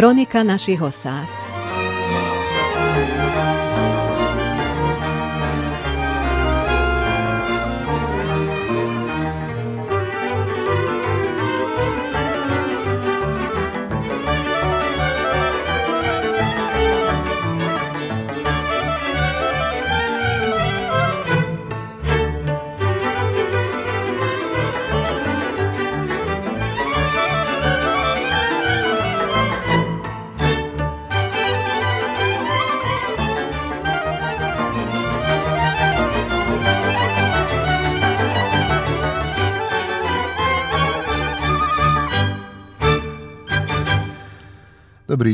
[0.00, 1.49] Kronika našich osád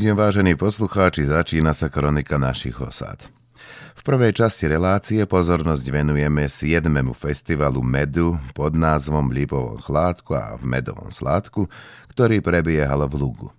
[0.06, 3.26] deň, vážení poslucháči, začína sa kronika našich osád.
[3.98, 6.86] V prvej časti relácie pozornosť venujeme 7.
[7.10, 11.66] festivalu medu pod názvom Lipovom chládku a v Medovom sládku,
[12.14, 13.50] ktorý prebiehal v Lugu.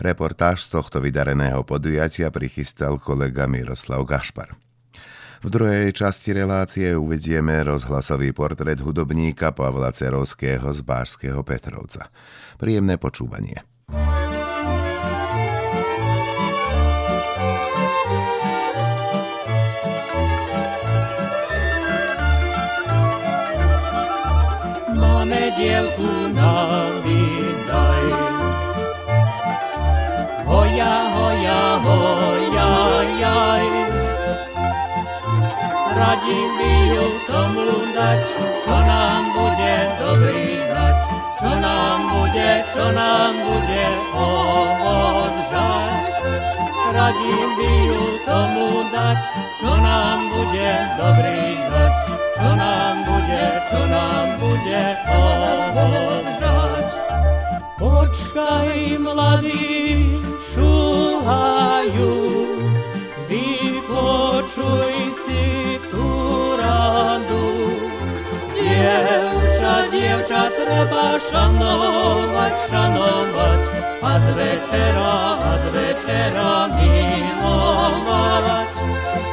[0.00, 4.56] Reportáž z tohto vydareného podujatia prichystal kolega Miroslav Gašpar.
[5.44, 12.08] V druhej časti relácie uvedieme rozhlasový portrét hudobníka Pavla Cerovského z Bážského Petrovca.
[12.56, 13.60] Príjemné počúvanie.
[25.62, 28.04] Dievku navídaj.
[30.42, 32.70] Hoja, hoja, hoja,
[33.22, 33.66] jaj.
[35.94, 38.22] Radi by ju tomu dať,
[38.66, 40.98] čo nám bude dobrý zať,
[41.38, 43.86] čo nám bude, čo nám bude
[44.18, 45.36] ovoz
[46.92, 49.22] by ju tomu dať,
[49.60, 51.94] čo nám bude dobrý zať,
[52.36, 56.90] čo nám bude, čo nám bude ovoz žať.
[57.80, 60.20] Počkaj, mladí,
[60.52, 62.14] šúhajú,
[63.24, 65.44] vypočuj si
[65.88, 66.08] tú
[66.60, 67.48] radu.
[68.52, 69.41] Dievča,
[70.22, 73.62] dievča, treba šanovať, šanovať,
[74.02, 77.90] a z večera, a z večera milovať.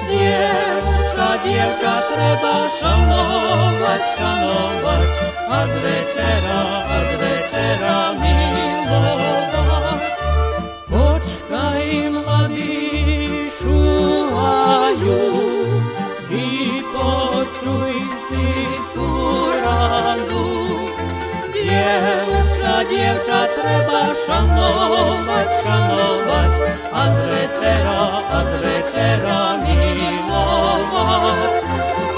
[0.09, 5.11] Dievča, dievča treba šanovať, šanovať
[5.45, 10.01] a z večera, a z večera milovať.
[10.89, 15.21] Počkaj, mladí, šúhajú,
[16.33, 18.49] vypočuj si
[18.89, 19.09] tú
[19.61, 20.58] radu.
[21.69, 26.53] Dievča, dievča, treba šanovať, šanovať
[26.89, 31.57] a z večera, a z večera milovať.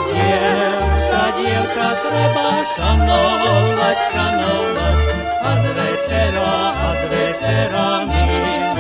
[0.08, 5.00] Dievča, dievča, treba šanovať, šanovať
[5.44, 8.71] a z večera, a z večera milovať.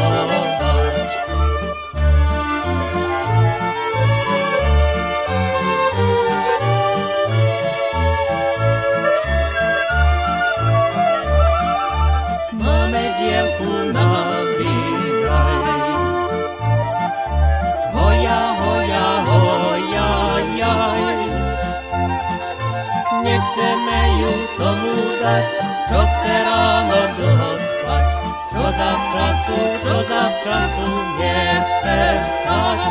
[23.51, 25.50] Nechceme ju tomu dať,
[25.91, 28.07] čo chce ráno dlho spať.
[28.47, 30.88] Čo za včasu, čo za včasu
[31.19, 32.81] nechce vstať.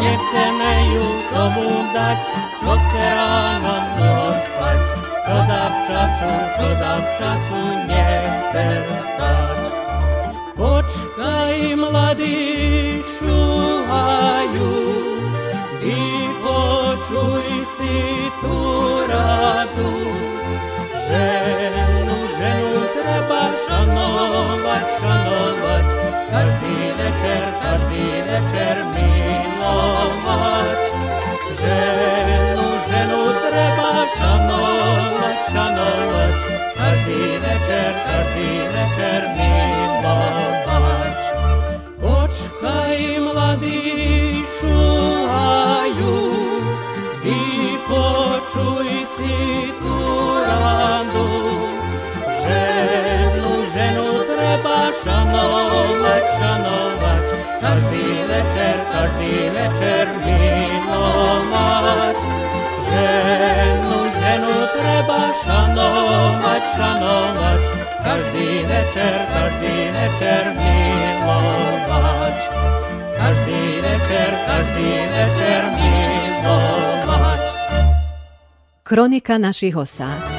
[0.00, 2.20] Nechceme ju tomu dať,
[2.64, 4.80] čo chce ráno dlho spať.
[5.28, 7.60] Čo za včasu, čo za včasu
[7.92, 9.56] nechce vstať.
[10.56, 12.40] Počkaj, mladí
[13.04, 14.72] šúhajú,
[17.08, 18.56] vypočuj si tú
[19.08, 19.92] radu.
[21.08, 25.88] Ženu, ženu treba šanovať, šanovať,
[26.28, 30.82] každý večer, každý večer milovať.
[31.56, 36.34] Ženu, ženu treba šanovať, šanovať,
[36.76, 41.18] každý večer, každý večer milovať.
[41.98, 44.07] Počkaj, mladí
[56.38, 57.26] šanovať,
[57.60, 62.18] každý večer, každý večer milovať.
[62.88, 67.62] Ženu, ženu treba šanovať, šanovať,
[68.06, 72.38] každý večer, každý večer milovať.
[73.18, 77.44] Každý večer, každý večer milovať.
[78.88, 80.37] Kronika našich osád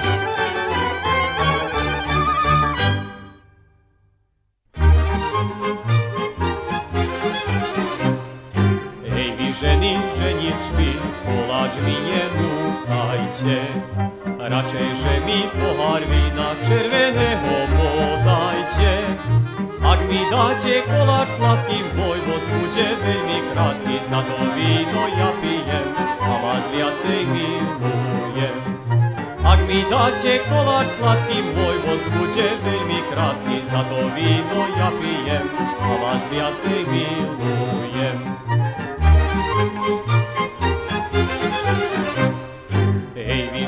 [13.39, 18.91] Raczej, że mi pohár vína červeného podajte.
[19.80, 25.88] Ak mi dáte koláč sladký, môj voz bude veľmi krátky, za to víno ja pijem
[26.19, 28.57] a vás viacej milujem.
[29.39, 35.47] Ak mi dáte koláč sladký, môj voz bude veľmi krátky, za to víno ja pijem
[35.80, 38.18] a vás viacej milujem.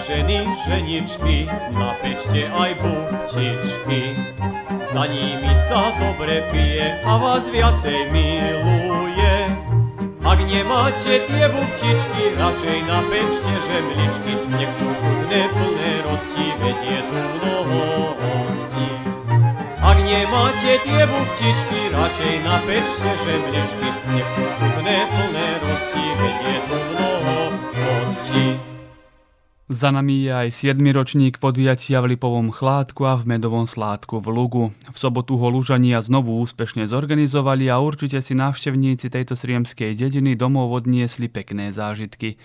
[0.02, 1.46] Ženy, ženičky,
[1.78, 4.18] napečte aj buchtičky,
[4.90, 9.36] za nimi sa dobre pije a vás viacej miluje.
[10.26, 17.20] Ak nemáte tie buchtičky, radšej napečte žemličky, nech sú chutné plné rosti, veď je tu
[17.22, 17.82] mnoho
[18.18, 18.90] hostí.
[19.86, 23.88] Ak nemáte tie buchtičky, radšej napečte žemličky,
[24.18, 26.78] nech sú chutné plné rosti, veď je tu
[28.02, 28.71] hostí.
[29.72, 30.84] Za nami je aj 7.
[30.92, 34.66] ročník podujatia v Lipovom chládku a v Medovom sládku v Lugu.
[34.92, 40.76] V sobotu ho Lužania znovu úspešne zorganizovali a určite si návštevníci tejto sriemskej dediny domov
[40.76, 42.36] odniesli pekné zážitky.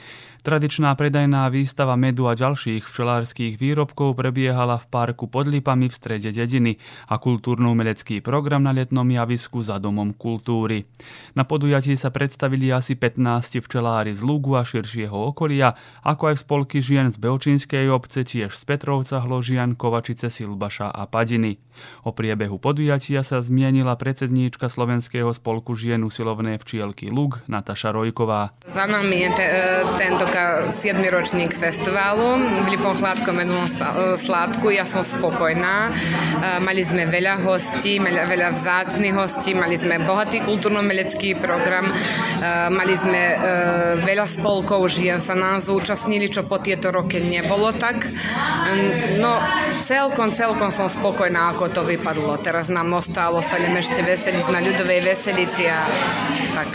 [0.47, 6.31] Tradičná predajná výstava medu a ďalších včelárských výrobkov prebiehala v parku pod Lipami v strede
[6.31, 6.79] dediny
[7.11, 10.87] a kultúrno-umelecký program na letnom javisku za Domom kultúry.
[11.35, 15.75] Na podujatí sa predstavili asi 15 včelári z Lugu a širšieho okolia,
[16.07, 21.66] ako aj spolky žien z Beočínskej obce, tiež z Petrovca, Hložian, Kovačice, Silbaša a Padiny.
[22.03, 28.55] O priebehu podujatia sa zmienila predsedníčka Slovenského spolku žien usilovné včielky Lug, Nataša Rojková.
[28.69, 29.47] Za nami je te,
[29.99, 31.01] tento 7.
[31.11, 33.67] ročník festivalu v Lipom Hladkom mednom
[34.17, 34.71] sládku.
[34.73, 35.95] Ja som spokojná.
[36.63, 41.91] Mali sme veľa hostí, veľa vzácných hostí, mali sme bohatý kultúrno-melecký program,
[42.71, 43.23] mali sme
[44.05, 48.07] veľa spolkov žien sa nás zúčastnili, čo po tieto roky nebolo tak.
[49.19, 49.41] No,
[49.87, 52.39] celkom, celkom som spokojná, ako to vypadlo.
[52.43, 55.87] Teraz nám ostalo sa len ešte veseliť na ľudovej veselici a
[56.57, 56.73] tak.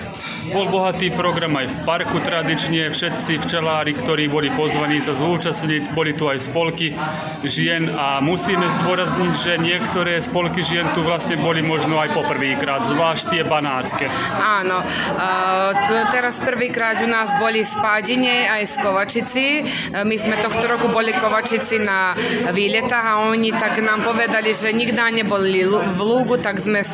[0.54, 6.14] Bol bohatý program aj v parku tradične, všetci včelári, ktorí boli pozvaní sa zúčastniť, boli
[6.14, 6.94] tu aj spolky
[7.42, 13.24] žien a musíme zdôrazniť, že niektoré spolky žien tu vlastne boli možno aj poprvýkrát, zvlášť
[13.34, 14.06] tie banácké.
[14.38, 15.74] Áno, uh,
[16.14, 19.46] teraz prvýkrát u nás boli z Pádine aj z Kovačici.
[19.94, 22.14] My sme tohto roku boli Kovačici na
[22.54, 24.94] výletách a oni tak nám povedali, že nikdy
[25.24, 26.86] neboli v Lúgu, tak sme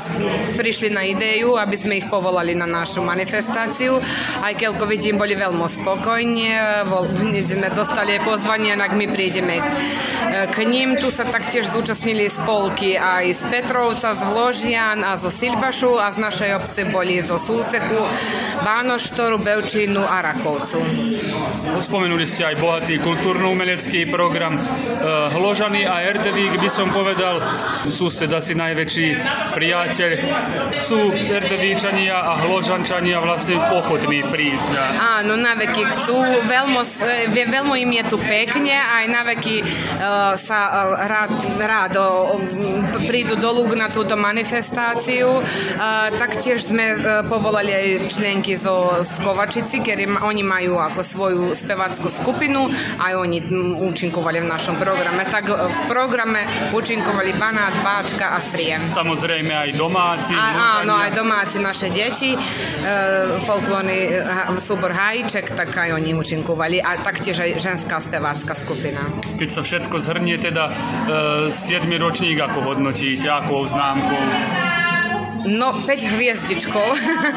[0.55, 3.97] prišli na ideju, aby sme ich povolali na našu manifestáciu.
[4.45, 6.53] Aj keď vidím, boli veľmi spokojní.
[7.47, 9.57] sme dostali pozvanie, ak my prídeme
[10.53, 10.93] k ním.
[10.93, 16.17] Tu sa taktiež zúčastnili spolky aj z Petrovca, z Hložian a zo Silbašu a z
[16.21, 18.05] našej obce boli zo Súseku,
[18.61, 20.79] Vánoštoru, Bevčínu a Rakovcu.
[21.77, 24.59] Spomenuli ste aj bohatý kultúrno-umelecký program.
[25.33, 27.39] Hložany a Erdevík by som povedal,
[27.87, 29.07] sused asi najväčší
[29.55, 30.11] priateľ.
[30.83, 34.75] Sú Erdevíčania a Hložančania vlastne ochotní prísť.
[34.75, 35.23] A...
[35.23, 36.19] Áno, naveky chcú,
[36.51, 36.83] veľmi,
[37.31, 41.31] veľmi im je tu pekne, aj naveky uh, sa uh, rád,
[41.63, 42.03] rádo
[43.07, 45.39] prídu do Lug na túto manifestáciu.
[45.39, 46.99] Uh, taktiež sme
[47.31, 52.67] povolali aj členky zo, z Kovačici, ktorí oni majú ako svoju spevackú skupinu,
[52.99, 53.47] aj oni
[53.79, 55.23] účinkovali v našom programe.
[55.23, 58.91] Tak v programe účinkovali Banát, Báčka a Sriem.
[58.91, 60.35] Samozrejme aj domáci.
[60.35, 62.35] A, áno, aj domáci naše deti.
[62.77, 64.13] Uh, folklórny
[64.59, 69.07] súbor Hajček, tak aj oni účinkovali a taktiež aj ženská spevácka skupina.
[69.37, 70.71] Keď sa všetko zhrnie, teda
[71.49, 71.87] e, 7.
[71.99, 74.21] ročník, ako hodnotíte, ako známkou?
[75.47, 76.87] No, 5 hviezdičkov.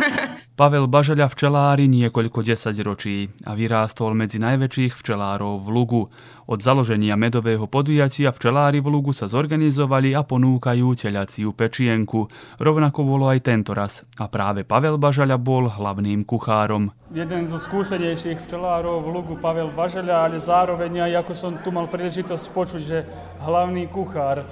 [0.60, 6.02] Pavel Bažeľa včelári niekoľko desaťročí a vyrástol medzi najväčších včelárov v Lugu.
[6.50, 12.26] Od založenia medového podujatia včelári v Lugu sa zorganizovali a ponúkajú telaciu pečienku.
[12.58, 16.90] Rovnako bolo aj tento raz a práve Pavel Bažaľa bol hlavným kuchárom.
[17.14, 21.86] Jeden zo skúsenejších včelárov v Lugu, Pavel Bažaľa, ale zároveň aj ako som tu mal
[21.86, 23.06] príležitosť počuť, že
[23.46, 24.44] hlavný kuchár e,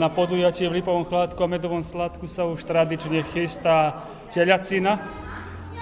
[0.00, 4.00] na podujatie v Lipovom chládku a medovom sladku sa už tradične chystá
[4.32, 4.96] telacina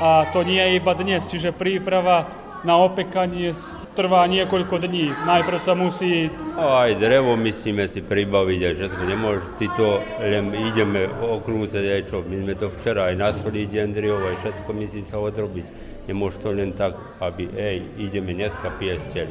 [0.02, 3.54] a to nie je iba dnes, čiže príprava na opekanie
[3.94, 5.14] trvá niekoľko dní.
[5.14, 6.26] Najprv sa musí...
[6.58, 9.02] No, aj drevo myslíme si pribaviť a všetko.
[9.06, 12.26] Nemôže ty to len ideme okrúcať aj čo.
[12.26, 15.66] My sme to včera aj nasolili dendriov aj všetko myslí sa odrobiť.
[16.10, 19.30] Nemôže to len tak, aby ej, ideme dneska piesť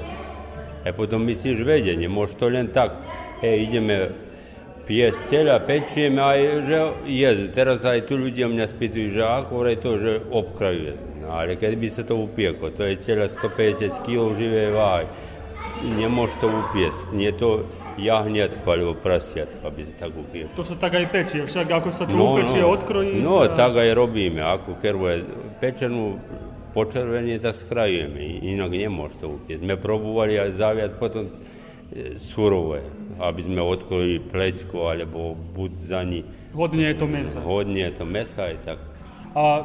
[0.88, 3.04] A potom myslíš vedie, nemôže to len tak,
[3.44, 4.16] ej, ideme
[4.88, 6.40] piesť cieľa, pečieme aj,
[6.70, 6.78] že
[7.10, 7.44] jesť.
[7.52, 11.15] Teraz aj tu ľudia mňa spýtujú, že ako je to, že obkrajuje.
[11.30, 15.06] ali kad bi se to upijeko, to je cijela 150 kg žive vaj,
[16.00, 17.66] ne može to upijest, nije to
[17.98, 20.50] jahnjatka pa ali prasjatka pa bi se tako upijeko.
[20.56, 23.22] To se tako i peči, jer však ako se no, upeče, no, otkroji...
[23.22, 23.56] No, sa...
[23.56, 25.24] tako i robime, ako kervo je
[25.62, 26.20] pečenu,
[26.74, 29.64] počervenje, tako skrajujem, inak ne može to upjest.
[29.64, 31.26] Me probuvali, a zavijat potom
[31.96, 32.82] e, surove,
[33.20, 36.24] aby sme odkrili plecko alebo bud za ni.
[36.54, 37.42] Hodne je to mesa.
[37.42, 38.78] Hodne je to mesa i tak.
[39.36, 39.64] A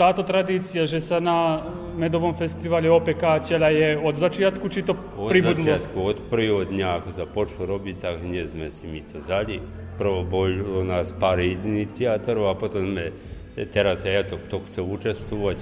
[0.00, 1.60] táto tradícia, že sa na
[1.92, 5.60] medovom festivale opeká tela je od začiatku, či to Od pribudlo?
[5.60, 9.60] začiatku, od prvého dňa, ako sa počalo robiť, tak hneď sme si my to vzali.
[10.00, 13.12] Prvo bolo nás pár iniciátorov a potom sme,
[13.68, 15.58] teraz ja to, kto chce účestovať,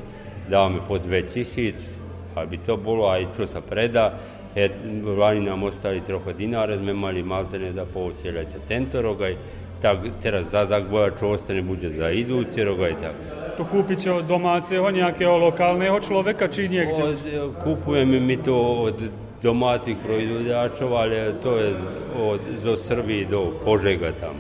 [0.47, 4.15] dávame po 2000, aby to bolo aj čo sa predá.
[4.55, 4.71] Je,
[5.03, 9.35] Lani nám ostali trocha dináre, sme mali maltene za pol cieľaťa tento rok aj,
[9.83, 13.17] tak teraz za zakboja, čo ostane, bude za idúci rok aj tak.
[13.59, 17.19] To kúpiť od domáceho, nejakého lokálneho človeka, či niekde?
[17.43, 18.55] O, Kupujeme mi to
[18.87, 18.97] od
[19.43, 24.39] domácich proizvoďačov, ale to je z, od, zo Srbije do Požega tam.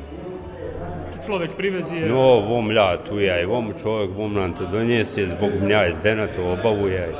[1.18, 2.06] Človek privezie?
[2.06, 5.90] No, vom ľa, tu je aj vom človek, vom nám to doniesie, zbog mňa aj
[5.98, 7.10] Zdena to obavuje.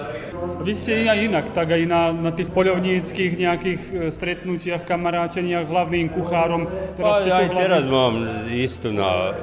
[0.62, 6.14] Vy ste aj inak, tak aj na, na tých poľovníckých nejakých e, stretnutiach, kamaráteniach, hlavným
[6.14, 6.62] kuchárom.
[6.98, 8.22] Aj, ste tu aj teraz mám
[8.54, 9.34] isto na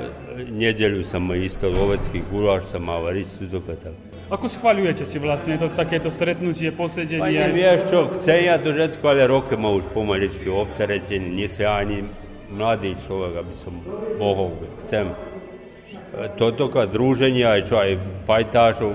[0.51, 3.93] Nedjelju sam isto lovecki gulaš sa malarić sudokatak.
[4.29, 5.05] Ako se hvalio će
[5.51, 7.19] je to takéto sretnuće, posljedjenje?
[7.19, 11.47] Pa nije što, čo, chcem ja to žetko, ali roke ma už pomaličky obteretený, nie
[11.47, 12.03] sa ani
[12.49, 13.81] mladý človek, bi sam
[14.19, 15.07] mohol, chcem.
[15.07, 18.93] E, to toka druženje, aj čo, aj pajtašov,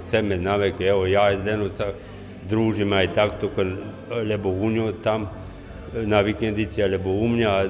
[0.00, 1.92] chceme navek, evo ja iz Denu sa
[2.50, 3.30] i aj tak,
[4.08, 7.68] lebo e, unio tam e, na vikendici, lebo umnja,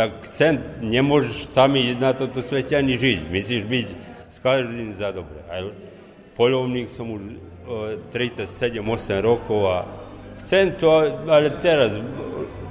[0.00, 3.18] akcent ne možeš sami na to, to svečani žiť.
[3.30, 3.94] Misliš biti
[4.28, 5.40] s každým za dobre.
[5.48, 5.64] A
[6.36, 7.22] polovník som už
[8.12, 9.86] 37-8 rokova.
[10.36, 10.90] a to,
[11.28, 11.96] ale teraz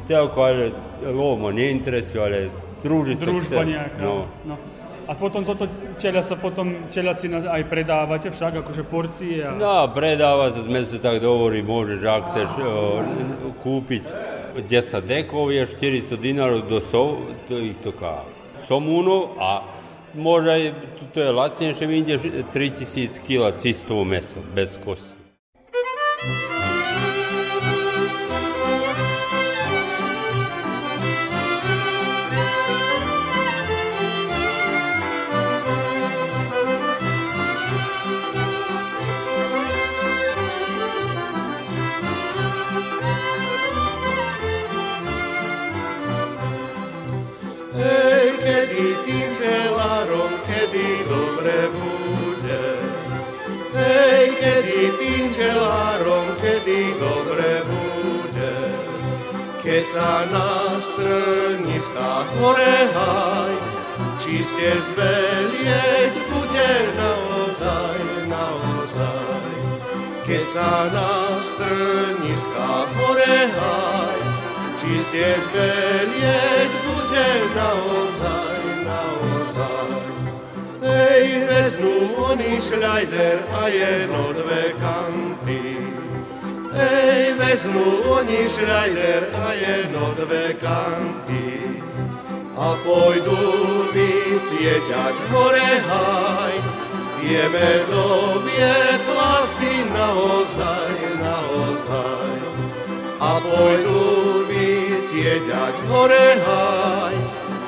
[0.08, 2.40] telko, ale lovo me ne interesuje, ale
[2.84, 3.26] druži se.
[3.26, 3.66] Družba
[4.00, 4.30] no.
[4.46, 4.58] no.
[5.06, 5.70] A potom toto
[6.02, 9.54] teľa sa potom, na- aj predávate však, akože porcie a...
[9.54, 13.02] No, predáva sa, sme sa tak dohovorili, môžeš, ak chceš o,
[13.62, 14.04] kúpiť
[14.66, 14.66] 10
[15.06, 18.26] dekov, je 400 dinárov do, sov, do ich toká
[18.66, 19.62] somúnov a
[20.18, 20.64] môže aj,
[21.14, 22.16] to je lacnejšie, vyjde
[22.50, 25.25] 3000 kg čistého mesa, bez kosti.
[59.96, 63.56] Sa na strniskách hore haj,
[64.20, 69.48] čistec belieť bude naozaj, naozaj.
[70.28, 74.20] Keď sa na strniskách hore haj,
[74.76, 79.92] čistec belieť bude naozaj, naozaj.
[80.84, 85.64] Ej, hveznú oni šľajder a jedno dve kanty.
[86.76, 91.80] Ej, vezmu oni šľajder a jedno dve kanty.
[92.56, 93.40] A pôjdu
[93.96, 96.56] vycieťať hore haj,
[97.20, 98.76] tie medovie
[99.08, 102.36] plasty naozaj, naozaj.
[103.24, 104.00] A pôjdu
[104.52, 107.16] vycieťať hore haj,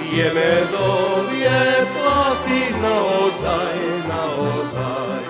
[0.04, 1.64] tie medovie
[1.96, 3.76] plasty naozaj,
[4.12, 5.27] naozaj.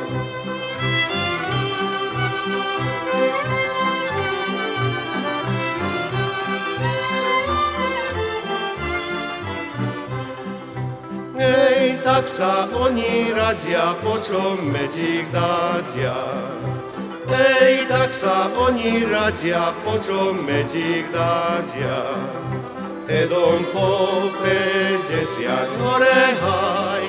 [12.17, 16.17] Tak sa oni radia, po čom medík dátia.
[17.29, 22.09] Ej, tak sa oni radia, po čom medík dátia.
[23.05, 27.05] Edom po 50 hore haj,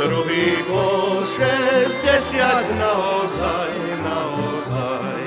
[0.00, 5.20] druhý po 60 naozaj, naozaj.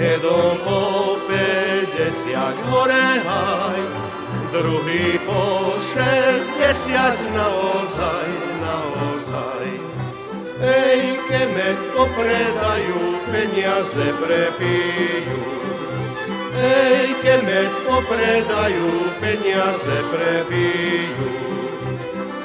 [0.00, 0.80] Edom po
[1.28, 1.67] 50
[2.70, 3.80] hore haj,
[4.54, 8.28] druhý po 60 naozaj,
[8.62, 9.66] naozaj.
[10.62, 13.02] Ej, kemet popredajú,
[13.34, 15.42] peniaze prepijú.
[16.54, 21.30] Ej, kemet popredajú, peniaze prepijú.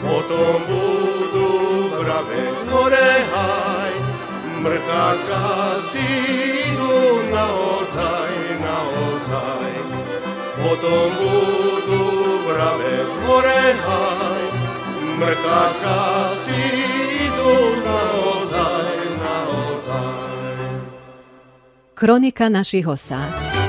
[0.01, 1.53] Potom budú
[2.01, 3.82] vraveť hore haj,
[4.63, 6.07] mrcha časy
[6.71, 6.95] idú
[7.27, 8.31] naozaj,
[8.63, 9.71] naozaj.
[10.55, 12.05] Potom budú
[12.47, 14.43] vraveť hore haj,
[15.19, 16.61] mrcha časy
[17.27, 20.71] idú naozaj, naozaj.
[21.93, 23.62] Kronika našich osád.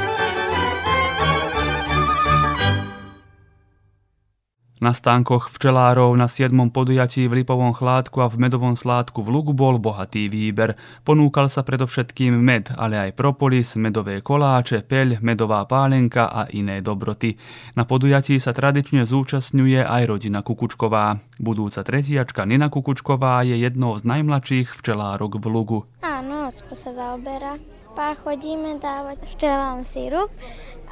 [4.84, 6.52] Na stánkoch včelárov na 7.
[6.68, 10.76] podujatí v Lipovom chládku a v Medovom sládku v Lugu bol bohatý výber.
[11.08, 17.40] Ponúkal sa predovšetkým med, ale aj propolis, medové koláče, peľ, medová pálenka a iné dobroty.
[17.80, 21.16] Na podujatí sa tradične zúčastňuje aj rodina Kukučková.
[21.40, 25.78] Budúca tretiačka Nina Kukučková je jednou z najmladších včelárok v Lugu.
[26.04, 27.56] Áno, Ocko sa zaoberá.
[27.96, 30.28] Pá chodíme dávať včelám sirup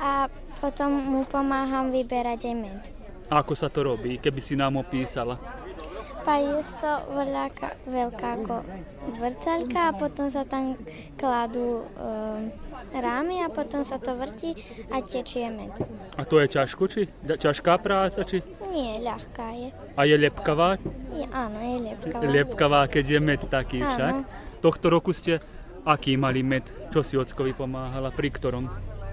[0.00, 0.32] a
[0.64, 3.01] potom mu pomáham vyberať aj med.
[3.32, 5.40] Ako sa to robí, keby si nám opísala?
[6.22, 8.62] Pa je to veľká, veľká ako
[9.18, 10.78] vrcaľka a potom sa tam
[11.18, 11.84] kladú e,
[12.94, 14.54] rámy a potom sa to vrti
[14.92, 15.74] a tečie med.
[16.14, 17.10] A to je ťažko, či?
[17.26, 18.38] Ťažká práca, či?
[18.70, 19.68] Nie, ľahká je.
[19.98, 20.78] A je lepkavá?
[21.10, 22.22] je áno, je lepkavá.
[22.22, 24.14] Lepkavá, keď je med taký však.
[24.22, 24.28] Áno.
[24.62, 25.42] Tohto roku ste
[25.82, 26.62] aký mali med?
[26.94, 28.14] Čo si ockovi pomáhala?
[28.14, 28.70] Pri ktorom?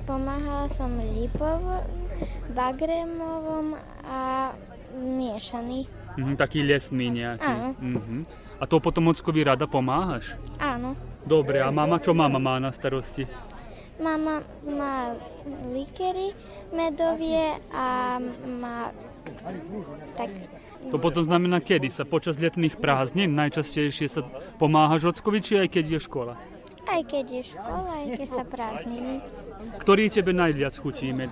[0.10, 1.86] Pomáhala som Lipovom,
[2.58, 3.78] Bagremovom
[4.10, 4.50] a
[4.98, 5.86] miešaný.
[6.18, 7.46] Mhm, taký lesný nejaký.
[7.46, 7.78] Áno.
[7.78, 8.26] Mhm.
[8.58, 10.34] A to potom ockovi rada pomáhaš?
[10.58, 10.98] Áno.
[11.22, 13.30] Dobre, a mama, čo mama má na starosti?
[14.02, 15.14] Mama má
[15.70, 16.34] likery
[16.74, 18.18] medovie a
[18.50, 18.90] má
[20.18, 20.34] tak
[20.90, 22.08] To potom znamená kedy sa?
[22.08, 24.26] Počas letných prázdnin najčastejšie sa
[24.58, 26.34] pomáhaš ockovi, či aj keď je škola?
[26.90, 29.14] Aj keď je škola, aj keď sa prázdniny.
[29.78, 31.30] Ktorý tebe najviac chutí med?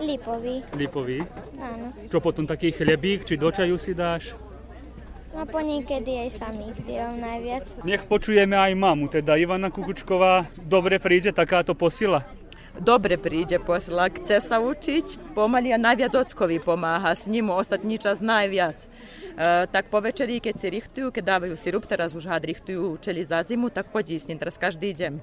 [0.00, 1.20] Lipový, Lipový?
[1.60, 1.92] áno.
[2.08, 4.32] Čo potom taký chlebík, či do čaju si dáš?
[5.30, 7.68] No po niekedy aj sami chcievam najviac.
[7.84, 10.48] Nech počujeme aj mamu, teda Ivana Kukučková.
[10.58, 12.24] Dobre príde takáto posila.
[12.80, 18.24] dobre príde posla, chce sa učiť, pomaly a najviac ockovi pomáha, s ním ostatní čas
[18.24, 18.88] najviac.
[19.40, 23.24] E, tak po večeri, keď si richtujú, keď dávajú sirup, teraz už had richtujú učeli
[23.24, 25.16] za zimu, tak chodí s ním teraz každý deň.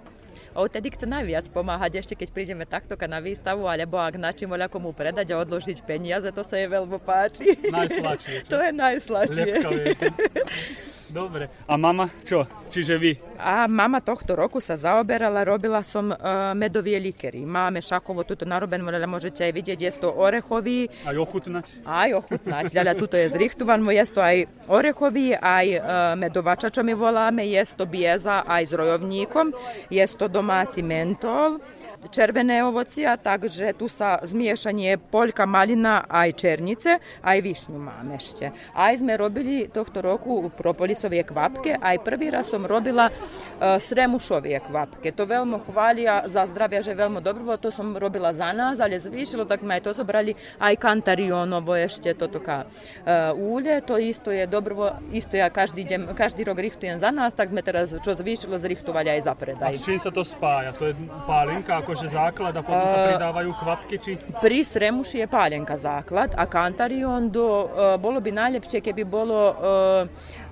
[0.58, 4.50] A odtedy chce najviac pomáhať, ešte keď prídeme takto na výstavu, alebo ak na čím
[4.50, 7.62] voľa komu predať a odložiť peniaze, to sa jej veľmi páči.
[7.70, 8.38] Najsladšie.
[8.52, 9.52] to je najsladšie.
[11.10, 11.48] Dobre.
[11.66, 12.44] A mama čo?
[12.68, 13.12] Čiže vy?
[13.40, 17.48] A mama tohto roku sa zaoberala, robila som uh, medovie likery.
[17.48, 21.66] Máme šakovo tuto naroben, ale môžete aj vidieť, je to orechový, Aj ochutnať?
[21.86, 22.64] aj ochutnať.
[22.76, 25.82] Ľaľa, tuto je zrichtované, je to aj orechový, aj uh,
[26.20, 29.56] medovača, čo my voláme, je to bieza aj s rojovníkom,
[29.88, 31.62] je to domáci mentol,
[32.08, 38.52] červené ovocia, takže tu sa zmiešanie poľka, malina, aj černice, aj višňu máme ešte.
[38.74, 45.12] Aj sme robili tohto roku propolisové kvapke, aj prvý raz som robila uh, sremušové kvapke.
[45.14, 49.46] To veľmi chvália za zdravie, že veľmi dobro, to som robila za nás, ale zvýšilo,
[49.46, 54.48] tak sme aj to zobrali, aj kantarionovo ešte, toto ka uh, úle, to isto je
[54.48, 58.56] dobro, isto ja každý, deň, každý rok richtujem za nás, tak sme teraz, čo zvýšilo,
[58.58, 60.74] zrichtovali aj za A s čím sa to spája?
[60.78, 60.94] To je
[61.28, 64.12] pálinka, akože základ a potom sa pridávajú kvapky, či?
[64.38, 69.56] Pri Sremuši je paljenka základ, a kantarion do, e, bolo bi najljepše keby bolo e,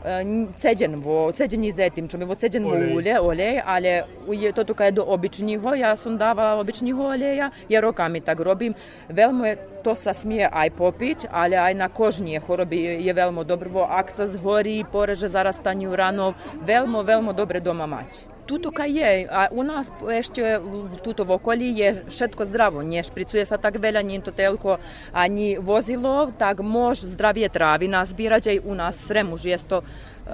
[0.02, 0.26] e,
[0.58, 2.96] ceđen vo, ceđeni zetim, čo mi vo ceđen vo Olej.
[2.96, 4.02] ulje, olej, ali
[4.34, 8.74] je to tukaj do običnjiho, ja sam davala običnjiho oleja, jer rokami tak robim.
[9.10, 13.86] Velmo je, to sa smije aj popit, ali aj na kožnije chorobi je velmo dobro,
[13.86, 18.35] ak sa zgori, poreže zarastanju ranov, velmo, velmo dobre doma mać.
[18.46, 20.62] Tuto kaj je, a u nás ešte
[21.02, 24.78] tuto v okolí je všetko zdravo, nie špricuje sa tak veľa, nie to telko
[25.10, 29.82] ani vozilo, tak môž zdravie trávy nazbierať aj u nás sremuž, je to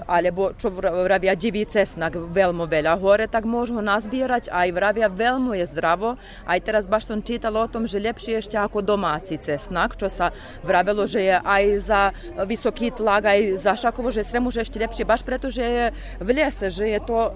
[0.08, 5.08] alebo čo vra- vravia divý cesnak veľmi veľa hore, tak môžu ho nazbierať aj vravia
[5.12, 6.16] veľmi je zdravo.
[6.48, 10.32] Aj teraz baš som čítala o tom, že lepšie ešte ako domáci cesnak, čo sa
[10.64, 12.02] vravelo, že je aj za
[12.48, 15.86] vysoký tlak, aj za šakovo, že sremuž ešte lepšie, baš preto, že je
[16.24, 17.32] v lese, že je to e,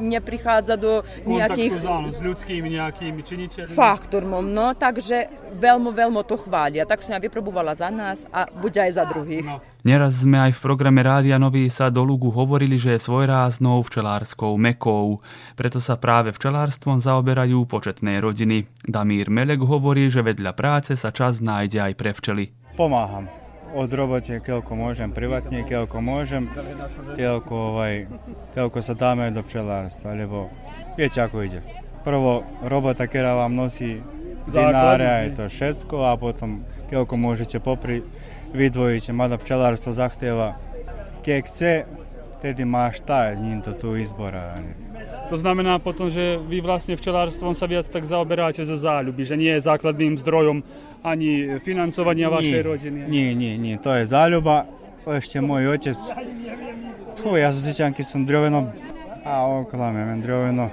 [0.00, 3.72] neprichádza do nejakých s ľudskými nejakými činiteľmi.
[3.72, 6.88] faktormom, no, takže veľmi, veľmi to chvália.
[6.88, 9.44] Tak som ja vyprobovala za nás a buď aj za druhých.
[9.44, 9.71] No.
[9.82, 14.54] Neraz sme aj v programe Rádia Nový Sad do Lugu hovorili, že je svojráznou včelárskou
[14.54, 15.18] mekou.
[15.58, 18.70] Preto sa práve včelárstvom zaoberajú početné rodiny.
[18.86, 22.54] Damír Melek hovorí, že vedľa práce sa čas nájde aj pre včely.
[22.78, 23.26] Pomáham.
[23.74, 26.46] Od robote, koľko môžem, privatne, koľko môžem,
[27.18, 28.06] toľko, ovaj,
[28.54, 30.46] toľko sa dáme do pčelárstva, lebo
[30.94, 31.58] viete, ako ide.
[32.06, 33.98] Prvo, robota, ktorá vám nosí
[34.46, 38.06] dináre, aj to všetko, a potom, koľko môžete popri,
[38.52, 40.60] vydvojíte, mada pčelárstvo zachtieva,
[41.24, 41.72] keď chce,
[42.44, 44.60] tedy máš taj, ním to tu izbora.
[45.32, 49.54] To znamená potom, že vy vlastne včelárstvom sa viac tak zaoberáte zo záľuby, že nie
[49.56, 50.60] je základným zdrojom
[51.00, 52.98] ani financovania vašej nie, rodiny.
[53.08, 54.68] Nie, nie, nie, to je záľuba.
[55.02, 55.98] To ešte môj otec.
[57.22, 58.70] Fú, ja zo Siťanky som dreveno,
[59.22, 60.70] a oklamem, dreveno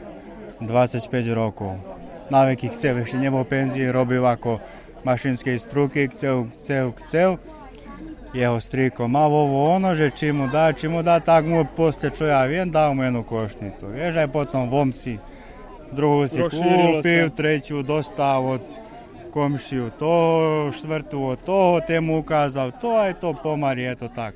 [0.61, 1.77] 25 rokov.
[2.29, 4.61] Na veky chcel, ešte nebol penzii, robil ako
[5.01, 7.29] mašinskej struky, chcel, chcel, chcel
[8.33, 12.29] jeho striko Mavovo ono, že či mu dá, či mu dá, tak mu poste, čo
[12.29, 13.89] ja viem, dal mu jednu košnicu.
[13.89, 15.17] Vieš, aj potom vom si
[15.89, 18.65] druhú si kúpil, tretiu dostal od
[19.29, 24.33] komšiu toho, štvrtú od toho, tému ukázal, to aj to pomaly, je to tak.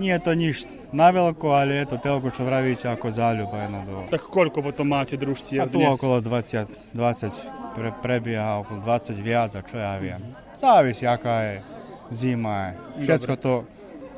[0.00, 0.56] Nie je to nič
[0.96, 4.02] na veľko, ale je to telko, čo vravíte ako záľuba jednoducho.
[4.08, 9.52] Tak koľko potom máte družstiev A tu okolo 20, 20 pre, prebieha, okolo 20 viac,
[9.54, 10.20] a čo ja viem.
[10.56, 11.54] Závisí, aká je
[12.10, 12.74] zima.
[12.98, 13.52] Všetko to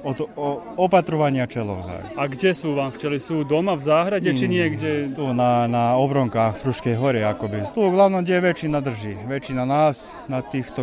[0.03, 0.49] od o,
[0.83, 1.87] opatrovania čelov.
[2.19, 3.23] A kde sú vám včely?
[3.23, 5.15] Sú doma v záhrade, či niekde?
[5.15, 7.63] Tu na, na obronkách Fruškej hory, akoby.
[7.71, 9.15] Tu hlavno, kde väčšina drží.
[9.31, 10.83] Väčšina nás na týchto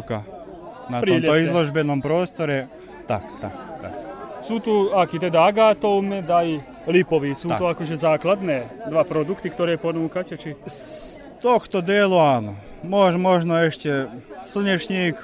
[0.90, 1.44] na Pri tomto lese.
[1.46, 2.72] izložbenom priestore.
[3.06, 3.94] Tak, tak, tak.
[4.42, 7.36] Sú tu aký teda agátov med aj lipový.
[7.38, 7.60] Sú Tak.
[7.62, 10.40] to akože základné dva produkty, ktoré ponúkate?
[10.40, 10.56] Či?
[10.66, 12.56] Z tohto dielu áno.
[12.82, 14.08] Mož, možno ešte
[14.48, 15.20] slnečník,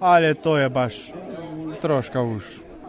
[0.00, 0.94] ale to je baš
[1.82, 2.42] troška už,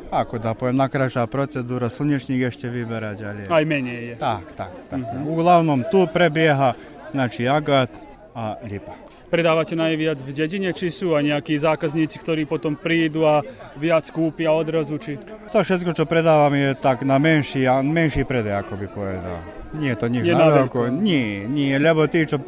[0.09, 3.41] ako da poviem, nakrašá procedúra, slnečník ešte vyberať, ale...
[3.49, 4.15] Aj menej je.
[4.17, 5.01] Tak, tak, tak.
[5.25, 6.73] Uglavnom tu prebieha,
[7.13, 7.89] znači agát
[8.33, 8.97] a lipa.
[9.29, 13.45] Predávate najviac v dedine, či sú aj nejakí zákazníci, ktorí potom prídu a
[13.77, 15.21] viac kúpia odrazu, či...
[15.53, 19.37] To všetko, čo predávam, je tak na menší, a menší predaj, ako by povedal.
[19.77, 20.89] Nie to nič Je na veľko.
[20.89, 22.41] Nie, nie, lebo tí, čo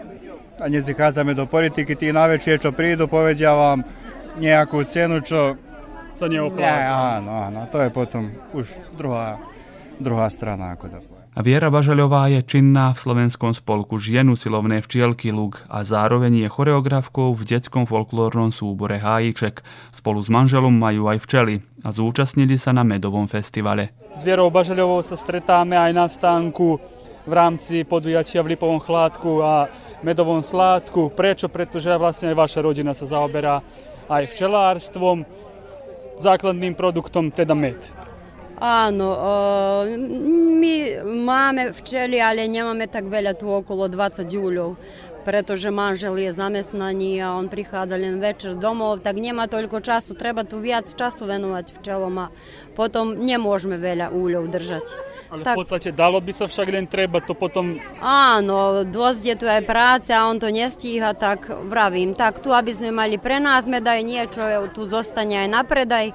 [0.62, 3.82] a nezichádzame do politiky, tí najväčšie, čo prídu, povedia vám
[4.38, 5.58] nejakú cenu, čo...
[6.12, 7.17] Sa Nie, neopláca.
[7.17, 9.39] áno, áno, to je potom už druhá,
[9.96, 11.22] druhá strana, ako poviem.
[11.32, 16.48] A Viera Bažaľová je činná v slovenskom spolku žien usilovné včielky Lug a zároveň je
[16.52, 19.63] choreografkou v detskom folklórnom súbore Hájiček.
[19.96, 23.96] Spolu s manželom majú aj včely a zúčastnili sa na medovom festivale.
[24.12, 26.84] S Vierou Bažaľovou sa stretáme aj na stánku
[27.24, 29.72] v rámci podujatia v Lipovom chládku a
[30.04, 31.15] medovom sládku.
[31.15, 31.48] Prečo?
[31.48, 33.63] Pretože vlastne aj vaša rodina sa zaoberá
[34.12, 35.24] aj včelárstvom,
[36.19, 37.80] základným produktom teda med.
[38.62, 39.34] Áno, o,
[40.62, 44.78] my máme včeli, ale nemáme tak veľa, tu okolo 20 júľov,
[45.22, 50.42] pretože manžel je zamestnaný a on prichádza len večer domov, tak nemá toľko času, treba
[50.44, 52.28] tu viac času venovať včelom a
[52.74, 54.86] potom nemôžeme veľa úľov držať.
[55.32, 55.56] Ale Tak.
[55.56, 59.62] v podstate dalo by sa však len treba to potom Áno, dosť je tu aj
[59.64, 64.04] práce a on to nestíha, tak vravím, tak tu, aby sme mali pre nás medaj,
[64.04, 64.44] niečo
[64.76, 66.12] tu zostane aj na predaj.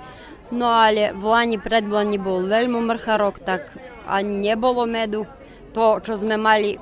[0.50, 3.66] No ale v Lani, predblani bol veľmi mrcha rok, tak
[4.06, 5.26] ani nebolo medu.
[5.74, 6.78] To, čo sme mali,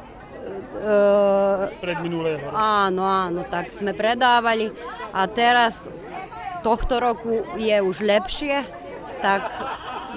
[0.75, 2.57] e, pred minulého roku.
[2.59, 4.75] áno, áno, tak sme predávali.
[5.15, 5.87] A teraz
[6.67, 8.67] tohto roku je už lepšie,
[9.23, 9.47] tak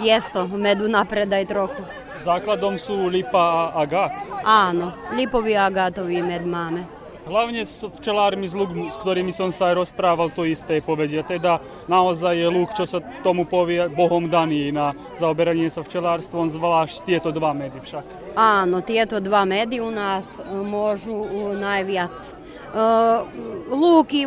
[0.02, 1.82] je to medu na predaj trochu.
[2.26, 4.12] Základom sú lipa a agát.
[4.44, 6.97] Áno, lipový agátový med máme.
[7.28, 11.28] Hlavne s včelármi z lúk, s ktorými som sa aj rozprával, to isté povedia.
[11.28, 11.60] Teda
[11.92, 17.30] naozaj je lúk, čo sa tomu povie, Bohom daný na zaoberanie sa včelárstvom, zvlášť tieto
[17.36, 18.34] dva medy však.
[18.40, 22.16] Áno, tieto dva medy u nás e, môžu e, najviac.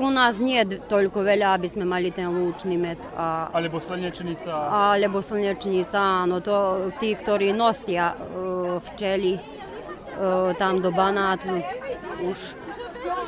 [0.01, 2.99] U nás nie je toľko veľa, aby sme mali ten lúčný med.
[3.15, 4.51] A, Alebo slnečnica.
[4.91, 8.17] alebo slnečnica, áno, to tí, ktorí nosia e,
[8.81, 9.41] včely e,
[10.57, 11.63] tam do banátu,
[12.21, 12.60] už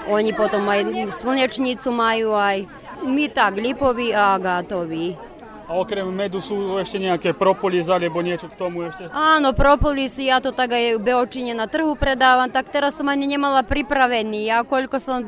[0.09, 2.67] oni potom aj slnečnicu majú aj.
[3.03, 5.19] My tak, lipový a agátový.
[5.67, 9.09] A okrem medu sú ešte nejaké propolis alebo niečo k tomu ešte.
[9.09, 13.25] Áno, propolis, ja to tak aj v Beočine na trhu predávam, tak teraz som ani
[13.25, 14.53] nemala pripravený.
[14.53, 15.25] Ja koľko som,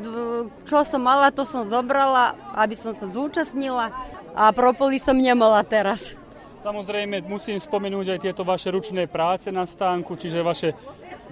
[0.67, 3.89] čo som mala, to som zobrala, aby som sa zúčastnila.
[4.35, 6.13] A propolis som nemala teraz.
[6.61, 10.77] Samozrejme musím spomenúť aj tieto vaše ručné práce na stánku, čiže vaše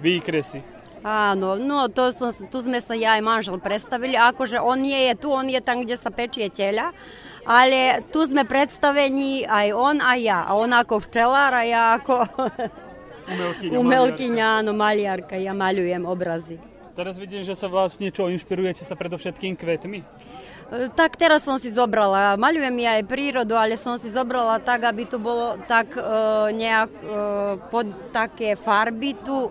[0.02, 0.73] výkresy.
[1.04, 2.16] Áno, no to
[2.48, 5.84] tu sme sa ja aj manžel predstavili, akože on nie je tu, on je tam,
[5.84, 6.96] kde sa pečie teľa,
[7.44, 10.48] ale tu sme predstavení aj on a ja.
[10.48, 12.24] A on ako včelár a ja ako
[13.24, 16.56] Umelkyňa, umelkyňa, áno, maliarka, ja maľujem obrazy.
[16.94, 19.98] Teraz vidím, že sa vlastne čo, inšpirujete sa predovšetkým kvetmi?
[20.00, 20.06] E,
[20.94, 25.04] Tak teraz som si zobrala, maľujem ja aj prírodu, ale som si zobrala tak, aby
[25.08, 26.00] tu bolo tak e,
[26.54, 27.08] nejak, e,
[27.72, 29.50] pod také farby tu,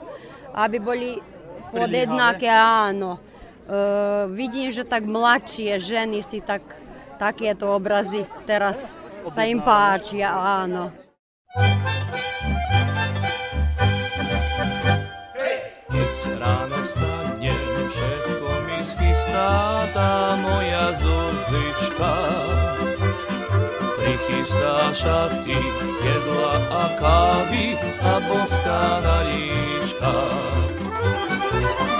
[0.55, 1.32] aby boli
[1.73, 3.17] pod jednaké, áno.
[3.63, 6.62] Uh, e, vidím, že tak mladšie ženy si tak,
[7.17, 8.77] takéto obrazy teraz
[9.31, 10.91] sa im páčia, áno.
[15.88, 22.15] Keď ráno vstanem, všetko mi schystá tá moja Zuzička.
[23.95, 25.59] Prichystá šaty,
[26.03, 30.13] jedla a kávy a boská nalíčka.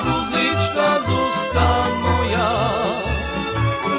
[0.03, 1.69] Zuzička, Zuzka
[2.03, 2.51] moja,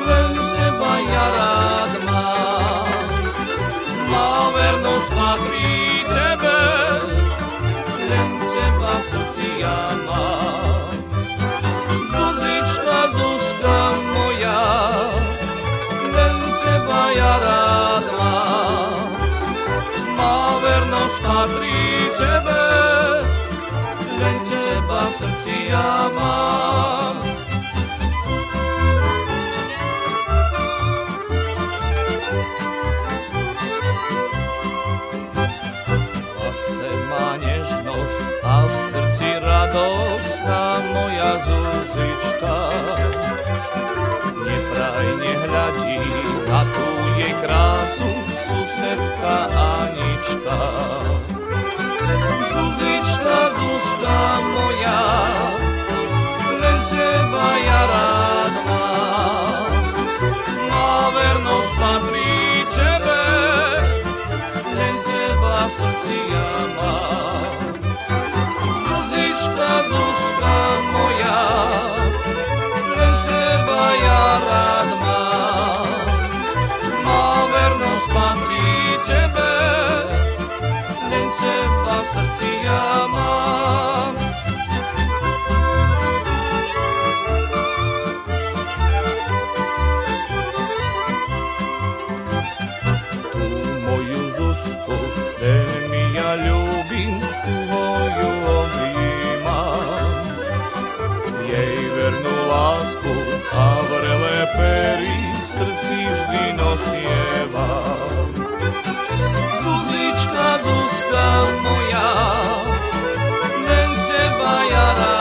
[0.08, 2.88] len teba ja rád mám.
[4.10, 6.60] Má vernosť patrí tebe,
[8.08, 10.92] len teba v srdci ja mám.
[12.12, 13.80] Zuzička, Zuzka
[14.12, 14.62] moja,
[16.14, 19.08] len teba ja rád mám.
[20.14, 21.82] Má vernosť patrí
[22.14, 22.62] tebe,
[24.94, 27.16] v srdci ja mám.
[36.30, 42.59] Hlase má nežnosť a v srdci radostná moja Zuzička.
[44.46, 46.07] Nepraj nehľadí
[46.46, 48.11] na tú jej krásu
[48.46, 50.61] susedka Anička.
[52.54, 54.20] Zuzička, Zuzka
[54.54, 55.02] moja,
[56.54, 59.74] len teba ja rád mám.
[60.70, 63.26] Má vernosť patrí tebe,
[64.70, 67.58] len teba v srdci ja mám.
[68.86, 70.58] Zuzička, Zuzka
[70.94, 71.42] moja,
[72.86, 74.73] len teba ja rád
[102.94, 103.14] lásku
[103.52, 108.30] a vrelé pery v srdci vždy nosievam.
[109.62, 111.28] Zuzička, Zuzka
[111.62, 112.11] moja,
[113.66, 115.13] len teba ja rád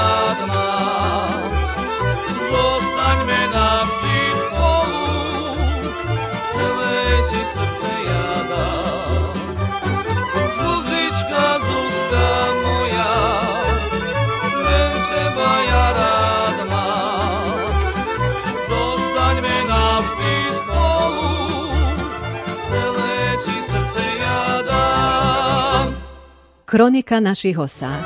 [26.74, 28.02] Kronika našich osád.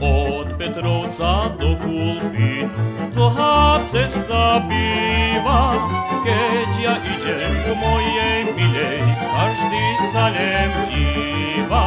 [0.00, 2.64] Od Petrovca do Kulpy
[3.12, 5.76] dlhá cesta býva,
[6.24, 10.32] keď ja idem k mojej milej, každý sa
[11.68, 11.86] díva.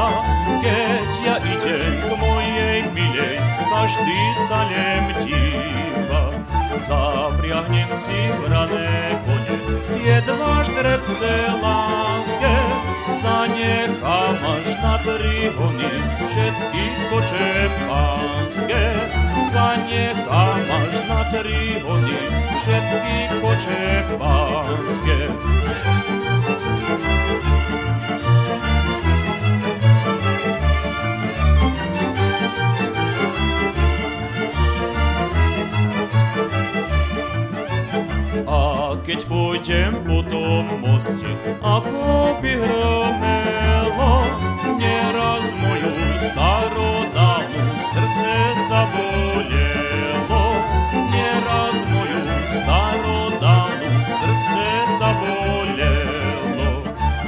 [0.61, 3.37] Keď ja idem k mojej milej,
[3.73, 4.61] každý sa
[5.25, 6.23] díva.
[6.81, 9.57] Zapriahnem si vrané kone,
[9.95, 12.55] tie dva štrebce láske,
[13.21, 15.93] zanechám až na tri hony,
[16.25, 17.49] všetky koče
[17.85, 18.83] pánske.
[19.53, 22.21] Zanechám až na tri hony,
[22.59, 23.85] všetky koče
[24.17, 25.19] pánske.
[39.11, 41.27] A keď pôjdem po tom moste,
[41.59, 44.23] ako by hromelo,
[44.79, 48.33] neraz moju starodávnu srdce
[48.71, 50.45] zabolelo.
[51.11, 52.23] Neraz moju
[52.55, 56.71] starodávnu srdce zabolelo.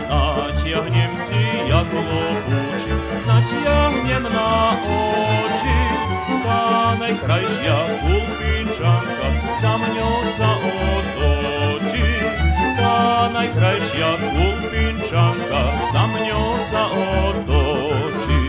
[0.08, 5.80] Natiahnem si jak lobúčik, natiahnem na oči,
[6.48, 9.28] tá najkrajšia kulpinčanka
[9.60, 10.54] za
[13.34, 18.44] najkrajšia kulpinčanka za mňou sa otočí.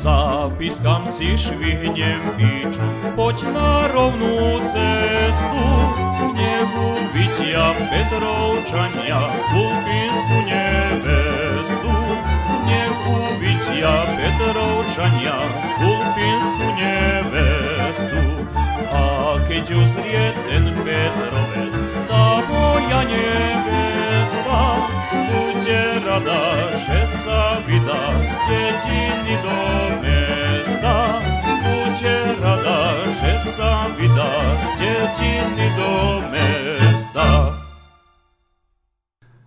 [0.00, 2.80] Zapískam si, švihnem píču,
[3.12, 5.64] poď na rovnú cestu.
[6.32, 9.20] Nebu vidia Petrovčania,
[9.52, 11.92] Kulpínsku nevestu.
[12.64, 15.36] Nebu vidia Petrovčania,
[15.76, 18.24] Kulpínsku nevestu.
[18.88, 21.76] A keď uzrie ten Petrovec,
[22.08, 24.60] tá moja nevesta,
[25.12, 26.42] buďte rada, že sa tjerala
[26.86, 28.02] šesa vida
[28.34, 28.50] s
[29.24, 29.60] ni do
[30.02, 30.94] mjesta.
[31.82, 34.30] Utjerala šesa vida
[34.60, 37.59] s Čećini do mjesta.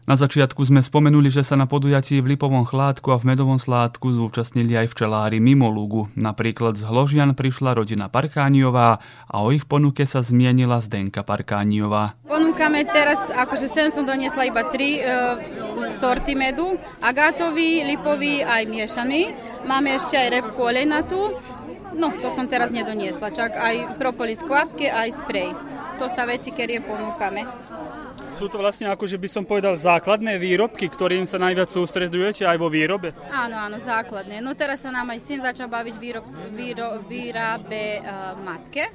[0.03, 4.11] Na začiatku sme spomenuli, že sa na podujatí v Lipovom chládku a v Medovom sládku
[4.11, 6.11] zúčastnili aj včelári mimo Lugu.
[6.19, 8.99] Napríklad z Hložian prišla rodina Parkániová
[9.31, 12.19] a o ich ponuke sa zmienila Zdenka Parkániová.
[12.27, 15.07] Ponúkame teraz, akože sem som doniesla iba tri e,
[15.95, 16.75] sorty medu.
[16.99, 19.31] Agátový, lipový aj miešaný.
[19.63, 21.39] Máme ešte aj repku olejnatú.
[21.95, 25.55] No, to som teraz nedoniesla, čak aj propolis kvapke, aj sprej.
[26.01, 27.47] To sa veci, ktoré ponúkame.
[28.43, 32.60] Sú to vlastne ako, že by som povedal základné výrobky, ktorým sa najviac sústredujete aj
[32.60, 33.15] vo výrobe?
[33.32, 34.43] Áno, áno, základné.
[34.43, 38.91] No teraz sa nám aj syn začal baviť výrob, výro, výrabe uh, matke.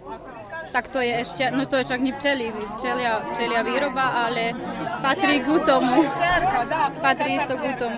[0.68, 4.52] Tak to je ešte, no to je čak nie včeli, včelia, včelia výroba, ale
[5.00, 6.04] patrí k tomu.
[7.00, 7.96] Patrí isto k tomu.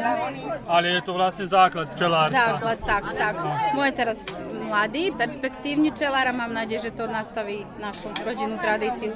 [0.71, 2.63] Ale je to vlastne základ včelárstva.
[2.63, 3.35] Základ, tak, tak.
[3.75, 4.23] Moje teraz
[4.71, 9.11] mladý, perspektívny čelár a mám nádej, že to nastaví našu rodinnú tradíciu.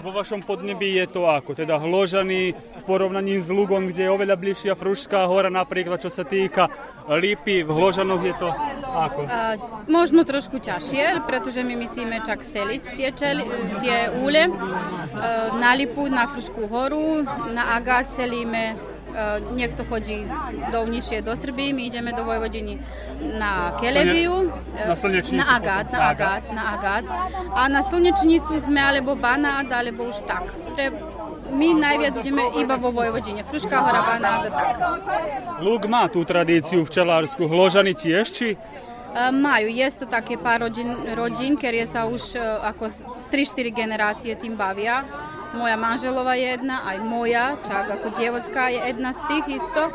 [0.00, 1.52] Vo vašom podnebí je to ako?
[1.52, 6.24] Teda hložaný v porovnaní s Lugom, kde je oveľa bližšia Frušská hora, napríklad čo sa
[6.24, 6.72] týka
[7.04, 8.48] lípy, v Hložanoch je to
[8.88, 9.20] ako?
[9.28, 9.60] Uh,
[9.92, 13.44] možno trošku ťažšie, pretože my myslíme čak seliť tie, čeli,
[13.84, 14.48] tie úle.
[14.48, 17.20] Uh, na Lipu, na Fruškú horu,
[17.52, 18.99] na Agát celíme E,
[19.54, 20.26] niekto chodí
[20.72, 22.78] dovnitřie do Srbii, my ideme do Vojvodiny
[23.38, 24.94] na Kelebiu, e, na,
[25.32, 27.04] na Agát, na Agát, na Agát.
[27.54, 30.48] A na Slnečnicu sme alebo Banát, alebo už tak.
[30.74, 30.90] Pre,
[31.50, 33.44] my najviac ideme iba vo Vojvodine.
[33.44, 34.68] Fruška hora, Banát a tak.
[35.60, 37.44] Lúk má tú tradíciu včelársku.
[37.44, 38.48] Hložany tiež, či?
[39.10, 42.86] Uh, majú, je to také pár rodín, rodín, ktoré sa už uh, ako
[43.34, 45.02] 3-4 generácie tým bavia.
[45.50, 49.90] Moja manželova je jedna, aj moja, čak ako dievocká je jedna z tých isto.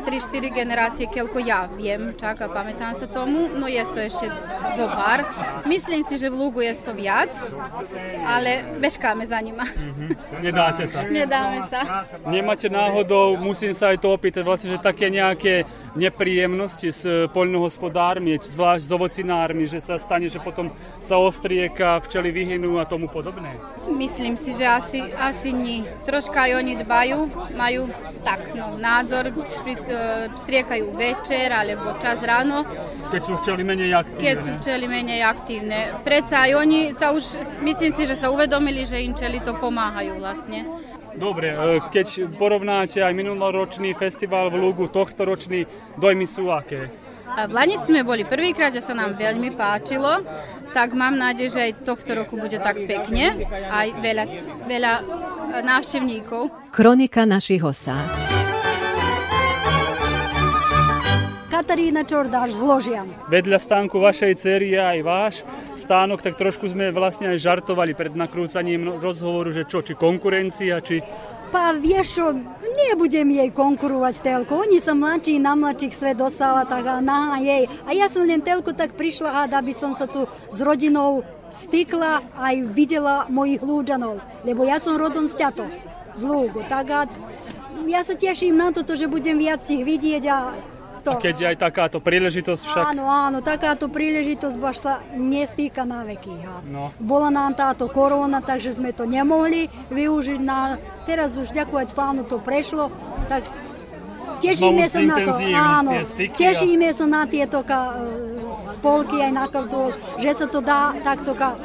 [0.00, 4.26] 3-4 generácie, keľko ja viem, čak a pamätám sa tomu, no je to ešte
[4.74, 5.28] zo pár.
[5.68, 7.30] Myslím si, že v Lugu je to viac,
[8.24, 9.68] ale bežkáme za nima.
[9.68, 10.10] Mm-hmm.
[10.40, 11.04] Nedáte sa?
[11.04, 11.80] Nedáme sa.
[12.26, 17.02] Nemáte náhodou, musím sa aj to opýtať, vlastne, že také nejaké nepríjemnosti s
[17.34, 20.70] poľnohospodármi, zvlášť s ovocinármi, že sa stane, že potom
[21.02, 23.58] sa ostrieka, včely vyhynú a tomu podobné?
[23.90, 25.82] Myslím si, že asi, asi nie.
[26.06, 27.18] Troška aj oni dbajú,
[27.58, 27.90] majú
[28.22, 32.62] tak, no, názor, špric, e, striekajú večer alebo čas ráno.
[33.10, 34.22] Keď sú včely menej aktívne.
[34.22, 35.80] Keď sú včely menej aktívne.
[36.06, 37.24] Predsa aj oni sa už,
[37.64, 40.68] myslím si, že sa uvedomili, že im čeli to pomáhajú vlastne.
[41.16, 45.66] Dobre, e, keď porovnáte aj minuloročný festival v Lugu, tohto ročný,
[45.98, 46.90] dojmy sú aké?
[47.30, 50.18] V Lani sme boli prvýkrát a sa nám veľmi páčilo,
[50.74, 54.24] tak mám nádej, že aj tohto roku bude tak pekne, aj veľa,
[54.66, 55.02] veľa e,
[55.62, 56.74] návštevníkov.
[56.74, 58.39] Kronika našich osád.
[61.60, 63.04] Katarína Čordáš zložia.
[63.28, 65.34] Vedľa stánku vašej cery je aj váš
[65.76, 71.04] stánok, tak trošku sme vlastne aj žartovali pred nakrúcaním rozhovoru, že čo, či konkurencia, či
[71.52, 72.32] pa vieš čo,
[72.64, 74.64] nebudem jej konkurovať telko.
[74.64, 77.68] Oni sa mladší, na mladších svet dostáva, tak a na jej.
[77.84, 81.20] A ja som len telko tak prišla, aby som sa tu s rodinou
[81.52, 84.16] stykla aj videla mojich ľúďanov.
[84.48, 85.68] Lebo ja som rodom z ťato,
[86.16, 86.64] z Lúgu.
[86.72, 87.04] Tak a
[87.84, 90.69] ja sa teším na toto, že budem viac ich vidieť a
[91.00, 91.16] to.
[91.16, 92.84] A keď je aj takáto príležitosť však?
[92.92, 96.32] Áno, áno, takáto príležitosť baš sa nestýka na veky.
[96.68, 96.92] No.
[97.00, 100.40] Bola nám táto korona, takže sme to nemohli využiť.
[100.44, 100.76] Na...
[101.08, 102.92] Teraz už ďakovať pánu to prešlo,
[103.26, 103.48] tak
[104.38, 105.32] tešíme sa na to.
[105.56, 107.96] Áno, tešíme sa na tieto ka,
[108.52, 109.90] spolky aj na to,
[110.20, 111.56] že sa to dá takto ka,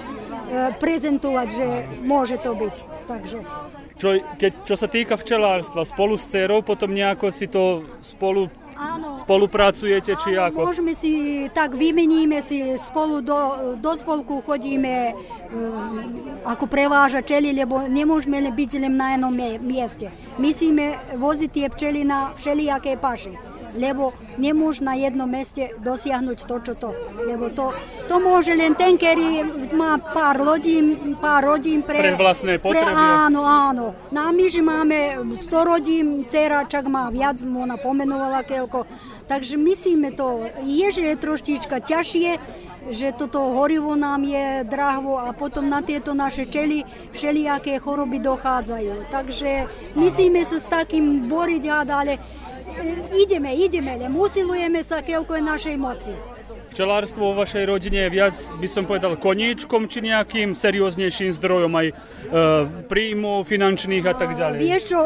[0.80, 1.68] prezentovať, že
[2.06, 2.76] môže to byť.
[3.06, 3.38] Takže
[3.96, 9.20] čo, keď, čo sa týka včelárstva, spolu s dcerou potom nejako si to spolu Áno.
[9.24, 10.60] Spolupracujete, či áno, ako?
[10.68, 11.12] Môžeme si,
[11.56, 13.38] tak vymeníme si spolu do,
[13.80, 16.04] do spolku, chodíme um,
[16.44, 20.12] ako preváža čeli, lebo nemôžeme byť len na jednom mieste.
[20.36, 26.74] Musíme voziť tie pčely na všelijaké paše lebo nemôže na jednom meste dosiahnuť to, čo
[26.74, 26.90] to.
[27.28, 27.76] Lebo to,
[28.08, 29.44] to môže len ten, ktorý
[29.76, 32.00] má pár rodín, pár rodín pre...
[32.00, 32.88] Pre vlastné potreby.
[32.88, 33.86] Pre, áno, áno.
[34.10, 34.98] No a my, že máme
[35.36, 38.88] 100 rodín, dcera čak má viac, ona pomenovala keľko.
[39.26, 42.30] Takže myslíme to, je, že je troštička ťažšie,
[42.90, 49.10] že toto horivo nám je drahvo a potom na tieto naše čeli všelijaké choroby dochádzajú.
[49.10, 49.52] Takže
[49.98, 52.14] myslíme sa s takým boriť, ale
[53.16, 56.35] ideme, ideme, len usilujeme sa keľko je našej moci.
[56.76, 61.88] Včelárstvo vo vašej rodine je viac, by som povedal, koníčkom či nejakým serióznejším zdrojom aj
[61.88, 61.94] e,
[62.92, 64.60] príjmov finančných a tak ďalej?
[64.60, 65.00] Vieš čo,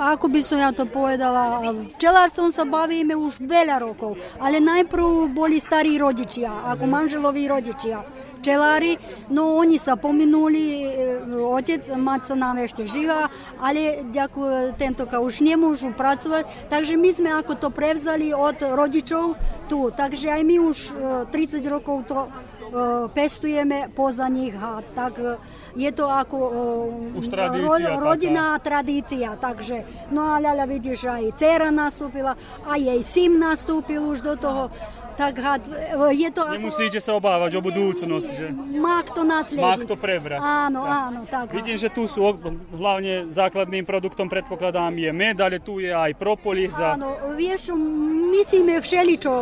[0.00, 5.60] ako by som ja to povedala, včelárstvom sa bavíme už veľa rokov, ale najprv boli
[5.60, 8.00] starí rodičia, ako manželoví rodičia
[8.40, 8.96] včelári,
[9.28, 10.88] no oni sa pominuli, e,
[11.36, 13.28] otec, mať sa nám ešte živá,
[13.60, 19.36] ale ďakujem, tentoka už nemôžu pracovať, takže my sme ako to prevzali od rodičov
[19.68, 20.78] tu, takže aj my už
[21.28, 22.18] 30 rokov to
[23.10, 24.86] pestujeme poza nich had.
[24.94, 25.18] Tak
[25.74, 26.36] je to ako
[27.18, 28.64] Už tradícia, ro, rodinná taká.
[28.80, 29.28] tradícia.
[29.34, 34.70] Takže, no a ľaľa vidíš, aj dcera nastúpila, aj jej syn nastúpil už do toho
[35.16, 35.62] tak had,
[36.14, 36.58] je to ako...
[36.58, 38.46] Nemusíte sa obávať o budúcnosť, že?
[38.78, 39.64] Má kto naslediť.
[39.64, 40.40] Má kto prebrať.
[40.40, 41.00] Áno, tak.
[41.04, 41.44] áno, tak.
[41.54, 42.24] Vidím, že tu sú
[42.74, 46.72] hlavne základným produktom, predpokladám, je med, ale tu je aj propolis.
[46.78, 46.94] A...
[46.94, 47.74] Áno, vieš,
[48.30, 49.32] myslíme všeličo.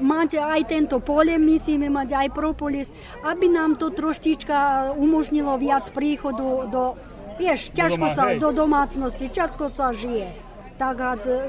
[0.00, 2.88] Máte aj tento pole, myslíme mať aj propolis,
[3.26, 6.94] aby nám to troštička umožnilo viac príchodu do,
[7.36, 8.38] vieš, ťažko do doma, sa, hej.
[8.40, 10.32] do domácnosti, ťažko sa žije.
[10.78, 10.96] Tak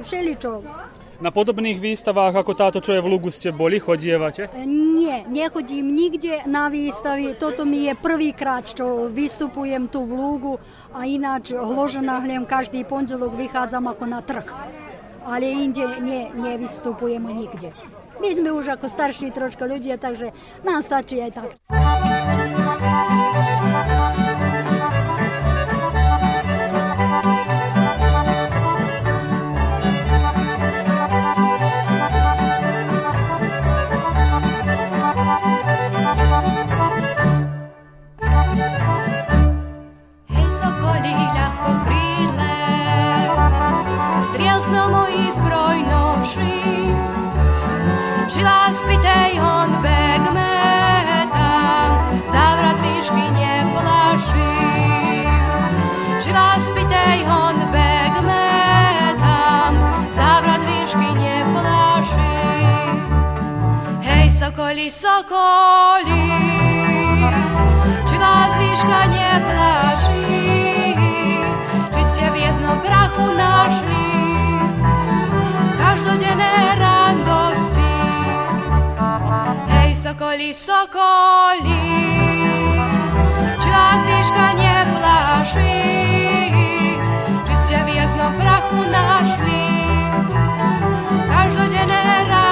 [0.02, 0.66] všeličo.
[1.20, 3.76] Na podobných výstavách ako táto, čo je v Lugu, ste boli?
[3.76, 4.48] Chodievate?
[4.64, 7.36] Nie, nechodím nikde na výstavy.
[7.36, 10.54] Toto mi je prvýkrát, čo vystupujem tu v Lugu
[10.96, 14.48] a ináč hložená každý pondelok vychádzam ako na trh.
[15.28, 17.76] Ale inde nie, nevystupujeme nikde.
[18.24, 20.32] My sme už ako starší troška ľudia, takže
[20.64, 21.50] nám stačí aj tak.
[64.80, 66.24] Sokoli, sokoli,
[68.08, 70.24] či vás výška neplaší,
[71.92, 74.08] či ste v jednom prachu našli?
[75.76, 77.96] Každodenné radosti.
[79.68, 81.84] Hej, sokoli, sokoli,
[83.60, 85.76] či vás výška neplaší,
[87.52, 89.64] či ste v jednom prachu našli?
[91.28, 92.00] Každodenné
[92.32, 92.49] radosti.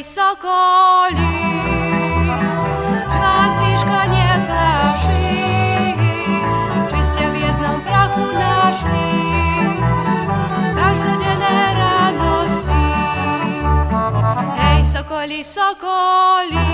[0.00, 1.36] Sokoli, sokoli,
[3.10, 5.28] či vás výška neplaší,
[6.88, 9.08] či ste v jednom prachu našli.
[14.90, 16.70] Sokoli, sokoli,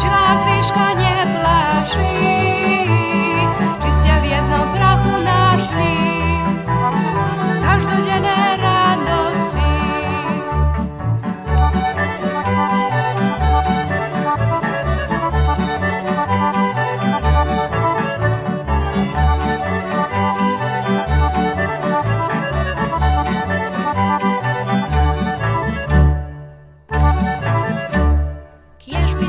[0.00, 2.16] či vás výška neplaší,
[3.78, 5.32] či ste v jednom prachu našli.
[5.92, 6.21] každodenné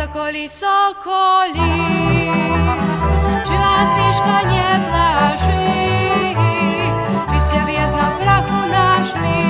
[0.00, 1.72] sokoli, sokoli,
[3.46, 5.60] czy was wiszka nie plaży?
[7.30, 9.44] Czyście wjezd na prachu naszli,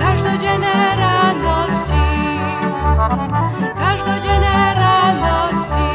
[0.00, 2.06] każdodzienne radości,
[3.78, 5.88] każdodzienne radości,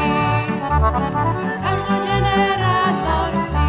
[1.62, 3.68] każdodzienne radości.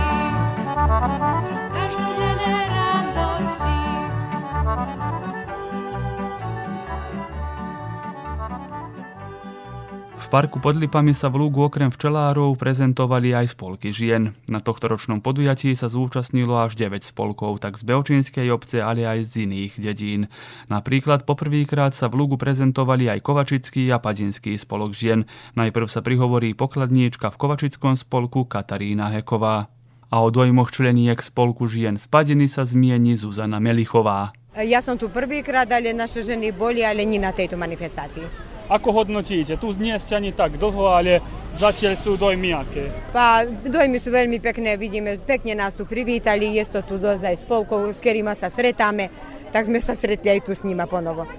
[10.34, 14.34] Parku pod Lipami sa v Lúgu okrem včelárov prezentovali aj spolky žien.
[14.50, 19.30] Na tohto ročnom podujatí sa zúčastnilo až 9 spolkov, tak z Beočínskej obce, ale aj
[19.30, 20.34] z iných dedín.
[20.74, 25.30] Napríklad poprvýkrát sa v Lúgu prezentovali aj Kovačický a Padinský spolok žien.
[25.54, 29.70] Najprv sa prihovorí pokladníčka v Kovačickom spolku Katarína Heková.
[30.10, 34.34] A o dojmoch členiek spolku žien z Padiny sa zmieni Zuzana Melichová.
[34.58, 38.53] Ja som tu prvýkrát, ale naše ženy boli, ale nie na tejto manifestácii.
[38.74, 39.54] Ako hodnotíte?
[39.62, 41.22] Tu nie ste ani tak dlho, ale
[41.54, 42.90] zatiaľ sú dojmy aké?
[43.14, 47.36] Pa, dojmy sú veľmi pekné, vidíme, pekne nás tu privítali, je to tu dosť aj
[47.46, 49.14] spolkov, s ktorými sa stretáme,
[49.54, 51.30] tak sme sa stretli aj tu s nima ponovo.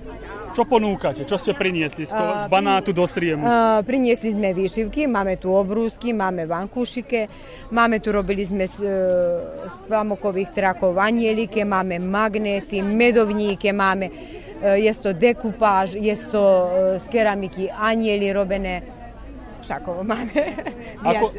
[0.55, 1.27] Čo ponúkate?
[1.27, 3.43] Čo ste priniesli z, z banátu do Sriemu?
[3.43, 7.27] Uh, priniesli sme výšivky, máme tu obrúsky, máme vankúšike,
[7.75, 8.79] máme tu, robili sme z,
[9.67, 14.07] z pamokových trakov anielike, máme magnéty, medovníke, máme
[14.63, 16.45] je to dekupáž, je to
[16.99, 18.83] z keramiky anieli robené,
[19.61, 20.33] všakovo máme.
[21.11, 21.33] Ako,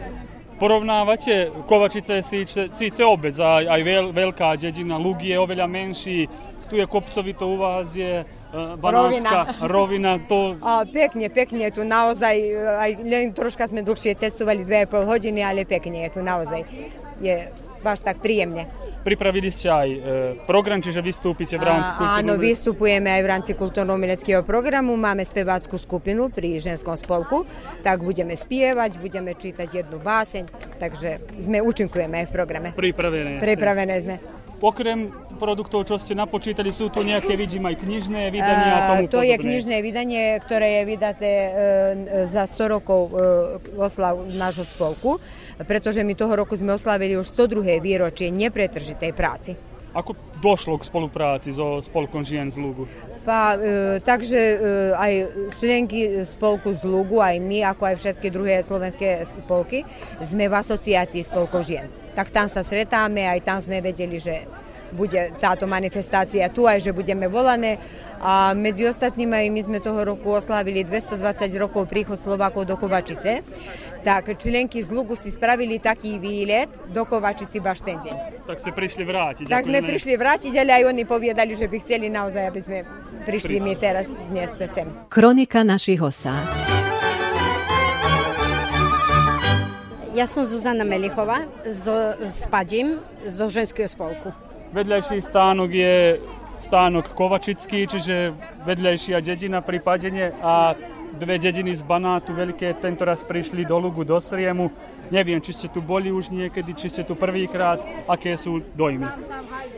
[0.59, 6.27] porovnávate, Kovačica je síce, síce obec, aj, aj veľ, veľká dedina, Lug je oveľa menší,
[6.69, 9.67] tu je kopcovito, u vás je Banánska rovina.
[9.67, 10.55] rovina to...
[10.63, 12.35] A, pekne, pekne, tu naozaj,
[12.79, 16.63] aj len troška sme dlhšie cestovali, 2,5 hodiny, ale pekne je tu naozaj.
[17.19, 17.51] Je
[17.85, 18.65] baš tak príjemne.
[19.05, 19.99] Pripravili ste aj e,
[20.49, 22.25] program, čiže vystúpite v rámci kultúrneho...
[22.25, 24.97] Áno, vystupujeme aj v rámci kultúrno-umeleckého programu.
[24.97, 27.45] Máme speváckú skupinu pri ženskom spolku,
[27.85, 30.49] tak budeme spievať, budeme čítať jednu báseň,
[30.81, 32.67] takže sme účinkujeme aj v programe.
[32.73, 33.37] Pripravené.
[33.37, 34.44] Pripravené sme.
[34.63, 39.19] Okrem produktov, čo ste napočítali, sú tu nejaké, vidím, aj knižné vydania a tomu To
[39.19, 39.29] podobné.
[39.29, 41.49] je knižné vydanie, ktoré je vydaté e,
[42.31, 43.13] za 100 rokov e,
[43.75, 45.19] oslav nášho spolku,
[45.67, 47.83] pretože my toho roku sme oslavili už 102.
[47.83, 49.74] výročie nepretržitej práci.
[49.95, 50.11] Ako
[50.43, 52.83] došlo k spolupráci so Spolkom žien z Lugu?
[53.23, 54.57] Pa, e, takže e,
[54.91, 55.13] aj
[55.55, 59.87] členky spolku z Lugu, aj my, ako aj všetky druhé slovenské spolky,
[60.19, 61.87] sme v asociácii spolkov žien.
[62.11, 64.43] Tak tam sa stretáme, aj tam sme vedeli, že
[64.95, 67.81] bude táto manifestácia tu aj, že budeme volané.
[68.23, 73.43] A medzi ostatnými my sme toho roku oslávili 220 rokov príchod Slovákov do Kovačice.
[74.05, 78.45] Tak členky z Lugu si spravili taký výlet do Kovačici baš ten deň.
[78.45, 79.49] Tak ste prišli vrátiť.
[79.49, 82.77] Tak sme prišli vrátiť, ale aj oni povedali, že by chceli naozaj, aby sme
[83.25, 84.85] prišli my teraz dnes sem.
[85.09, 86.45] Kronika našich osád.
[90.13, 94.29] Ja som Zuzana Melichová zo, z Padím, zo ženského spolku.
[94.69, 96.21] Vedľajší stánok je
[96.61, 98.37] stánok Kovačický, čiže
[98.69, 100.77] vedľajšia dedina pri Padene a
[101.15, 104.69] dve dediny z Banátu veľké tento raz prišli do Lugu, do Sriemu.
[105.09, 109.07] Neviem, či ste tu boli už niekedy, či ste tu prvýkrát, aké sú dojmy.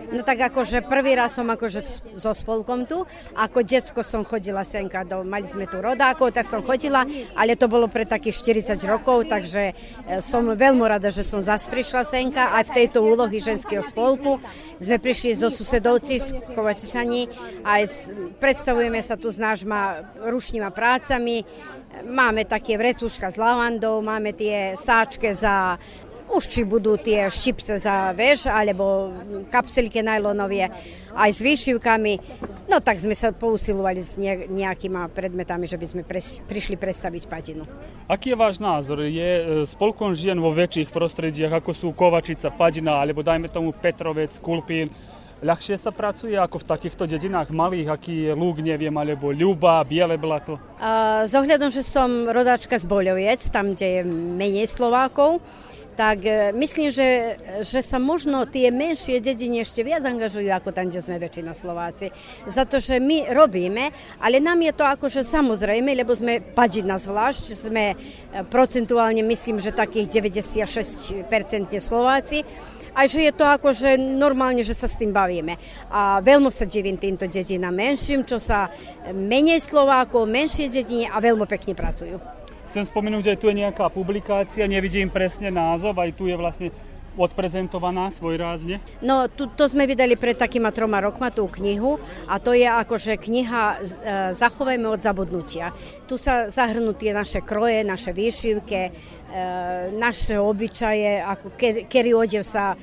[0.08, 1.84] No tak akože prvý raz som akože
[2.16, 3.04] so spolkom tu.
[3.36, 7.04] Ako detsko som chodila senka, do, mali sme tu rodákov, tak som chodila,
[7.36, 9.76] ale to bolo pre takých 40 rokov, takže
[10.24, 14.40] som veľmi rada, že som zase prišla senka aj v tejto úlohy ženského spolku.
[14.80, 17.22] Sme prišli zo susedovci z Kovačičani
[17.68, 17.84] a
[18.40, 21.27] predstavujeme sa tu s nášma rušnýma prácami.
[22.06, 25.82] Máme také vrecuška s lavandou, máme tie sáčke za
[26.28, 29.16] už či budú tie štipce za veš, alebo
[29.48, 30.68] kapselky najlonovie
[31.16, 32.14] aj s výšivkami.
[32.68, 34.20] No tak sme sa pousilovali s
[34.52, 37.64] nejakýma predmetami, že by sme pres, prišli predstaviť Padinu.
[38.12, 39.08] Aký je váš názor?
[39.08, 44.92] Je spolkom žien vo väčších prostrediach, ako sú Kovačica, Padina, alebo dajme tomu Petrovec, Kulpín,
[45.42, 50.18] ľahšie sa pracuje ako v takýchto dedinách malých, aký je Lúk, neviem, alebo Ľuba, Biele
[50.18, 50.58] Blato?
[50.78, 55.42] Uh, z ohľadom, že som rodáčka z Boľoviec, tam, kde je menej Slovákov,
[55.98, 56.22] tak
[56.54, 61.18] myslím, že, že sa možno tie menšie dediny ešte viac angažujú ako tam, kde sme
[61.18, 62.14] väčšina Slováci.
[62.46, 63.90] Za to, že my robíme,
[64.22, 67.98] ale nám je to akože samozrejme, lebo sme padina zvlášť, sme
[68.54, 71.26] procentuálne myslím, že takých 96%
[71.82, 72.46] Slováci
[72.98, 75.54] a že je to akože normálne, že sa s tým bavíme.
[75.94, 78.74] A veľmi sa divím týmto dedinám menším, čo sa
[79.14, 82.18] menej Slovákov, menšie dediny a veľmi pekne pracujú.
[82.74, 86.68] Chcem spomenúť, že tu je nejaká publikácia, nevidím presne názov, aj tu je vlastne
[87.18, 88.80] odprezentovaná svojrázne?
[89.02, 91.98] No, tu, to sme vydali pred takýma troma rokma tú knihu
[92.30, 93.76] a to je akože kniha e,
[94.32, 95.74] Zachovajme od zabudnutia.
[96.06, 98.92] Tu sa zahrnú tie naše kroje, naše výšivke, e,
[99.98, 102.78] naše obyčaje, ako ke, kedy odev sa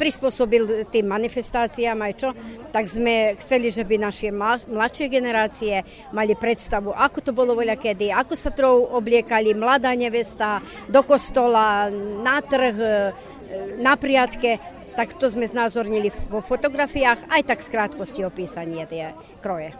[0.00, 2.28] prispôsobil tým manifestáciám aj čo,
[2.72, 4.32] tak sme chceli, že by naše
[4.64, 5.84] mladšie generácie
[6.16, 11.92] mali predstavu, ako to bolo voľa kedy, ako sa trou obliekali mladá nevesta do kostola,
[12.24, 12.76] na trh,
[13.78, 14.58] na priatke,
[14.94, 19.72] tak to sme znázornili vo fotografiách, aj tak z krátkosti opísanie tie kroje.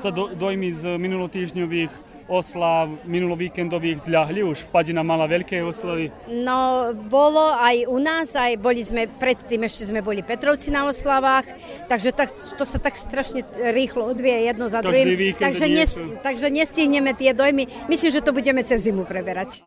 [0.00, 4.40] sa do, dojmy z minulotýždňových oslav minulovíkendových zľahli?
[4.40, 6.08] Už Vpadina mala veľké oslavy?
[6.32, 11.46] No, bolo aj u nás, aj boli sme, predtým ešte sme boli Petrovci na oslavách,
[11.92, 13.44] takže tak, to sa tak strašne
[13.76, 15.36] rýchlo odvie jedno za druhým.
[15.36, 15.92] Takže, nes,
[16.24, 17.68] takže nestihneme tie dojmy.
[17.90, 19.66] Myslím, že to budeme cez zimu preberať.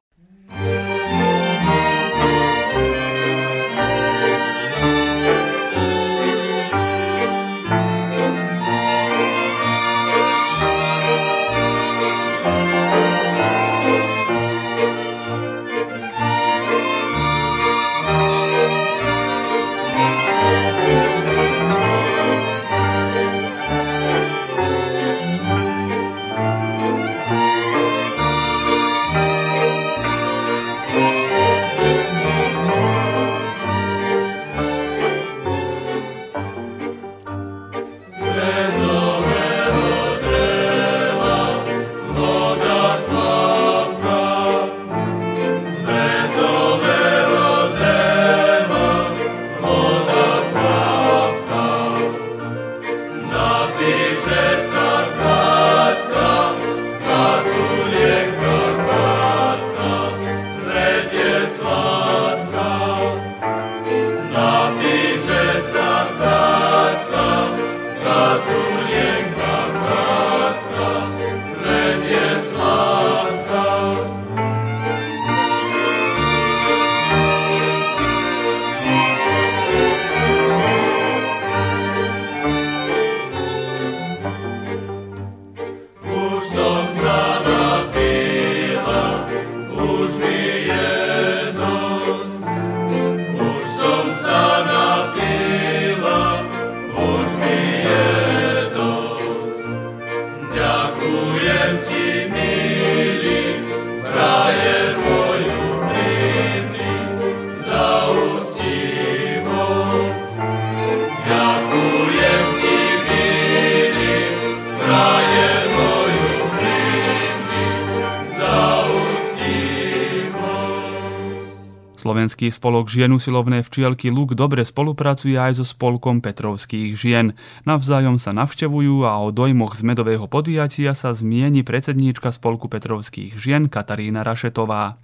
[122.46, 127.34] Slovenský spolok žien usilovné včielky Luk dobre spolupracuje aj so spolkom Petrovských žien.
[127.66, 133.66] Navzájom sa navštevujú a o dojmoch z medového podujatia sa zmieni predsedníčka spolku Petrovských žien
[133.66, 135.02] Katarína Rašetová.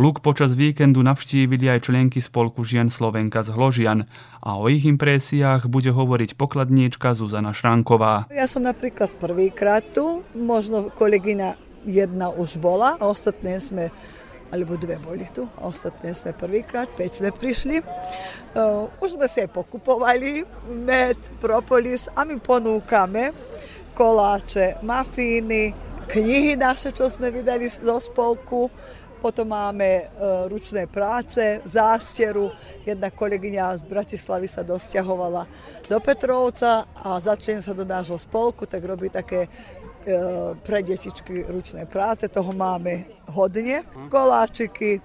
[0.00, 4.08] Luk počas víkendu navštívili aj členky spolku žien Slovenka z Hložian
[4.40, 8.32] a o ich impresiách bude hovoriť pokladníčka Zuzana Šranková.
[8.32, 13.92] Ja som napríklad prvýkrát tu, možno kolegyňa jedna už bola a ostatné sme
[14.48, 17.76] alebo dve boli tu, a ostatné sme prvýkrát, 5 sme prišli.
[18.56, 23.32] Uh, už sme aj pokupovali med, propolis a my ponúkame
[23.92, 25.74] koláče, mafíny,
[26.06, 28.70] knihy naše, čo sme vydali zo spolku,
[29.18, 32.54] potom máme uh, ručné práce, zástieru.
[32.86, 35.42] Jedna kolegyňa z Bratislavy sa dosťahovala
[35.90, 39.87] do Petrovca a začne sa do nášho spolku, tak robí také E,
[40.64, 43.84] pre detičky ručné práce, toho máme hodne.
[44.08, 45.00] Koláčiky,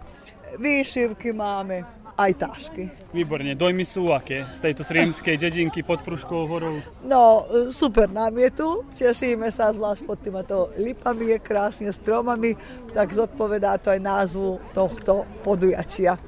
[0.60, 1.84] výšivky máme,
[2.14, 2.84] aj tášky.
[3.10, 6.78] Výborne, dojmy sú aké z tejto srímskej dedinky pod Pruškou horou?
[7.06, 12.54] No, super nám je tu, tešíme sa, zvlášť pod týmto lipami je krásne, stromami,
[12.94, 16.22] tak zodpovedá to aj názvu tohto podujatia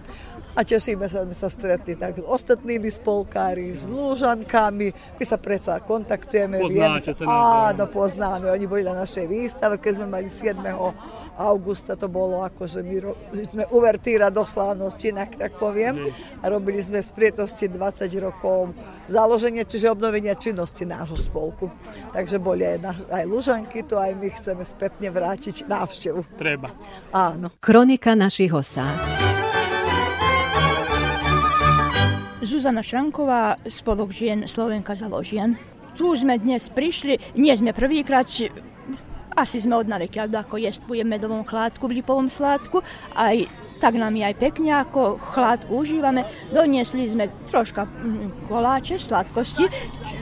[0.55, 4.87] a tešíme sa, že sme sa stretli tak s ostatnými spolkári, s lúžankami.
[5.19, 6.63] My sa predsa kontaktujeme.
[6.63, 8.47] Poznáte vieme, sa, áno, poznáme.
[8.47, 10.55] Oni boli na našej výstave, keď sme mali 7.
[11.35, 12.95] augusta, to bolo ako, že my
[13.43, 16.07] sme uvertíra do slávnosti, inak tak poviem.
[16.39, 18.71] A robili sme z prietosti 20 rokov
[19.11, 21.67] založenie, čiže obnovenie činnosti nášho spolku.
[22.15, 26.39] Takže boli aj, na, aj Lužanky, to aj my chceme spätne vrátiť návštevu.
[26.39, 26.71] Treba.
[27.11, 27.51] Áno.
[27.59, 29.34] Kronika našich osád.
[32.45, 35.57] Zuzana Šranková, spolok žien Slovenka založien.
[35.97, 38.29] Tu sme dnes prišli, nie sme prvýkrát,
[39.33, 42.85] asi sme od naveky, ako jestvujeme medovom chládku v lipovom sládku,
[43.17, 43.49] aj
[43.81, 46.21] tak nám je aj pekne, ako chládku užívame.
[46.53, 49.65] Doniesli sme troška mm, koláče, sladkosti,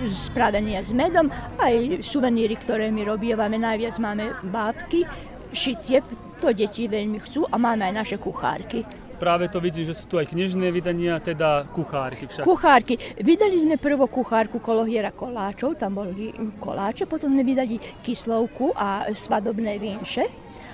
[0.07, 1.27] spravené s medom,
[1.59, 5.03] aj suveníry, ktoré my robívame, najviac máme bábky,
[5.51, 5.99] šitie,
[6.39, 10.19] to deti veľmi chcú a máme aj naše kuchárky práve to vidí, že sú tu
[10.19, 12.43] aj knižné vydania, teda kuchárky však.
[12.43, 12.99] Kuchárky.
[13.23, 19.79] Vydali sme prvo kuchárku Kolohiera koláčov, tam boli koláče, potom sme vydali kyslovku a svadobné
[19.79, 20.27] vinše.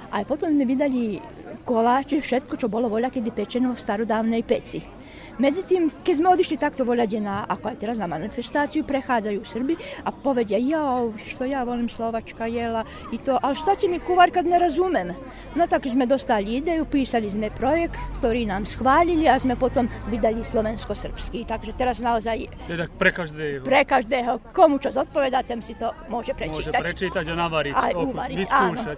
[0.09, 1.21] A potom sme vydali
[1.61, 4.98] koláče, všetko, čo bolo voľa, kedy pečeno v starodávnej peci.
[5.39, 10.11] Međutim, keď sme odišli takto voľade na, ako aj teraz na manifestáciu, prechádzajú Srbi a
[10.11, 10.99] povedia, ja,
[11.31, 12.83] što ja volim Slovačka jela
[13.15, 15.15] i to, ali šta će mi kuvar kad ne razumem?
[15.55, 20.43] No tak sme dostali ideju, písali sme projekt, ktorý nám schválili a sme potom vydali
[20.43, 21.47] slovensko-srbský.
[21.47, 23.63] Takže teraz naozaj Je tak pre každého.
[23.63, 26.83] pre každého, komu čo zodpovedá, ten si to môže Môže prečítať.
[26.83, 27.73] prečítať a navariť.
[27.79, 28.97] Aj uvariť, vyskúšať.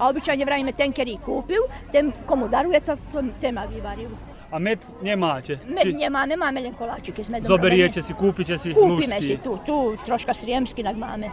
[0.00, 4.31] A obyčajne vravíme, ten, ktorý kúpil, ten, komu daruje, to, to ten má vyvaril.
[4.52, 5.56] A med nemáte?
[5.64, 7.24] Med nemáme, máme len koláčiky.
[7.24, 9.24] Sme Zoberiete si, kúpite si Kúpime lúžsky.
[9.24, 11.32] si tu, tu troška sriemsky, tak máme.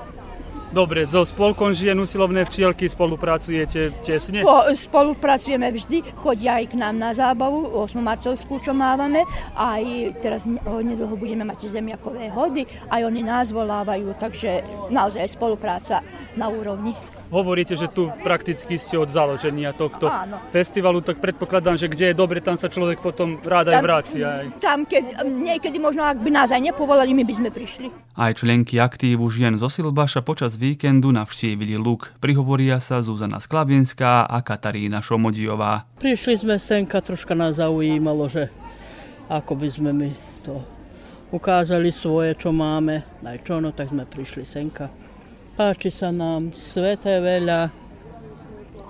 [0.70, 4.46] Dobre, so spolkom žien usilovné včielky spolupracujete tesne?
[4.46, 7.98] Po, spolupracujeme vždy, chodia aj k nám na zábavu, 8.
[7.98, 9.26] marcovskú, čo mávame,
[9.58, 14.62] aj teraz ne- nedlho budeme mať zemiakové hody, aj oni nás volávajú, takže
[14.94, 16.06] naozaj spolupráca
[16.38, 16.94] na úrovni.
[17.30, 20.42] Hovoríte, že tu prakticky ste od založenia tohto Áno.
[20.50, 24.26] festivalu, tak predpokladám, že kde je dobre, tam sa človek potom rád aj vracia.
[24.26, 24.46] Aj.
[24.58, 27.94] Tam, keď, niekedy možno, ak by nás aj nepovolali, my by sme prišli.
[28.18, 32.18] Aj členky aktívu žien zo Silbaša počas víkendu navštívili Luk.
[32.18, 35.86] Prihovoria sa Zuzana Sklavinská a Katarína Šomodiová.
[36.02, 38.50] Prišli sme senka, troška nás zaujímalo, že
[39.30, 40.10] ako by sme my
[40.42, 40.58] to
[41.30, 45.09] ukázali svoje, čo máme, aj čo, no tak sme prišli senka.
[45.60, 47.68] Páči sa nám, svete veľa,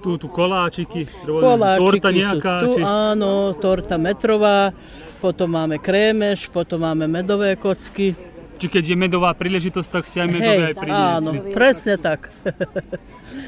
[0.06, 2.54] Tu, tu koláčiky, koláčiky torta nejaká.
[2.62, 2.82] tu, či...
[2.86, 4.70] áno, torta metrová,
[5.18, 8.14] potom máme krémeš, potom máme medové kocky.
[8.62, 11.18] Či keď je medová príležitosť, tak si aj medové aj priniesli.
[11.18, 12.30] áno, presne tak.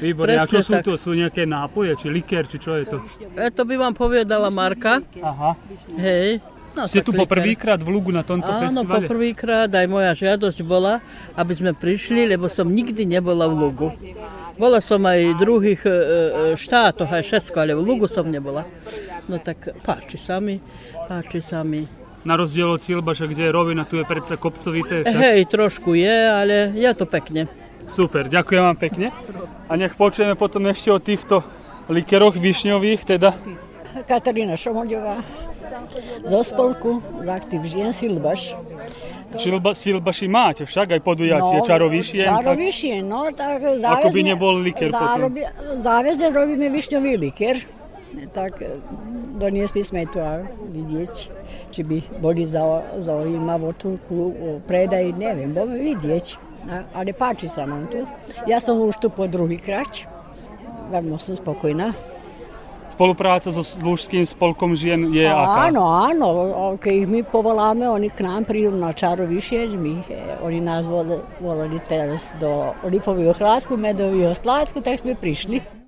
[0.02, 0.42] Výborne.
[0.42, 0.84] A čo presne sú tak.
[0.84, 0.92] to?
[0.98, 2.98] Sú nejaké nápoje, či likér, či čo je to?
[3.38, 4.98] E, to by vám povedala Marka.
[5.22, 5.54] Aha.
[5.94, 6.42] Hej.
[6.72, 7.32] No, Ste tu po likér.
[7.36, 9.04] prvýkrát v Lugu na tomto Áno, festivale?
[9.04, 11.04] poprvýkrát aj moja žiadosť bola,
[11.36, 13.88] aby sme prišli, lebo som nikdy nebola v Lugu.
[14.56, 15.96] Bola som aj v druhých e, e,
[16.56, 18.64] štátoch, aj všetko, ale v Lugu som nebola.
[19.28, 20.64] No tak páči sa mi,
[21.08, 21.84] páči sa mi.
[22.24, 25.04] Na rozdiel od Silbaša, kde je rovina, tu je predsa kopcovité.
[25.04, 25.12] však?
[25.12, 27.52] Hej, trošku je, ale je to pekne.
[27.92, 29.06] Super, ďakujem vám pekne.
[29.68, 31.44] A nech počujeme potom ešte o týchto
[31.92, 33.36] likeroch višňových, teda.
[34.08, 35.20] Katarína Šomodová
[36.26, 38.54] zo spolku z aktív žien Silbaš.
[39.32, 42.28] Šilba, Silbaši máte však aj podujatie no, čarovišien.
[42.28, 45.00] Čarovišie, no tak Ako by záväzne, nebol liker potom.
[45.08, 45.40] zárobi,
[45.80, 47.56] záväzne robíme višňový liker.
[48.36, 48.76] Tak e,
[49.40, 51.14] doniesli sme to a vidieť,
[51.72, 52.60] či by boli za,
[53.00, 54.36] zaujímavo tu ku
[54.68, 56.36] predaj, neviem, budeme vidieť.
[56.92, 58.04] Ale páči sa nám tu.
[58.46, 59.90] Ja som už tu po druhý krát.
[60.92, 61.96] Veľmi som spokojná.
[62.92, 65.72] Spolupráca so Lúžským spolkom žien je aká?
[65.72, 66.28] Áno, áno,
[66.76, 71.24] keď ich my povoláme, oni k nám prídu na čarovišie, my, eh, oni nás vol-
[71.40, 75.81] volali teraz do lipového chládku, medového sládku, tak sme prišli.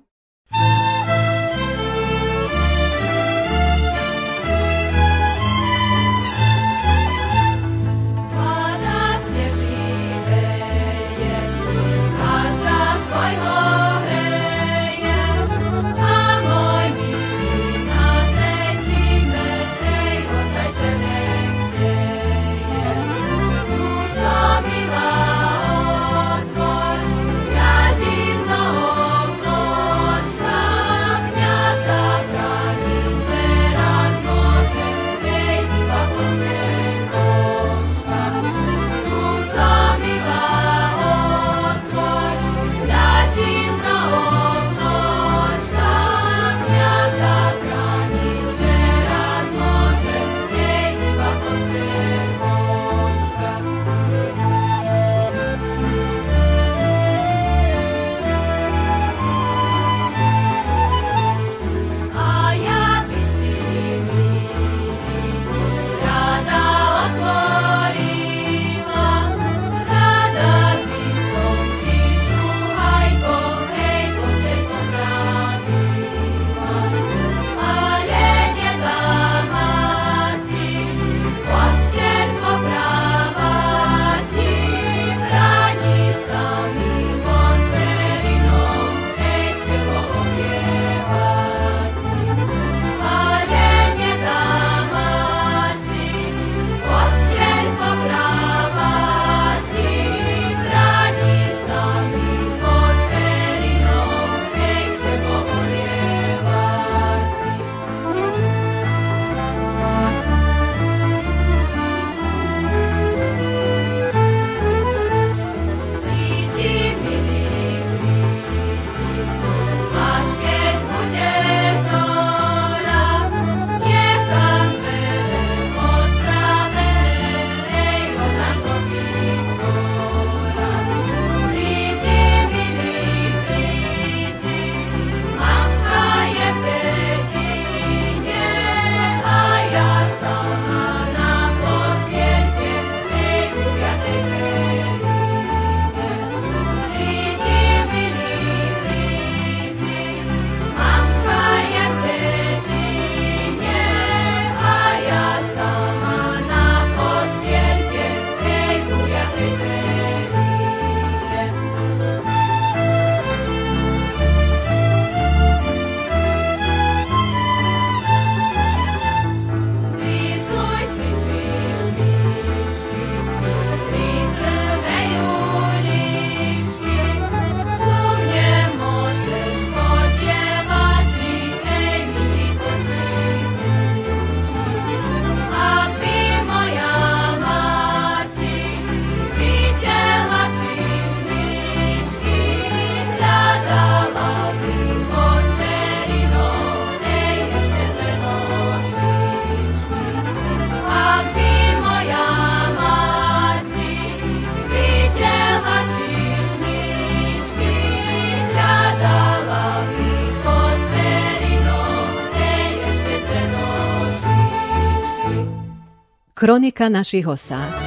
[216.45, 217.84] Kronika našich osád.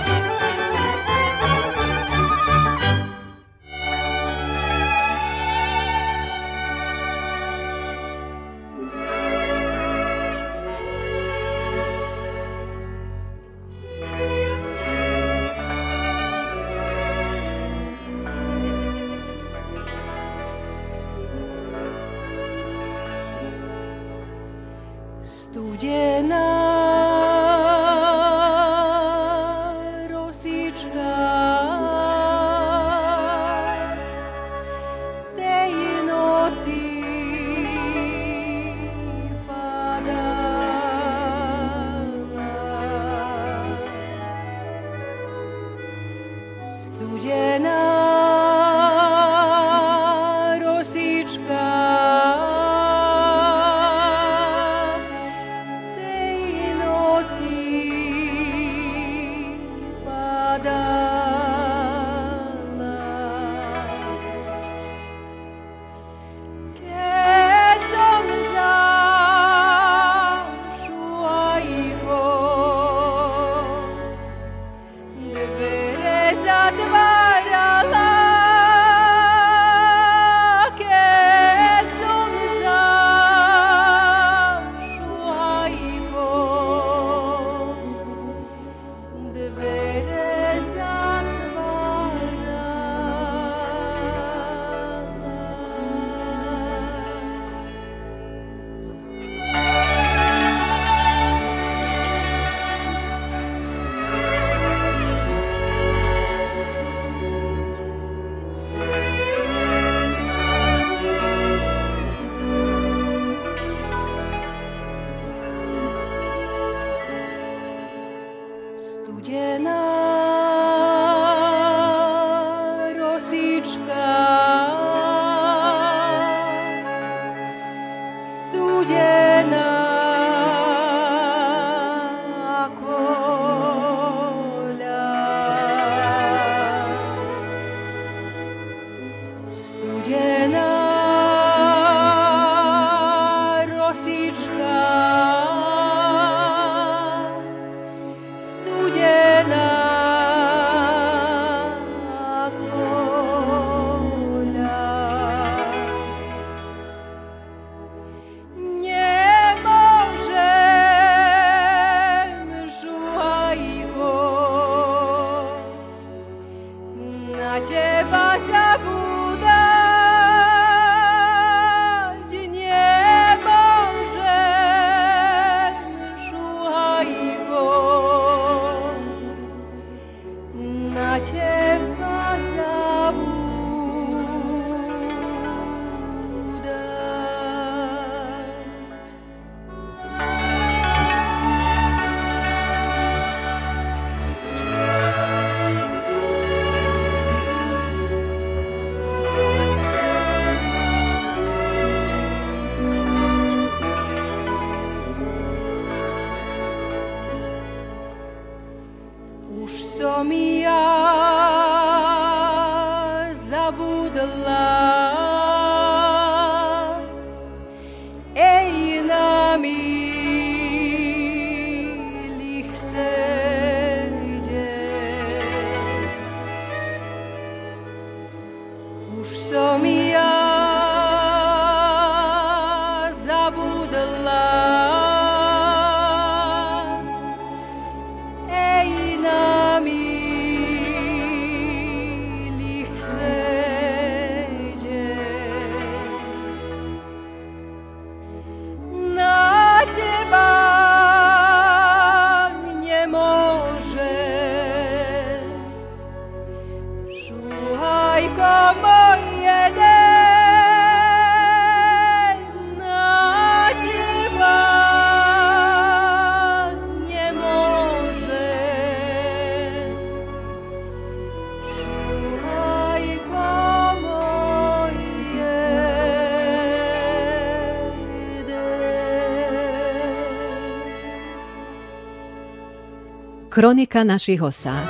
[283.58, 284.86] Kronika našich osád.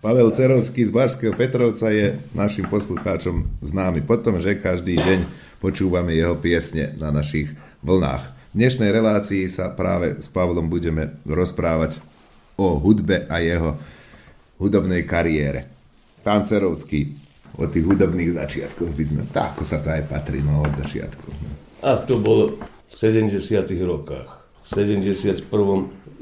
[0.00, 5.28] Pavel Cerovský z Barského Petrovca je našim poslucháčom známy po tom, že každý deň
[5.60, 7.52] počúvame jeho piesne na našich
[7.84, 8.32] vlnách.
[8.56, 12.00] dnešnej relácii sa práve s Pavlom budeme rozprávať
[12.56, 13.76] o hudbe a jeho
[14.56, 15.68] hudobnej kariére.
[16.24, 17.12] Pán Cerovský,
[17.60, 21.28] o tých hudobných začiatkoch by sme, tak ako sa to aj patrí, no od začiatku.
[21.84, 22.56] A to bolo
[22.88, 23.36] v 70
[23.84, 24.43] rokách.
[24.64, 25.44] V 71.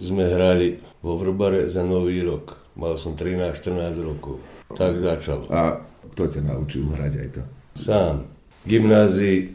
[0.03, 2.59] sme hrali vo Vrbare za Nový rok.
[2.75, 4.43] Mal som 13-14 rokov.
[4.75, 5.47] Tak začal.
[5.47, 5.79] A
[6.11, 7.43] kto ťa naučil hrať aj to?
[7.79, 8.27] Sám.
[8.67, 9.55] V gymnázii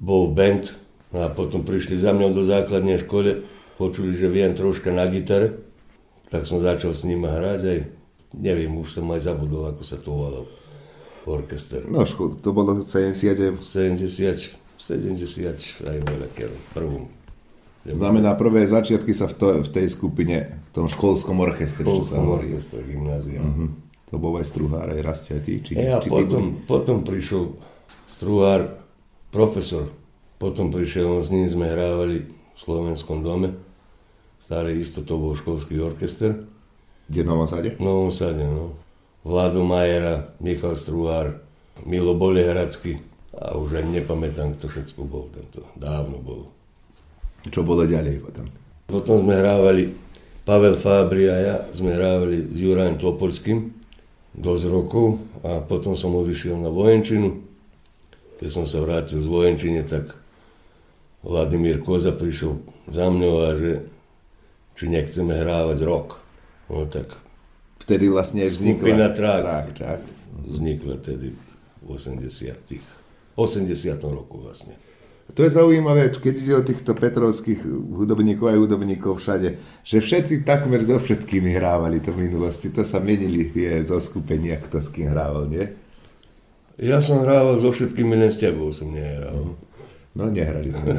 [0.00, 0.72] bol band
[1.12, 3.44] a potom prišli za mňou do základnej škole,
[3.76, 5.60] počuli, že viem troška na gitare,
[6.32, 7.80] tak som začal s nimi hrať aj,
[8.40, 10.48] neviem, už som aj zabudol, ako sa to volalo,
[11.28, 11.84] orkester.
[11.84, 12.08] No,
[12.40, 13.60] to bolo 70.
[13.60, 17.04] 70, 70 aj v takému prvom.
[17.86, 22.16] Znamená, prvé začiatky sa v, to, v tej skupine, v tom školskom orchestre, čo sa
[22.16, 22.46] Školskom hovorí.
[22.50, 23.40] orchestre, gymnázia.
[23.40, 23.66] Mhm.
[24.06, 25.52] To bol aj Struhár, aj Rastia, aj ty?
[25.58, 26.64] Či, E, a či ty potom, boli?
[26.64, 27.42] potom prišiel
[28.06, 28.78] struhár,
[29.28, 29.90] profesor.
[30.36, 33.52] Potom prišiel on s ním, sme hrávali v slovenskom dome.
[34.38, 36.46] Stále isto to bol školský orchester.
[37.04, 37.74] Kde v Novom Sade?
[37.74, 38.76] V Novom Sade, no.
[39.20, 41.40] Vlado Majera, Michal Struhár,
[41.82, 43.00] Milo Bolehradsky.
[43.34, 45.64] A už aj nepamätám, kto všetko bol tento.
[45.74, 46.48] Dávno bol.
[47.48, 48.46] Čo bolo ďalej potom?
[48.88, 49.92] Potom sme hrávali,
[50.44, 53.72] Pavel Fabri a ja sme hrávali s Jurajom Topolským
[54.34, 57.40] dosť rokov a potom som odišiel na vojenčinu.
[58.42, 60.12] Keď som sa vrátil z vojenčine, tak
[61.24, 62.60] Vladimír Koza prišiel
[62.92, 63.72] za mňou a že
[64.76, 66.20] či nechceme hrávať rok.
[66.68, 67.16] No tak
[67.84, 68.80] Vtedy vlastne vznikla...
[68.80, 70.00] skupina Trák, Trák, Trák.
[70.48, 71.36] vznikla tedy
[71.84, 72.24] v 80
[73.36, 74.76] 80 roku vlastne.
[75.32, 77.64] To je zaujímavé, keď ide o týchto petrovských
[77.96, 82.68] hudobníkov aj hudobníkov všade, že všetci takmer so všetkými hrávali to v minulosti.
[82.76, 85.64] To sa menili tie zo skupenia, kto s kým hrával, nie?
[86.76, 89.56] Ja som hrával so všetkými, len s tebou som nehral.
[90.12, 90.92] No, nehrali sme.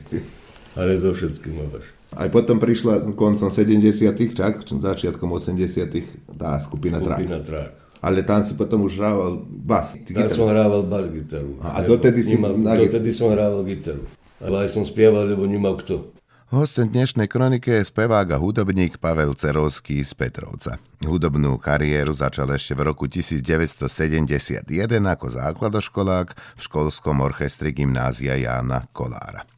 [0.78, 1.94] Ale so všetkým máš.
[2.14, 7.46] Aj potom prišla koncom 70 čak, začiatkom 80 tá skupina, Skupina Trák.
[7.46, 7.83] Trák.
[8.04, 9.96] Ale tam si potom už hrával bas.
[9.96, 11.56] Tam som hrával bas gitaru.
[11.64, 12.36] A, a dotedy si...
[12.36, 14.04] Nemal, na dotedy som hrával gitaru.
[14.44, 16.12] Ale aj som spieval, lebo nemal kto.
[16.52, 20.76] Hostem dnešnej kronike je spevák a hudobník Pavel Cerovský z Petrovca.
[21.00, 24.68] Hudobnú kariéru začal ešte v roku 1971
[25.00, 29.53] ako základoškolák v školskom orchestri gymnázia Jána Kolára.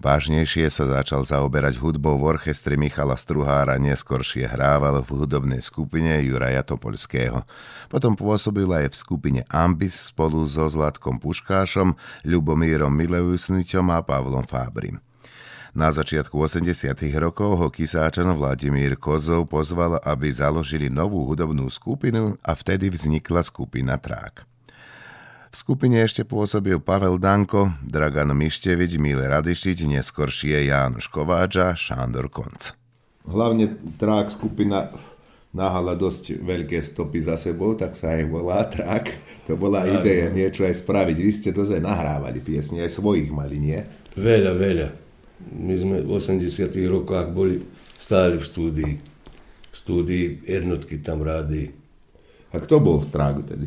[0.00, 6.64] Vážnejšie sa začal zaoberať hudbou v orchestri Michala Struhára, neskôršie hrával v hudobnej skupine Juraja
[6.64, 7.44] Topolského.
[7.92, 14.96] Potom pôsobil aj v skupine Ambis spolu so Zlatkom Puškášom, Ľubomírom Mileusničom a Pavlom Fábrim.
[15.76, 16.96] Na začiatku 80.
[17.20, 24.00] rokov ho kysáčan Vladimír Kozov pozval, aby založili novú hudobnú skupinu a vtedy vznikla skupina
[24.00, 24.49] Trák.
[25.50, 32.30] V skupine ešte pôsobil Pavel Danko, Dragan Mištevič, Mile Radišič, neskoršie Jánoš Kováč a Šándor
[32.30, 32.70] Konc.
[33.26, 34.94] Hlavne Trák skupina
[35.50, 39.10] nahala dosť veľké stopy za sebou, tak sa aj volá Trák.
[39.50, 39.98] To bola Áno.
[39.98, 41.18] ideja niečo aj spraviť.
[41.18, 43.82] Vy ste dozaj nahrávali piesne, aj svojich mali, nie?
[44.14, 44.88] Veľa, veľa.
[45.50, 46.46] My sme v 80
[46.86, 47.58] rokoch boli
[47.98, 48.94] stále v štúdii.
[49.66, 51.74] V štúdii jednotky tam rádi.
[52.54, 53.66] A kto bol v Trágu tedy?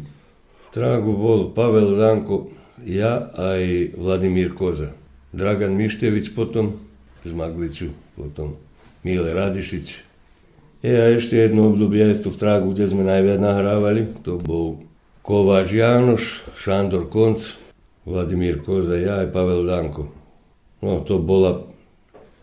[0.73, 2.49] V Trágu bol Pavel Danko,
[2.81, 4.89] ja aj Vladimír Koza.
[5.29, 6.73] Dragan Mištevič potom,
[7.21, 8.57] z Magliču, potom
[9.05, 10.01] Mile Radišič.
[10.81, 14.17] Je a ešte jedno obdobie tu v Trágu, kde sme najviac nahrávali.
[14.25, 14.81] To bol
[15.21, 17.53] Kováč Jánoš, Šandor Konc,
[18.09, 20.09] Vladimír Koza, ja aj Pavel Danko.
[20.81, 21.69] No, to bola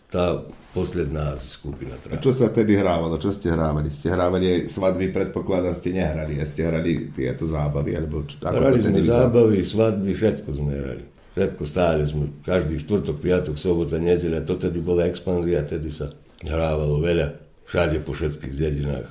[0.07, 0.39] tá
[0.71, 2.23] posledná skupina A Trágu.
[2.23, 3.19] čo sa tedy hrávalo?
[3.19, 3.91] Čo ste hrávali?
[3.91, 6.39] Ste hrávali aj svadby, predpokladám, ste nehrali.
[6.39, 7.99] A ste hrali tieto zábavy?
[7.99, 9.19] Alebo čo, ako Hrali to sme vyzeralo?
[9.19, 11.03] zábavy, svadby, všetko sme hrali.
[11.31, 16.11] Všetko stále sme, každý štvrtok, piatok, sobota, nedeľa, to tedy bola expanzia, tedy sa
[16.43, 17.39] hrávalo veľa,
[17.71, 19.07] všade po všetkých dedinách,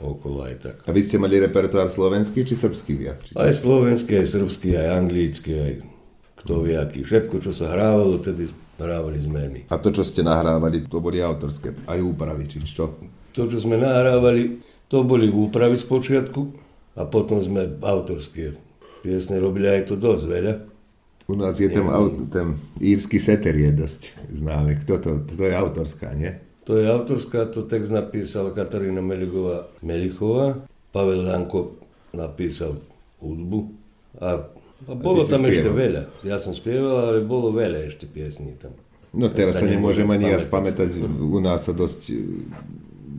[0.00, 0.76] okolo aj tak.
[0.88, 3.20] A vy ste mali repertoár slovenský či srbský viac?
[3.20, 3.36] Či...
[3.36, 5.72] Aj slovenský, aj srbský, aj anglický, aj
[6.40, 7.04] kto vie aký.
[7.04, 8.48] Všetko, čo sa hrávalo, tedy
[8.78, 9.60] hrávali sme my.
[9.68, 12.94] A to, čo ste nahrávali, to boli autorské, aj úpravy, či čo?
[13.34, 16.40] To, čo sme nahrávali, to boli úpravy z počiatku
[16.96, 18.56] a potom sme autorské
[19.02, 20.54] piesne robili aj to dosť veľa.
[21.28, 21.84] U nás je ten,
[22.32, 24.80] ten írsky seter je dosť známy.
[24.80, 25.10] Kto to?
[25.28, 26.32] To je autorská, nie?
[26.64, 30.60] To je autorská, to text napísala Katarína Meligová Melichová,
[30.92, 31.80] Pavel Danko
[32.12, 32.80] napísal
[33.20, 33.72] hudbu
[34.20, 34.48] a,
[34.86, 36.22] a bolo tam ešte veľa.
[36.22, 38.78] Ja som spieval, ale bolo veľa ešte piesní tam.
[39.10, 41.02] No teraz sa, nemôžem ani ja spamätať.
[41.18, 42.16] U nás sa dosť e,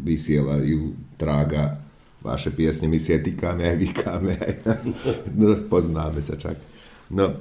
[0.06, 1.82] vysielajú trága
[2.24, 4.54] vaše piesne, my si aj týkame, aj vykáme, aj,
[5.40, 6.56] no, poznáme sa čak.
[7.12, 7.36] No,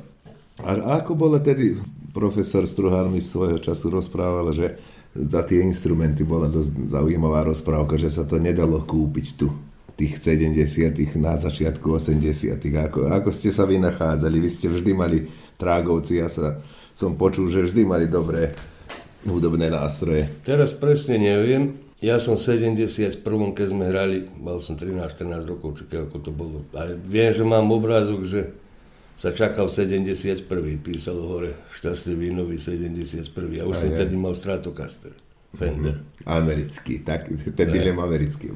[0.65, 0.71] a
[1.03, 1.79] ako bolo tedy
[2.11, 4.81] profesor Struhár mi svojho času rozprával, že
[5.15, 9.51] za tie instrumenty bola dosť zaujímavá rozprávka, že sa to nedalo kúpiť tu
[9.99, 14.39] tých 70 na začiatku 80 ako, ako ste sa vy nachádzali?
[14.39, 15.27] Vy ste vždy mali
[15.59, 16.63] trágovci, ja sa,
[16.95, 18.55] som počul, že vždy mali dobré
[19.27, 20.31] hudobné nástroje.
[20.47, 21.75] Teraz presne neviem.
[21.99, 23.27] Ja som v 71.
[23.59, 26.63] keď sme hrali, mal som 13-14 rokov, či ako to bolo.
[26.71, 28.55] Ale viem, že mám obrázok, že
[29.19, 30.47] sa čakal 71.
[30.79, 33.27] Písalo hore šťastie vínový 71.
[33.59, 33.99] A už Aj, som aj.
[33.99, 35.11] tedy mal Stratocaster.
[35.59, 36.07] Fender.
[36.23, 37.67] Americký, tak, Aj.
[37.67, 38.47] len americký.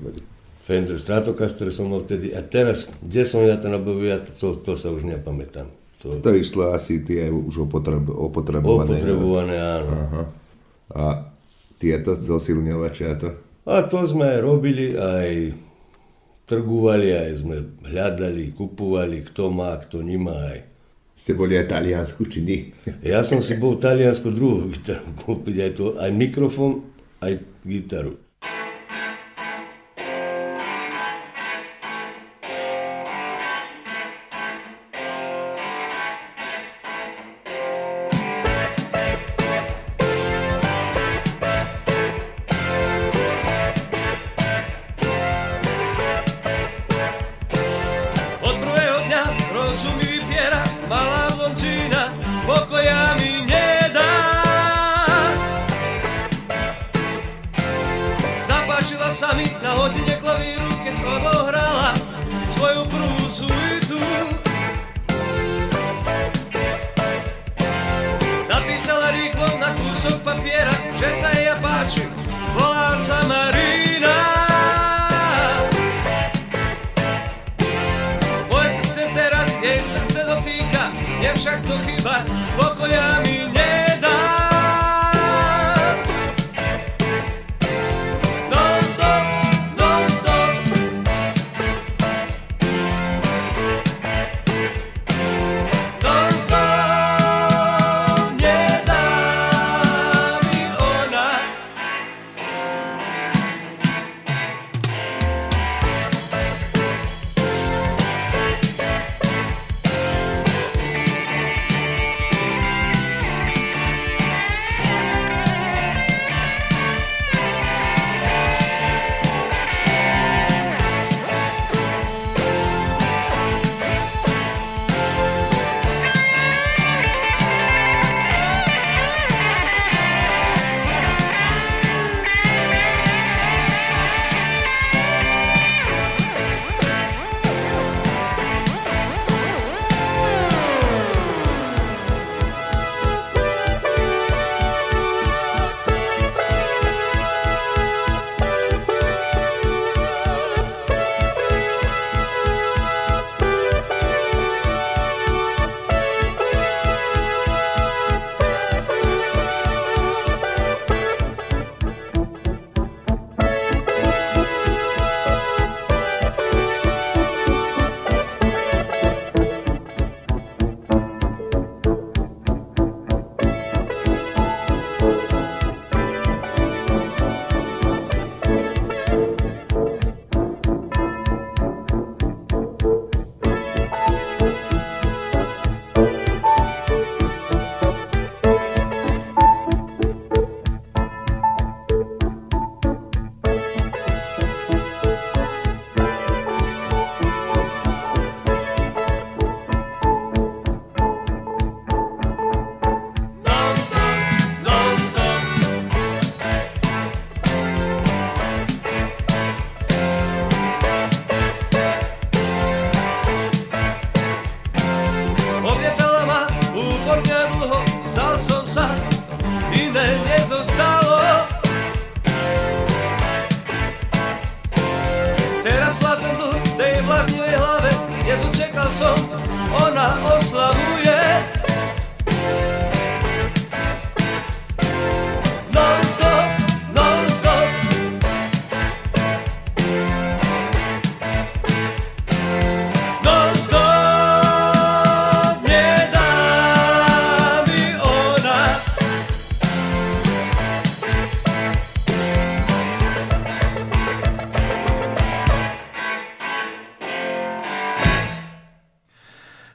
[0.62, 2.30] Fender Stratocaster som mal vtedy.
[2.30, 5.66] A teraz, kde som ja to nabavil, ja to, to sa už nepamätám.
[6.06, 8.98] To, To išlo asi tie už opotreb, opotrebované.
[8.98, 9.90] Opotrebované, áno.
[9.90, 10.22] Aha.
[10.92, 11.02] A
[11.82, 13.28] tieto zosilňovače a to?
[13.66, 15.54] A to sme aj robili, aj
[16.46, 17.56] trgovali, aj sme
[17.86, 20.58] hľadali, kupovali, kto má, kto nemá.
[20.58, 20.60] Aj.
[21.22, 22.60] Ste boli aj Taliansku, či nie?
[23.02, 26.86] Ja som si bol v Taliansku druhú gitaru kúpiť, aj, to, aj mikrofón,
[27.22, 28.18] aj gitaru.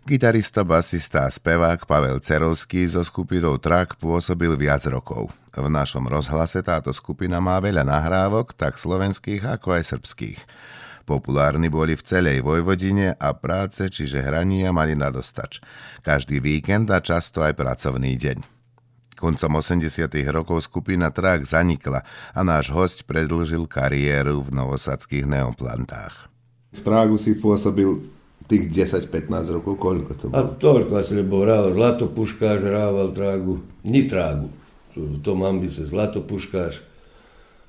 [0.07, 5.35] Gitarista, basista a spevák Pavel Cerovský zo skupinou Trak pôsobil viac rokov.
[5.51, 10.39] V našom rozhlase táto skupina má veľa nahrávok, tak slovenských ako aj srbských.
[11.03, 15.59] Populárni boli v celej Vojvodine a práce, čiže hrania mali na dostač.
[16.07, 18.37] Každý víkend a často aj pracovný deň.
[19.19, 20.07] Koncom 80.
[20.31, 26.31] rokov skupina Trak zanikla a náš host predlžil kariéru v novosadských neoplantách.
[26.71, 28.15] V Trágu si pôsobil
[28.47, 30.55] tých 10-15 rokov, koľko to A bolo?
[30.55, 34.47] toľko asi, lebo hrával Zlatopuškáš, hrával Trágu, ni Trágu.
[35.21, 36.81] Tom Ambice, Zlatopuškáš,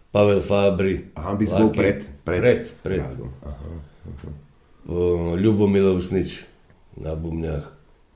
[0.09, 1.13] Pavel Fábri.
[1.13, 3.03] A Ambis bol pred- pred Pred, pred.
[3.05, 3.13] Aha,
[3.45, 4.31] aha.
[4.89, 5.37] O,
[6.01, 6.47] Snič
[6.97, 7.67] na bubňách.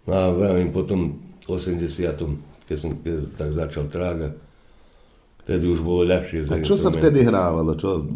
[0.08, 2.16] No a vravím, potom v 80
[2.64, 4.32] keď som keď tak začal Trága,
[5.44, 7.76] vtedy už bolo ľahšie A čo sa vtedy hrávalo?
[7.76, 8.06] Čo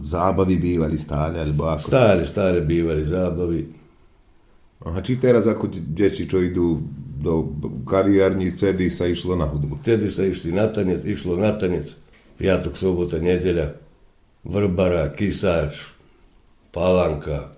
[0.00, 1.36] zábavy bývali stále?
[1.36, 1.84] Alebo ako?
[1.84, 3.85] Stále, stále bývali zábavy.
[4.84, 6.84] Aha, či teraz ako deti, čo idú
[7.16, 7.48] do
[7.88, 9.80] kaviarní, vtedy sa išlo na hudbu.
[9.80, 11.96] Vtedy sa išli na tanec, išlo na tanec.
[12.36, 13.72] Piatok, sobota, nedeľa.
[14.44, 15.80] Vrbara, Kisáč,
[16.70, 17.56] Palanka.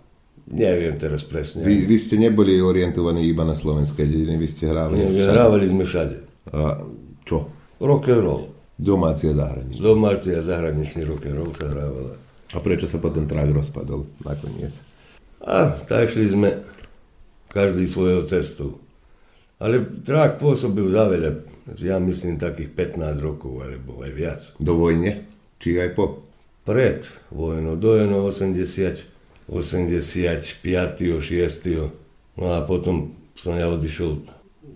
[0.49, 1.61] Neviem teraz presne.
[1.61, 5.33] Vy, vy ste neboli orientovaní iba na slovenské dediny, vy ste hrávali Nie, všade.
[5.37, 6.17] hrávali sme všade.
[6.55, 6.61] A
[7.29, 7.53] čo?
[7.83, 8.45] Rock and roll.
[8.79, 9.83] Domáci a zahraničný.
[9.83, 12.15] Domáci a zahraničný rock and roll sa hrávala.
[12.55, 14.73] A prečo sa potom trák rozpadol nakoniec?
[15.45, 16.49] A tak šli sme
[17.49, 18.79] každý svojou cestou.
[19.59, 21.43] Ale trák pôsobil za veľa.
[21.77, 24.41] Ja myslím takých 15 rokov, alebo aj viac.
[24.57, 25.27] Do vojne?
[25.59, 26.23] Či aj po?
[26.63, 29.05] Pred vojnou, do jedno 80,
[29.49, 30.63] 85.
[31.19, 32.39] 6.
[32.39, 34.23] No a potom som ja odišiel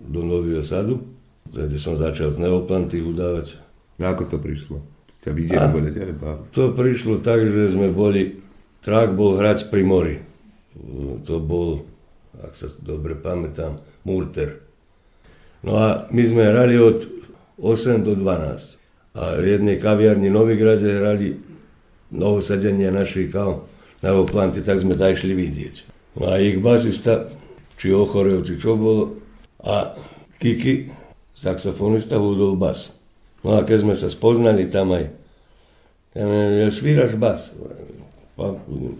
[0.03, 0.99] do Nového sadu,
[1.47, 3.55] kde som začal z neoplanty udávať.
[3.97, 4.77] A ako to prišlo?
[5.23, 8.43] Ťa videli, boli iba- To prišlo tak, že sme boli,
[8.83, 10.15] trák bol hrať pri mori.
[11.23, 11.87] To bol,
[12.43, 14.49] ako se dobro pametam, murter.
[15.63, 17.07] No a mi smo je rali od
[17.57, 18.75] 8 do 12.
[19.13, 21.37] A jedni kavijarni novi građe radi
[22.11, 23.65] novo sađenje naši kao
[24.01, 25.83] na ovo planti tak smo da išli vidjeti.
[26.21, 27.25] A ih basista,
[27.77, 29.15] či Ohoreo, či Čobolo,
[29.59, 29.95] a
[30.39, 30.85] Kiki,
[31.33, 32.89] saksafonista Udol Bas.
[33.43, 35.09] No a kad smo se spoznali tamaj,
[36.15, 37.51] je, ja sviraš bas?
[38.35, 38.53] Pa,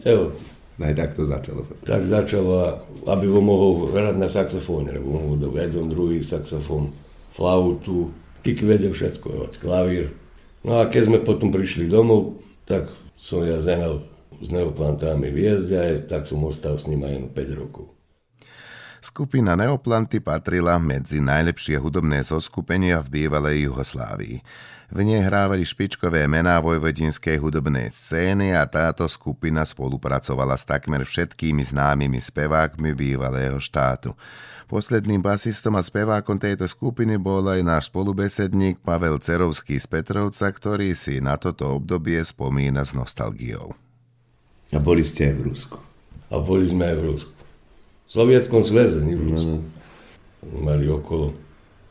[0.05, 0.43] evo ti.
[0.81, 1.69] Aj tak to začalo.
[1.85, 6.89] Tak začalo, aby ho mohol hrať na saxofóne, lebo on hudol jeden, druhý saxofón,
[7.29, 8.09] flautu,
[8.43, 10.11] Kiki vedel všetko, klavír.
[10.67, 14.03] No a keď sme potom prišli domov, tak som ja zenal
[14.43, 17.87] s neoplantami v jezde, a tak som ostal s ním aj 5 rokov.
[19.03, 24.39] Skupina Neoplanty patrila medzi najlepšie hudobné zoskupenia v bývalej Juhoslávii.
[24.93, 31.65] V nej hrávali špičkové mená vojvodinskej hudobnej scény a táto skupina spolupracovala s takmer všetkými
[31.65, 34.13] známymi spevákmi bývalého štátu.
[34.69, 40.93] Posledným basistom a spevákom tejto skupiny bol aj náš spolubesedník Pavel Cerovský z Petrovca, ktorý
[40.93, 43.73] si na toto obdobie spomína s nostalgiou.
[44.69, 45.77] A boli ste aj v Rusku.
[46.29, 47.33] A boli sme aj v Rusku.
[48.05, 49.57] V Sovietskom zväze, nie v Rusku.
[50.61, 51.33] Mali okolo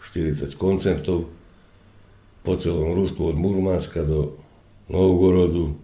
[0.07, 1.42] 40 koncertov
[2.43, 4.35] po celom Rusku, od Murmanska do
[4.87, 5.75] Novgorodu,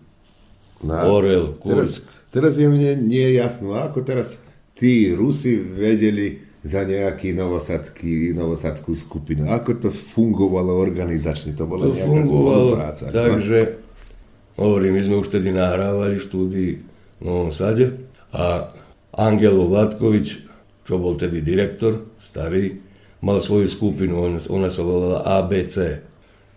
[0.85, 2.03] Orel, Teraz, Kursk.
[2.31, 4.39] teraz je mne nie jasno, ako teraz
[4.79, 9.51] tí Rusi vedeli za nejaký novosadský, novosadskú skupinu.
[9.51, 11.55] Ako to fungovalo organizačne?
[11.55, 13.05] To bola To nejaká spolupráca.
[13.09, 13.59] takže
[14.55, 16.73] hovorím, my sme už tedy nahrávali štúdii
[17.19, 17.95] v Novom Sade
[18.31, 18.71] a
[19.15, 20.47] Angelo Vladkovič,
[20.83, 22.79] čo bol tedy direktor, starý,
[23.19, 26.07] mal svoju skupinu, ona, ona sa volala ABC.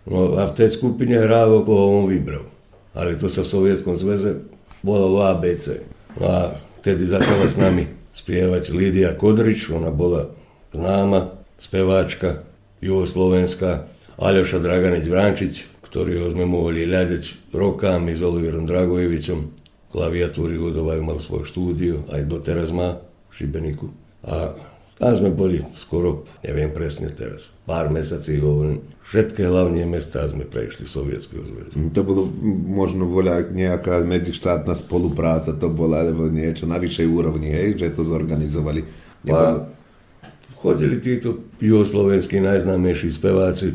[0.08, 2.46] No a v tej skupine hrával, koho on vybral.
[2.92, 4.42] Ale to sa v Sovietskom zväze
[4.82, 5.86] volalo ABC.
[6.18, 6.38] No a
[6.82, 10.28] vtedy začala s nami spievať Lídia Kodrič, ona bola
[10.74, 12.44] známa speváčka
[12.82, 13.88] juhoslovenská,
[14.20, 15.54] Aljoša Draganič Vrančič,
[15.88, 19.40] ktorého sme mohli hľadať rokami s Oliverom Dragojevičom.
[19.92, 23.92] Klaviatúry hudovajú mal svoje štúdio, aj doteraz má v Šibeniku.
[24.24, 24.56] A
[25.00, 30.86] tam sme boli skoro, neviem presne teraz, pár mesací hovorím, všetké hlavné mestá sme prešli
[30.86, 31.74] Sovietskeho zväzu.
[31.74, 32.28] To bolo
[32.68, 38.06] možno voľa nejaká medzištátna spolupráca, to bola, alebo niečo na vyššej úrovni, hej, že to
[38.06, 38.86] zorganizovali.
[39.26, 39.66] A
[40.62, 43.74] chodili títo juhoslovenskí najznámejší speváci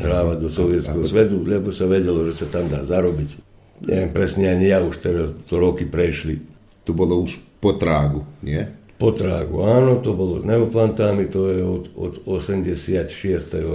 [0.00, 3.36] hrávať do Sovietskeho zväzu, lebo sa vedelo, že sa tam dá zarobiť.
[3.84, 6.40] Neviem presne, ani ja už teraz to roky prešli.
[6.88, 8.64] To bolo už po trágu, nie?
[9.04, 13.04] Po trágu, áno, to bolo s neoplantami, to je od, od 86.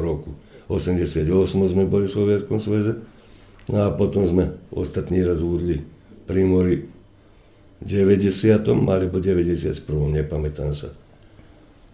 [0.01, 0.33] roku.
[0.65, 2.97] 88 sme boli v Sovietskom sveze,
[3.69, 5.85] no a potom sme ostatní raz údli
[6.25, 6.89] pri mori
[7.77, 8.57] v 90.
[8.89, 9.85] alebo 91.
[10.17, 10.97] nepamätám sa.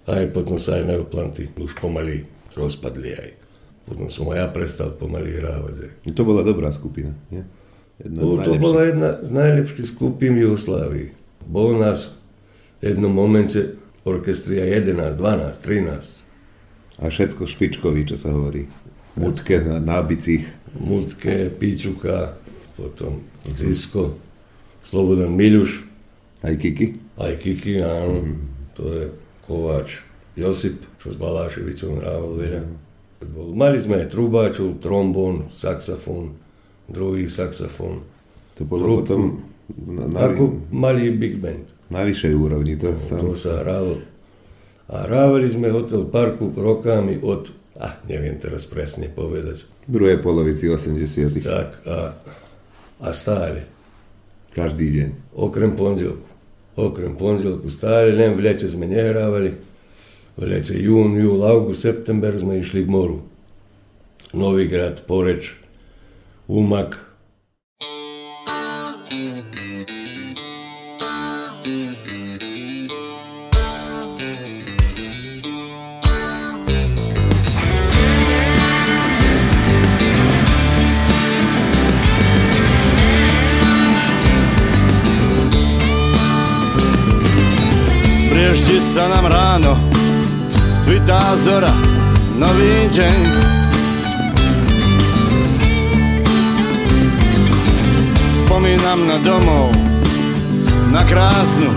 [0.08, 2.24] Aj potom sa aj neoplanty už pomaly
[2.56, 3.30] rozpadli aj.
[3.84, 5.76] Potom som aj ja prestal pomaly hrávať.
[5.84, 5.92] aj.
[6.16, 7.44] To bola dobrá skupina, nie?
[8.00, 8.64] Jedna to najlepších.
[8.64, 11.08] bola jedna z najlepších skupín v Jugoslávii.
[11.52, 12.16] Bolo nás
[12.86, 13.76] jednom momente
[14.06, 17.02] orkestria 11, 12, 13.
[17.02, 18.70] A všetko špičkový, čo sa hovorí.
[19.16, 20.44] Mutke na nábicích.
[20.76, 22.36] Mutke, Pičuka,
[22.76, 24.16] potom Zisko,
[24.84, 25.88] Slobodan Miluš.
[26.44, 27.00] Aj Kiki?
[27.16, 28.36] Aj Kiki, áno.
[28.76, 29.04] To je
[29.48, 30.04] Kováč
[30.36, 32.62] Josip, čo s Baláševičom hrával veľa.
[33.24, 36.36] Bol- Mali sme aj trubáčov, trombón, saxofón,
[36.92, 38.04] druhý saxofón.
[38.60, 39.00] To bolo trubku.
[39.00, 39.22] potom
[39.88, 41.72] na, na, Ako malý big band.
[41.90, 42.78] Na vyššej úrovni.
[42.82, 43.16] To sa...
[43.22, 44.02] To sa hralo.
[44.86, 47.50] A hrávali sme Hotel Parku rokami od,
[47.82, 49.66] a neviem teraz presne povedať.
[49.90, 51.98] Druhej polovici 80 Tak a,
[53.02, 53.66] a stále.
[54.54, 55.10] Každý deň.
[55.36, 56.26] Okrem pondelku.
[56.76, 59.58] Okrem pondelku stále, len v lete sme nehrávali.
[60.36, 63.24] V lete jún, júl, august, september sme išli k moru.
[64.36, 65.56] Novigrad, Poreč,
[66.52, 67.05] Umak.
[89.56, 89.80] Ráno,
[90.84, 91.72] svitá zora,
[92.36, 93.20] nový deň.
[98.44, 99.72] Spomínam na domov,
[100.92, 101.72] na krásnu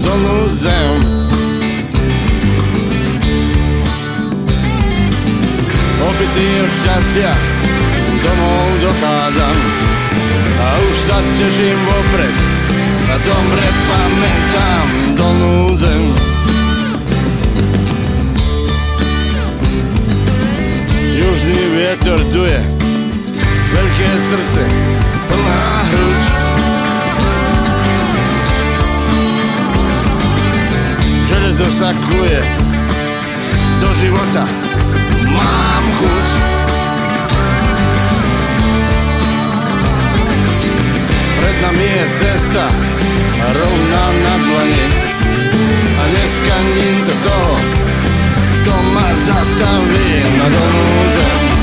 [0.00, 0.96] dolnú zem.
[6.08, 7.32] Opitý od šťastia
[8.24, 9.56] domov dochádzam
[10.56, 12.36] a už sa teším vopred
[13.12, 14.88] a dobre pamätám
[15.20, 16.33] dolnú zem.
[21.34, 22.62] Južný vietor duje,
[23.74, 24.62] veľké srdce,
[25.26, 26.22] plná hruď.
[31.26, 32.38] Železo sa kuje
[33.82, 34.46] do života,
[35.34, 36.26] mám chuť.
[41.34, 42.70] Pred nami je cesta
[43.42, 44.86] rovná na dlani
[45.98, 47.54] a neskaním to toho,
[48.64, 51.53] kto ma zastaví na dolnú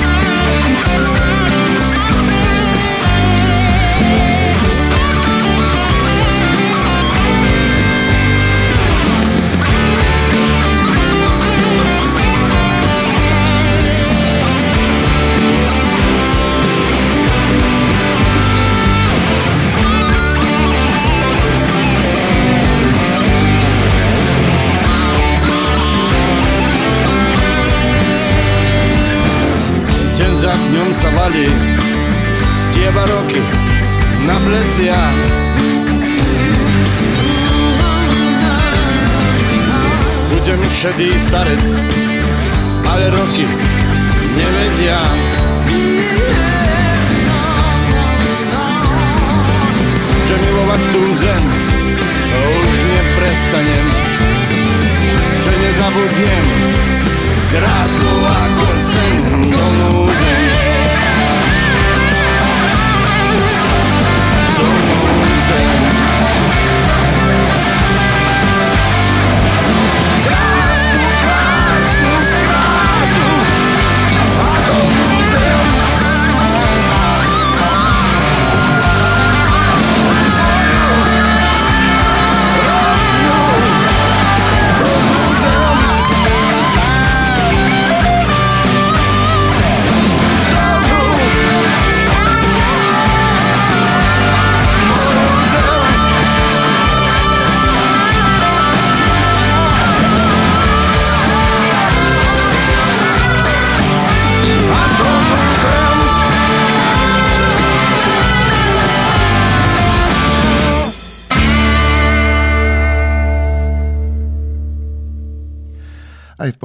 [40.81, 41.67] šedý starec
[42.89, 43.45] Ale roky
[44.33, 44.97] nevedia.
[50.25, 51.43] Že milovať tú zem
[52.33, 53.87] už neprestanem.
[55.45, 56.45] Že nezabudnem
[57.53, 59.21] Krásnu ako sen
[59.53, 60.70] dolnú zem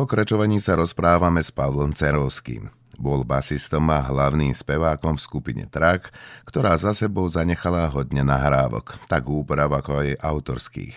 [0.07, 2.71] pokračovaní sa rozprávame s Pavlom Cerovským.
[2.95, 6.15] Bol basistom a hlavným spevákom v skupine Trak,
[6.47, 10.95] ktorá za sebou zanechala hodne nahrávok, tak úprav ako aj autorských.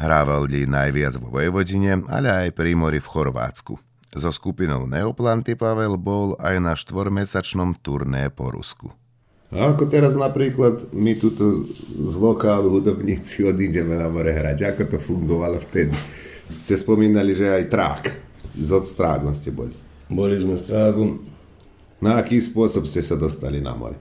[0.00, 3.76] Hrával li najviac vo Vojvodine, ale aj pri mori v Chorvátsku.
[4.16, 8.88] So skupinou Neoplanty Pavel bol aj na štvormesačnom turné po Rusku.
[9.52, 15.60] Ako teraz napríklad my tuto z lokálu hudobníci odídeme na more hrať, ako to fungovalo
[15.60, 16.23] vtedy?
[16.48, 18.02] Ste spomínali, že aj trák.
[18.54, 19.74] S odstrágom ste boli.
[20.06, 21.24] Boli sme s trágom.
[22.04, 23.96] Na aký spôsob ste sa dostali na more?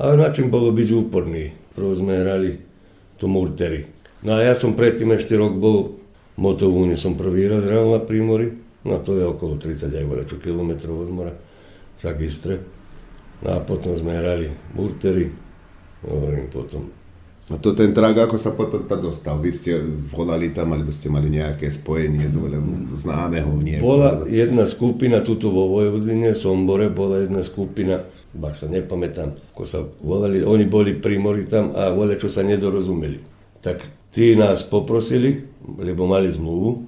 [0.00, 1.52] A na čím bolo byť úporný?
[1.76, 2.56] Prvo sme hrali
[3.20, 3.86] to Murtery.
[4.24, 6.00] No a ja som predtým ešte rok bol
[6.32, 8.48] Motovúne, som prvý raz hral na Prímori.
[8.82, 11.34] No to je okolo 30 aj čo kilometrov od mora.
[12.00, 12.56] Však Istre.
[13.44, 15.28] No a potom sme hrali Murtery.
[16.02, 17.01] Hovorím potom.
[17.50, 19.34] A to ten trák, ako sa potom tam dostal?
[19.42, 19.74] Vy ste
[20.14, 22.38] volali tam, alebo ste mali nejaké spojenie s
[23.02, 23.82] známeho niekoho?
[23.82, 29.82] Bola jedna skupina tuto vo Vojvodine, Sombore, bola jedna skupina, baš sa nepamätám, ako sa
[30.00, 33.18] volali, oni boli primori tam a vole, čo sa nedorozumeli.
[33.58, 33.82] Tak
[34.14, 36.86] tí nás poprosili, lebo mali zmluvu,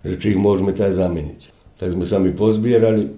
[0.00, 1.40] že či ich môžeme taj zameniť.
[1.76, 3.12] Tak sme sa mi pozbierali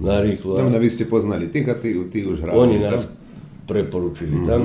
[0.00, 0.56] narýchlo.
[0.56, 2.56] Tam vy ste poznali tých a tí, tí už hrali.
[2.56, 2.90] Oni tam?
[2.96, 3.04] nás
[3.64, 4.46] preporučili Mhm.
[4.48, 4.62] tam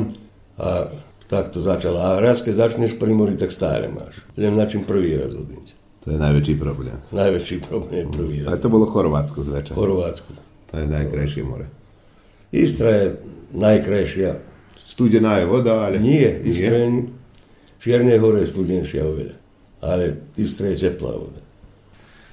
[0.59, 0.91] a
[1.29, 2.01] tak to začalo.
[2.01, 4.17] A raz, keď začneš pri mori, tak stále máš.
[4.33, 5.77] Len na čím prvý raz odísť.
[6.03, 6.97] To je najväčší problém.
[7.13, 8.49] Najväčší problém je prvý raz.
[8.49, 9.77] Ale to bolo Chorvátsko zväčša.
[9.77, 10.31] Chorvátsku.
[10.73, 11.69] To je najkrajšie more.
[12.49, 13.05] Istra je
[13.53, 14.41] najkrajšia.
[14.89, 16.01] Studená je voda, ale...
[16.01, 16.33] Nie?
[16.41, 17.13] Istra je...
[17.79, 19.35] V Čiernej hore je studenšia oveľa.
[19.85, 21.39] Ale Istra je teplá voda.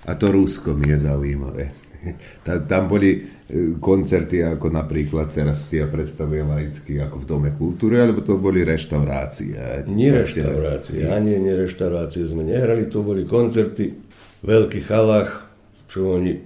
[0.09, 1.71] A to Rusko mi je zaujímavé.
[2.47, 7.51] Ta- Tam boli e, koncerty ako napríklad, teraz si ja predstavujem laicky ako v Dome
[7.55, 9.87] kultúry, alebo to boli reštaurácie.
[9.91, 13.97] Nie reštaurácie, ani nie reštaurácie sme nehrali, to boli koncerty
[14.41, 15.47] v veľkých halách,
[15.89, 16.39] čo oni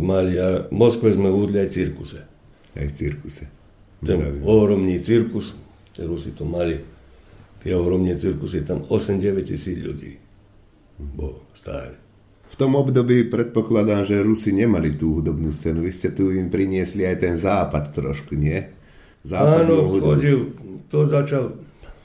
[0.00, 0.38] mali.
[0.40, 2.20] A v Moskve sme hudli aj cirkuse.
[2.74, 3.44] Aj v cirkuse.
[4.04, 5.56] Ten ohromný cirkus,
[5.96, 6.76] Rusi to mali,
[7.64, 10.20] tie ohromné cirkusy, tam 8-9 tisíc ľudí
[10.98, 12.03] bolo stále.
[12.54, 15.82] V tom období predpokladám, že Rusi nemali tú hudobnú scénu.
[15.82, 18.70] Vy ste tu im priniesli aj ten západ trošku, nie?
[19.26, 20.06] Západnú Áno, hudbu.
[20.14, 20.38] chodil,
[20.86, 21.58] to začal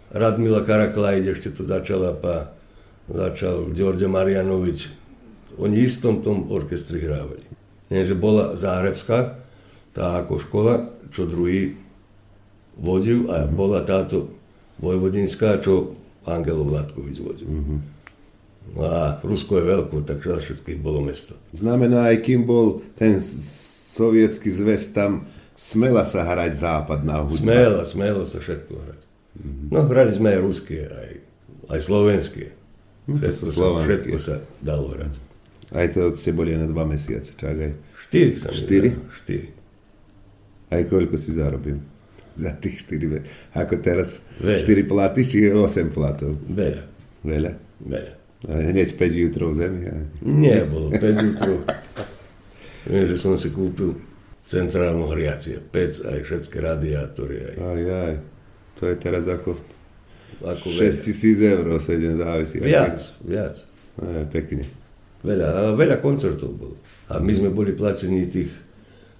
[0.09, 2.57] Radmila Karaklajď, ešte to začala pa
[3.05, 4.89] začal Đorđe Marjanović.
[5.61, 7.45] Oni istom tom orkestri hrávali.
[7.93, 9.37] Nie, že bola Záhrebská,
[9.93, 10.73] tá ako škola,
[11.13, 11.77] čo druhý
[12.73, 14.33] vodil a bola táto
[14.81, 15.93] Vojvodinská, čo
[16.25, 17.45] Angelo Vládkovič vodil.
[17.45, 17.98] No
[18.77, 21.33] a Rusko je veľko, tak za všetkých bolo mesto.
[21.55, 23.17] Znamená, aj kým bol ten
[23.95, 25.25] sovietský zväz tam,
[25.57, 27.41] smela sa hrať západná hudba.
[27.41, 29.01] Smelo, smelo sa všetko hrať.
[29.71, 31.11] No, hrali sme aj ruské, aj,
[31.71, 32.45] aj slovenské.
[33.09, 35.13] No, Všetko, sú sa, všetko sa dalo hrať.
[35.73, 37.73] Aj to ste boli na dva mesiace, čak aj.
[38.09, 38.89] Štyri sa mi Štyri?
[38.93, 39.47] dá, štyri.
[40.69, 41.77] Aj koľko si zarobil?
[42.43, 43.25] Za tých štyri.
[43.57, 44.21] Ako teraz?
[44.39, 44.61] Veľa.
[44.63, 46.37] Štyri platy, či 8 platov?
[46.47, 46.83] Veľa.
[47.25, 47.51] Veľa?
[47.83, 48.13] Veľa.
[48.47, 49.81] Hneď 5 jutrov v zemi?
[50.23, 51.67] Nie, bolo 5 jutrov.
[52.87, 53.99] Viem, že som si kúpil
[54.47, 55.59] centrálnu hriacie.
[55.59, 57.35] Pec, aj všetky radiátory.
[57.51, 58.13] Aj, Aj, aj.
[58.79, 59.59] To je teraz ako,
[60.39, 62.63] ako 6 tisíc eur, 7 závisí.
[62.63, 63.55] Viac, viac.
[63.99, 64.71] Aj, pekne.
[65.19, 66.75] Veľa, a veľa koncertov bolo.
[67.11, 68.47] A my sme boli placení tých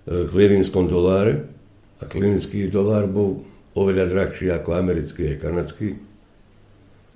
[0.08, 1.44] e, clearinskom doláre
[2.00, 3.44] a klinický dolár bol
[3.76, 6.00] oveľa drahší ako americký a kanadský.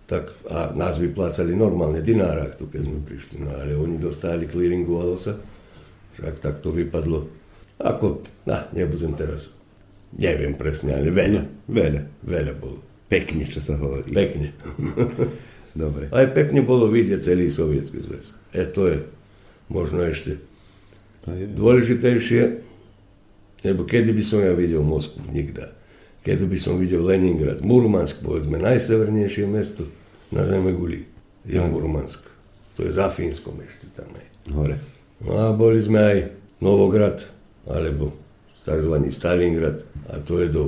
[0.04, 3.40] Tak a nás vyplácali normálne dinárach tu, keď sme prišli.
[3.40, 5.40] No ale oni dostali clearingovalo sa.
[6.20, 7.32] Však tak to vypadlo.
[7.80, 9.56] Ako, na, nebudem teraz.
[10.14, 11.42] Neviem presne, ale veľa.
[11.66, 12.02] Veľa.
[12.22, 12.84] Veľa bolo.
[13.10, 14.06] Pekne, čo sa hovorí.
[14.12, 14.54] Pekne.
[15.74, 16.14] Dobre.
[16.14, 18.38] Aj pekne bolo vidieť celý sovietský zväz.
[18.54, 18.98] E, to je
[19.74, 20.38] možno ešte
[21.30, 22.42] dôležitejšie,
[23.66, 25.24] lebo kedy by som ja videl Moskvu?
[25.34, 25.74] Nikda.
[26.24, 29.84] Kedy by som videl Leningrad, Murmansk, povedzme, najsevernejšie mesto
[30.32, 31.04] na Zeme guli
[31.44, 31.76] je Áno.
[31.76, 32.24] Murmansk.
[32.80, 34.28] To je za Fínskom ešte tam aj.
[34.56, 34.78] Hore.
[35.20, 36.18] No a boli sme aj
[36.64, 37.28] Novograd,
[37.68, 38.16] alebo
[38.64, 38.95] tzv.
[39.12, 40.64] Stalingrad, a to je do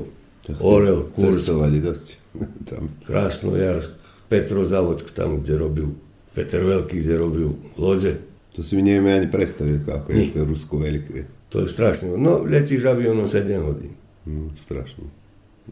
[0.60, 2.07] Orel, Kursk, Cestovali dosť.
[2.69, 2.91] Tam.
[3.07, 3.91] Krasnojarsk,
[4.27, 5.88] Petrozavodsk, tam, kde robil
[6.36, 8.19] Peter Veľký, kde robil lode.
[8.53, 11.18] To si mi nevieme ani predstaviť, ako je to Rusko veľké.
[11.56, 12.11] To je strašné.
[12.11, 13.95] No, letíš avionom 7 hodín.
[14.27, 15.06] Mm, strašné.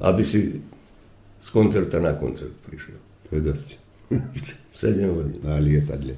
[0.02, 0.62] Aby si
[1.44, 2.98] z koncerta na koncert prišiel.
[3.30, 3.68] To je dosť.
[4.74, 5.38] 7 hodín.
[5.44, 6.16] Na lietadle.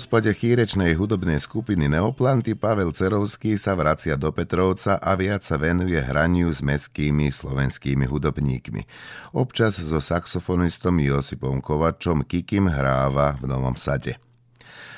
[0.00, 6.00] Rozpade chýrečnej hudobnej skupiny Neoplanty Pavel Cerovský sa vracia do Petrovca a viac sa venuje
[6.00, 8.88] hraniu s mestskými slovenskými hudobníkmi.
[9.36, 14.16] Občas so saxofonistom Josipom Kovačom Kikim hráva v Novom Sade.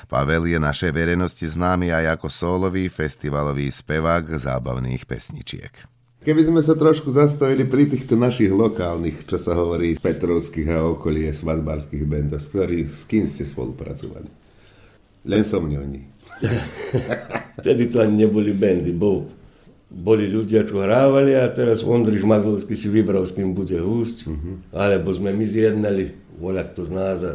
[0.07, 5.75] Pavel je našej verejnosti známy aj ako solový festivalový spevák zábavných pesničiek.
[6.23, 11.27] Keby sme sa trošku zastavili pri týchto našich lokálnych, čo sa hovorí, petrovských a okolie
[11.27, 14.42] svadbarských bendov, s, ktorý, s kým ste spolupracovali?
[15.23, 16.03] Len som oni.
[17.59, 19.31] Vtedy to ani neboli bendy, bol,
[19.87, 24.55] boli ľudia, čo hrávali a teraz Ondriš Maglovský si vybral, s kým bude húsť, uh-huh.
[24.75, 27.33] alebo sme my zjednali, voľak to z nás a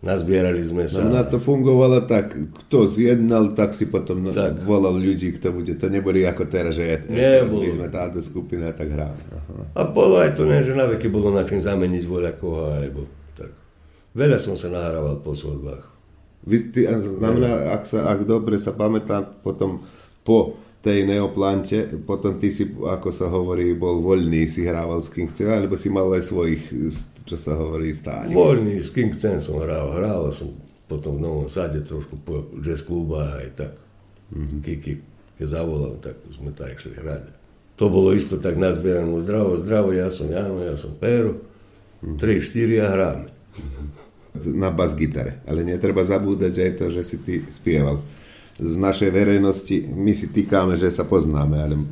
[0.00, 1.02] nazbierali sme sa.
[1.02, 4.62] No, na to fungovalo tak, kto zjednal, tak si potom tak.
[4.62, 5.76] volal ľudí, kto bude.
[5.76, 8.94] To neboli ako teraz, že my sme táto skupina, tak.
[8.96, 9.12] Aha.
[9.76, 13.52] A bolo aj to, ne, že na veky bolo na čím zameniť voľakoho, alebo tak.
[14.16, 15.89] Veľa som sa nahrával po svadbách.
[16.46, 19.84] Znamená, ak, sa, ak dobre sa pamätám, potom
[20.24, 25.28] po tej neoplante, potom ty si, ako sa hovorí, bol voľný, si hrával s King
[25.36, 26.62] Cen, alebo si mal aj svojich,
[27.28, 28.32] čo sa hovorí, stáť?
[28.32, 30.48] Voľný, s King Cen som hral, hral som
[30.88, 33.72] potom v Novom Sade trošku po jazz kluba aj tak.
[34.32, 34.60] Mm-hmm.
[34.64, 34.92] Kiki,
[35.36, 37.36] keď zavolal, tak sme tak išli hrať.
[37.76, 41.44] To bolo isto tak nazbierané, zdravo, zdravo, ja som Jano, ja som Pero,
[42.00, 42.16] mm-hmm.
[42.16, 43.28] 3, 4 a hráme.
[43.28, 43.99] Mm-hmm
[44.34, 45.42] na bas-gitare.
[45.46, 48.02] Ale netreba zabúdať aj to, že si ty spieval.
[48.60, 51.86] Z našej verejnosti my si týkáme, že sa poznáme, ale e,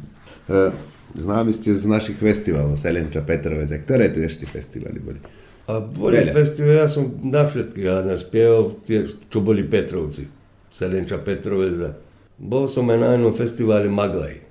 [1.16, 5.20] známi ste z našich festivalov, Selenča, Petrovec, ktoré tu ešte festivaly boli?
[5.68, 6.32] A boli Veľa.
[6.36, 10.28] festivaly, ja som na všetkých a naspieval tie, čo boli Petrovci.
[10.68, 11.96] Selenča, Petrovec.
[12.36, 14.44] Bol som aj na jednom festivale Maglaj.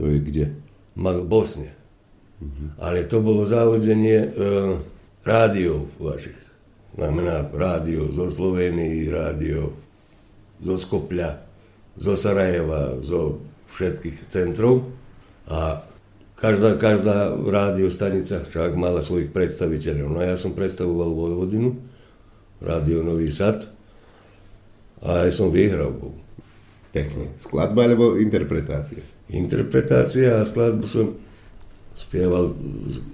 [0.00, 0.46] To je kde?
[0.96, 1.76] Mag, Bosne.
[2.40, 2.72] Uh-huh.
[2.80, 4.28] Ale to bolo závodzenie e,
[5.28, 6.47] rádiov vašich
[6.98, 9.70] znamená rádio zo Slovenii, rádio
[10.58, 11.46] zo Skopľa,
[11.94, 13.38] zo Sarajeva, zo
[13.70, 14.82] všetkých centrov
[15.46, 15.86] a
[16.34, 20.08] každá, každá rádiostanica však mala svojich predstaviteľov.
[20.10, 21.78] No ja som predstavoval Vojvodinu,
[22.58, 23.70] rádio Nový Sad
[24.98, 26.18] a aj som vyhral bol.
[26.90, 27.30] Pekne.
[27.38, 29.06] Skladba alebo interpretácia?
[29.30, 31.14] Interpretácia a skladbu som
[31.94, 32.58] spieval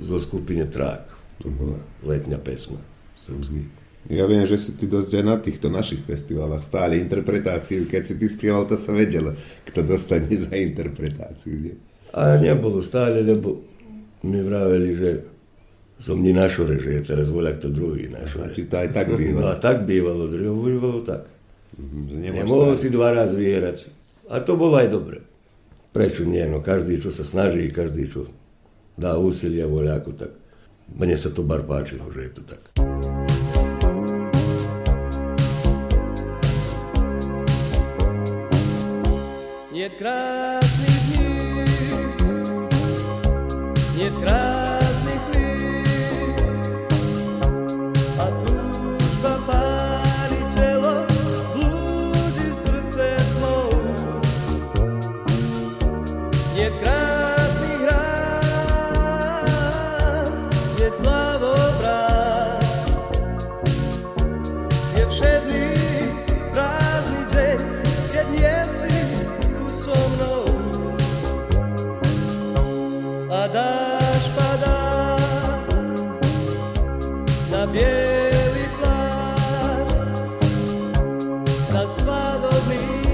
[0.01, 1.05] zo skupine Trák.
[1.44, 2.94] To bola letňa pesma.
[4.05, 7.89] Ja viem, že si ty dosť aj na týchto našich festivaloch stáli interpretáciu.
[7.89, 9.33] Keď si ty spieval, to sa vedelo,
[9.65, 11.57] kto dostane za interpretáciu.
[11.57, 11.75] Nie?
[12.13, 13.65] A nebolo stále, lebo
[14.29, 15.11] mi vraveli, že
[15.97, 18.53] som ni našore, že je teraz voľa kto druhý našore.
[18.53, 19.41] Či to aj tak bývalo?
[19.41, 21.25] No a tak bývalo, druhého bývalo tak.
[21.75, 23.89] Mm-hmm, Nemohol si dva raz vyhrať.
[24.29, 25.25] A to bolo aj dobre.
[25.97, 26.45] Prečo nie?
[26.45, 28.29] No každý, čo sa snaží, každý, čo
[29.01, 30.31] dá úsilia voľako, tak
[30.93, 32.62] mne sa to bar páčilo, že je to tak.
[39.73, 40.64] Нет красных
[81.75, 83.14] da sva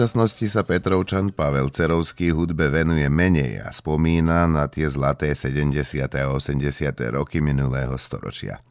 [0.00, 5.76] súčasnosti sa Petrovčan Pavel Cerovský hudbe venuje menej a spomína na tie zlaté 70.
[6.16, 6.56] a 80.
[7.12, 8.64] roky minulého storočia.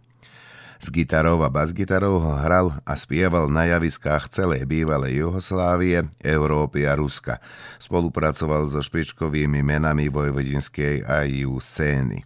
[0.81, 7.37] S gitarou a basgitarou hral a spieval na javiskách celej bývalej Juhoslávie, Európy a Ruska.
[7.77, 12.25] Spolupracoval so špičkovými menami vojvodinskej a EU scény.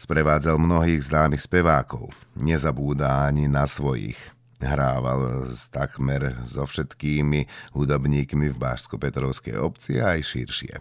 [0.00, 2.08] Sprevádzal mnohých známych spevákov.
[2.40, 4.16] Nezabúda ani na svojich.
[4.62, 10.74] Hrával s takmer so všetkými hudobníkmi v Bášsko-Petrovskej obci a aj širšie.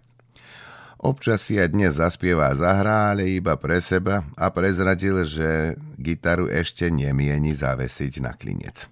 [1.02, 6.46] Občas si aj dnes zaspieva a zahrá, ale iba pre seba a prezradil, že gitaru
[6.46, 8.86] ešte nemieni zavesiť na klinec.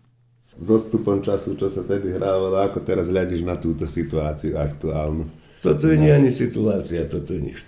[0.58, 5.30] S odstupom času, čo sa tedy hrávalo, ako teraz hľadíš na túto situáciu aktuálnu?
[5.62, 7.62] Toto je nie ani situácia, toto je nič.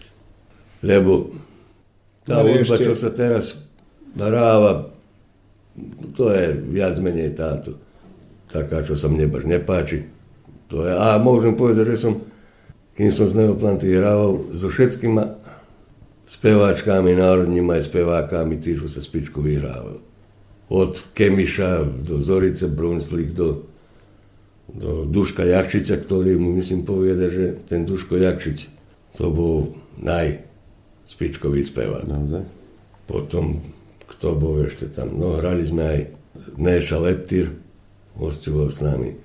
[0.82, 1.30] Lebo
[2.26, 3.62] tá Ale hudba, ešte- čo sa teraz
[4.18, 4.90] hráva,
[6.16, 7.80] to je viac menej táto.
[8.52, 10.04] Taká, čo sa mne nepáči.
[10.68, 12.14] To je, a môžem povedať, že som,
[12.96, 15.24] kým som z Neoplanty hrával so všetkými
[16.28, 20.00] speváčkami, národnými aj spevákami, tí, čo sa spičku vyhrával.
[20.72, 23.68] Od Kemiša do Zorice Brunslik, do,
[24.72, 28.72] do Duška Jakšica, ktorý mu myslím povedať, že ten Duško Jakšic
[29.20, 30.40] to bol naj
[31.04, 32.08] spičkový spevák.
[32.08, 32.44] Naozaj?
[33.12, 33.60] Potom,
[34.22, 36.00] kto bol ešte tam, no hrali sme aj
[36.62, 37.58] Neša Leptyr,
[38.22, 39.18] hostoval s nami.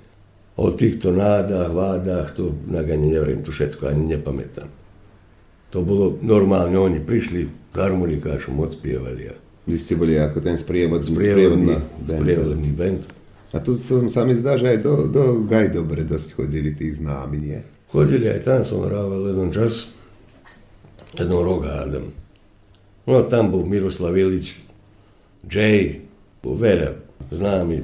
[0.57, 4.73] O týchto nádach, vádach, to ani neviem, to všetko ani nepamätám.
[5.77, 7.45] To bolo normálne, oni prišli
[7.77, 9.37] harmonikášom, odspievali.
[9.69, 12.17] Vy ste boli ako ten sprievodný, sprievodný, band.
[12.17, 13.03] sprievodný band.
[13.53, 16.89] A to som, sa mi zdá, že aj do, do Gaj dobre dosť chodili tí
[16.89, 17.61] známi, nie?
[17.93, 19.93] Chodili aj tam, som hrával jeden čas,
[21.21, 22.17] jeden rok hádam.
[23.05, 24.66] No tam bol Miroslav Ilič,
[25.47, 26.03] Jay,
[26.43, 26.99] veľa
[27.31, 27.83] známy.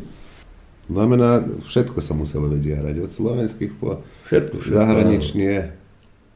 [0.91, 5.51] Znamená, všetko sa muselo vedieť hrať, od slovenských po Všetko, všetko, zahraničné,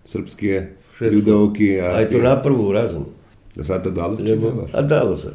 [0.07, 0.55] srbské,
[0.97, 1.13] Všetko.
[1.13, 1.83] ľudovky.
[1.83, 3.11] A Aj to na prvú razum.
[3.59, 4.17] Sa to dalo?
[4.17, 4.75] Lebo, dalo sa?
[4.77, 5.33] a dalo sa.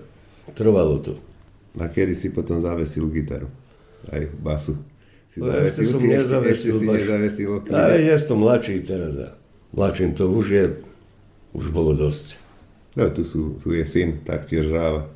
[0.55, 1.13] Trvalo to.
[1.77, 3.47] A kedy si potom zavesil gitaru?
[4.09, 4.79] Aj basu.
[5.31, 9.31] Si No, ešte som či nezavesil ešte si nezavesil Ale ja som mladší teraz a
[9.71, 10.65] mladším to už je,
[11.55, 12.35] už bolo dosť.
[12.99, 15.07] No, tu, sú, tu je syn, taktiež hráva.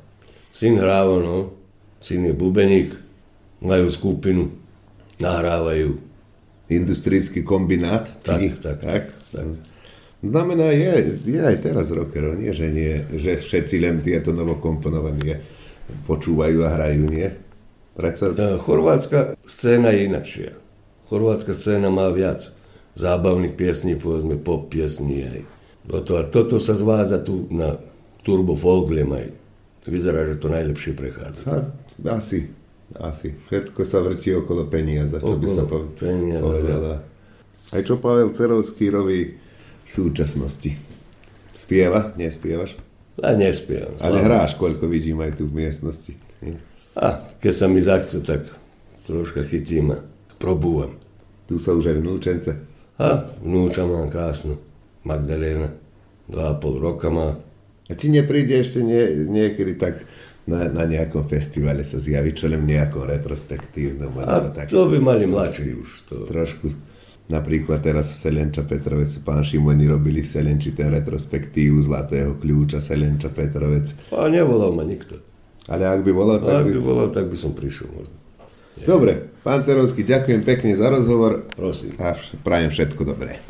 [0.56, 1.52] Syn hráva, no.
[2.00, 2.96] Syn je bubeník,
[3.60, 4.48] majú skupinu,
[5.20, 6.00] nahrávajú.
[6.72, 8.08] Industrický kombinát?
[8.24, 8.46] Tak, či?
[8.56, 9.02] tak, tak.
[9.28, 9.46] tak.
[10.24, 15.44] Znamená, je, je aj teraz rockerov, nie, že, nie, že všetci len tieto novokomponované
[16.08, 17.28] počúvajú a hrajú, nie?
[17.94, 18.32] Predsa...
[18.32, 20.52] E, Chorvátska scéna je inakšia.
[21.12, 22.50] Chorvátska scéna má viac
[22.96, 25.40] zábavných piesní, povedzme pop piesní aj.
[25.86, 27.76] Toto, a toto sa zvádza tu na
[28.26, 29.45] Turbo Folk aj.
[29.86, 31.40] Vyzerá, že to najlepšie prechádza.
[31.46, 31.56] A,
[32.18, 32.50] asi,
[32.98, 33.38] asi.
[33.46, 36.92] Všetko sa vrtí okolo peniaza, čo by Okolo sa po, peniaza, povedala.
[37.70, 39.38] Aj čo Pavel Cerovský robí
[39.86, 40.74] v súčasnosti?
[41.54, 42.14] Spieva?
[42.18, 42.78] Nespievaš?
[43.22, 43.96] A nespievam.
[44.04, 46.12] Ale hráš, koľko vidím aj tu v miestnosti.
[46.96, 48.44] A keď sa mi zachce, tak
[49.08, 49.98] troška chytím a
[50.36, 50.98] probúvam.
[51.46, 52.50] Tu sa už aj vnúčence.
[52.98, 54.58] A vnúča mám krásnu.
[55.06, 55.70] Magdalena.
[56.26, 57.38] Dva a pol roka má.
[57.86, 60.02] A či nepríde ešte nie, niekedy tak
[60.46, 64.14] na, na nejakom festivale sa zjaví, čo len v nejakom retrospektívnom.
[64.22, 64.70] A tak.
[64.70, 65.90] to by mali mladší už.
[66.10, 66.16] To.
[66.26, 66.70] Trošku.
[67.26, 73.98] Napríklad teraz Selenča Petrovec, pán Šimoni robili v Selenči ten retrospektívu Zlatého kľúča Selenča Petrovec.
[74.14, 75.18] A nevolal ma nikto.
[75.66, 76.82] Ale ak by volal, tak Ak by by...
[76.82, 78.14] volal, tak by som prišiel možno.
[78.86, 81.50] Dobre, pán Cerovský, ďakujem pekne za rozhovor.
[81.58, 81.98] Prosím.
[81.98, 82.14] A
[82.46, 83.42] prajem všetko dobré.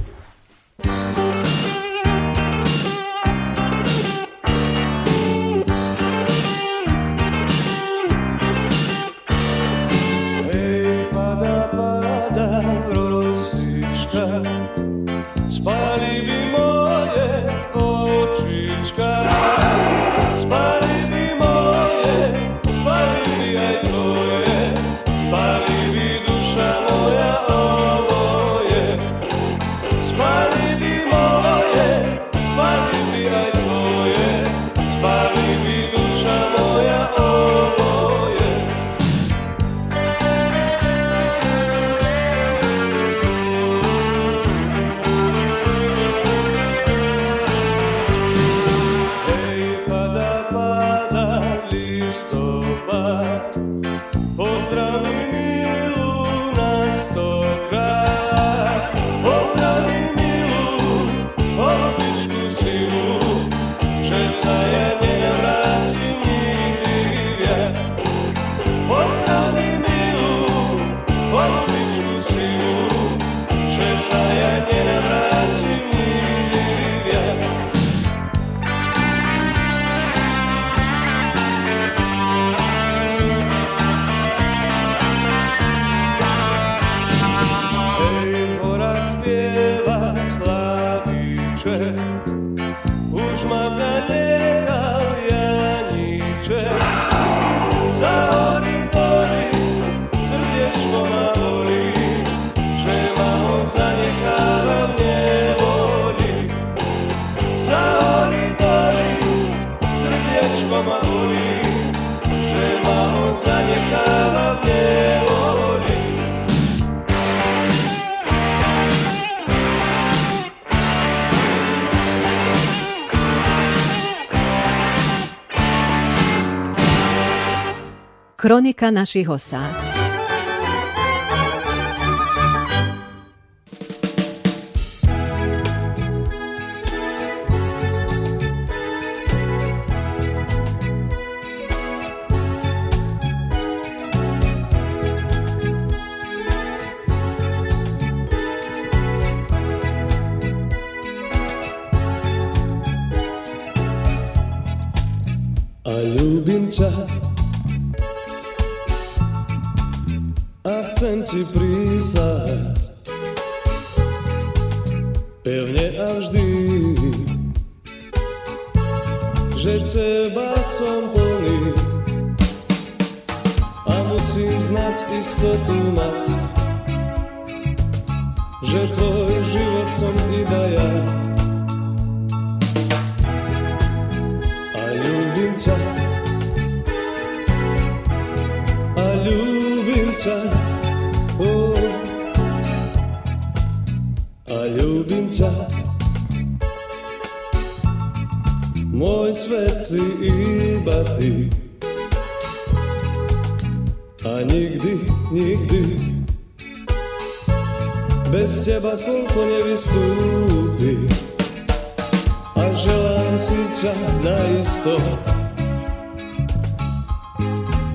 [128.76, 130.15] Kronika našich osád.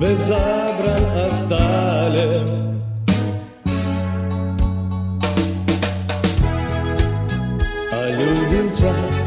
[0.01, 2.43] bez zabran остали.
[7.91, 9.20] А любим тебя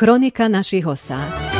[0.00, 1.59] Kronika naših osada.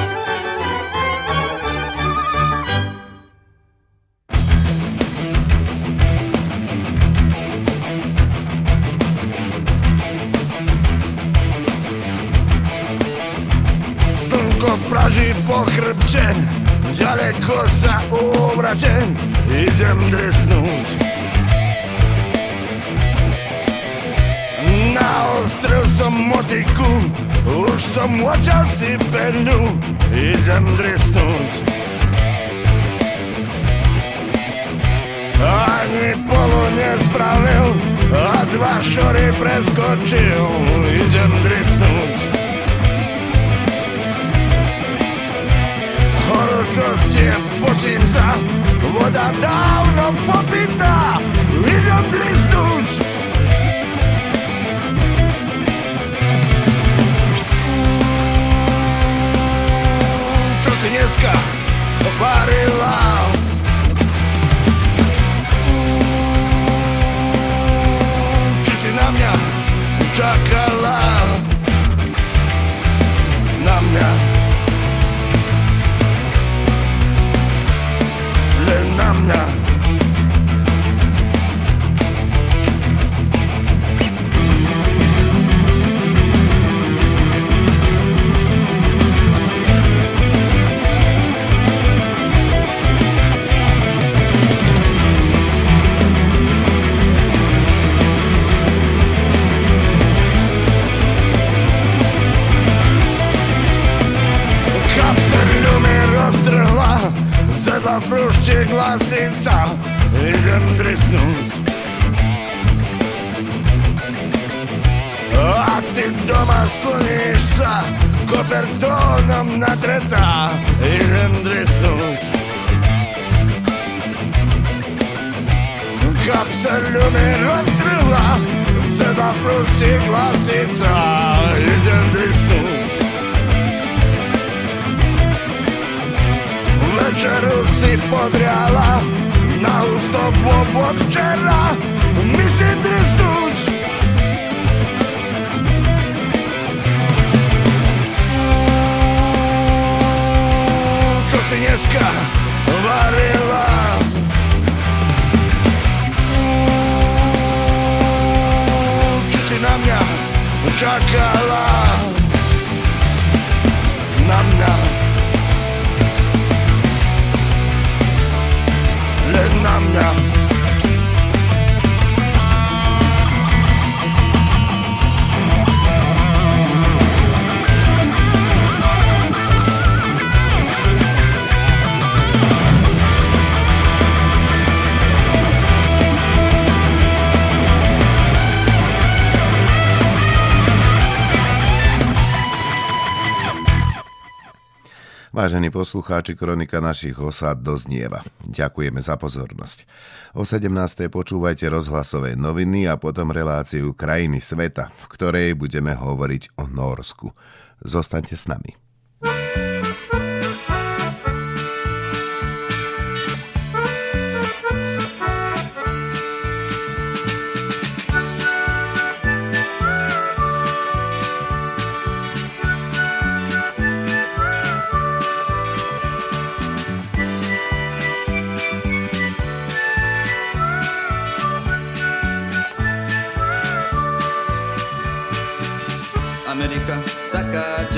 [195.90, 198.22] Poslucháči, kronika našich osád doznieva.
[198.46, 199.90] Ďakujeme za pozornosť.
[200.38, 200.70] O 17.
[201.10, 207.34] počúvajte rozhlasové noviny a potom reláciu Krajiny sveta, v ktorej budeme hovoriť o Norsku.
[207.82, 208.79] Zostaňte s nami.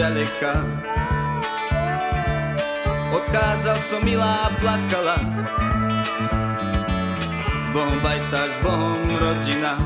[0.03, 0.55] Taká ďaleká
[3.12, 5.20] Odchádzal som milá, plakala.
[7.45, 9.77] S Bohom bajtáš, s Bohom rodina.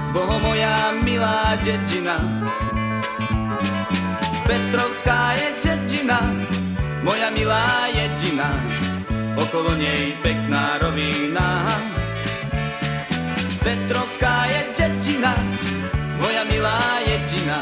[0.00, 2.16] S Bohom moja milá dedina
[4.48, 6.24] Petrovská je dedina
[7.04, 8.48] Moja milá jedina.
[9.38, 11.78] Okolo nej pekná rovina.
[13.62, 15.47] Petrovská je dedina
[16.38, 17.58] moja milá jedina,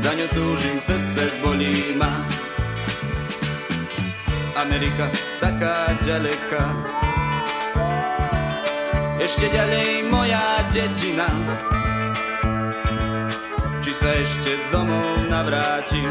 [0.00, 2.24] za ňu túžim, srdce bolí ma.
[4.56, 6.72] Amerika taká ďaleká,
[9.20, 11.28] ešte ďalej moja dedina.
[13.84, 16.08] Či sa ešte domov navrátim,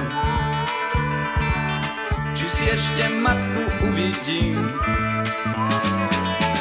[2.37, 4.69] či si ešte matku uvidím.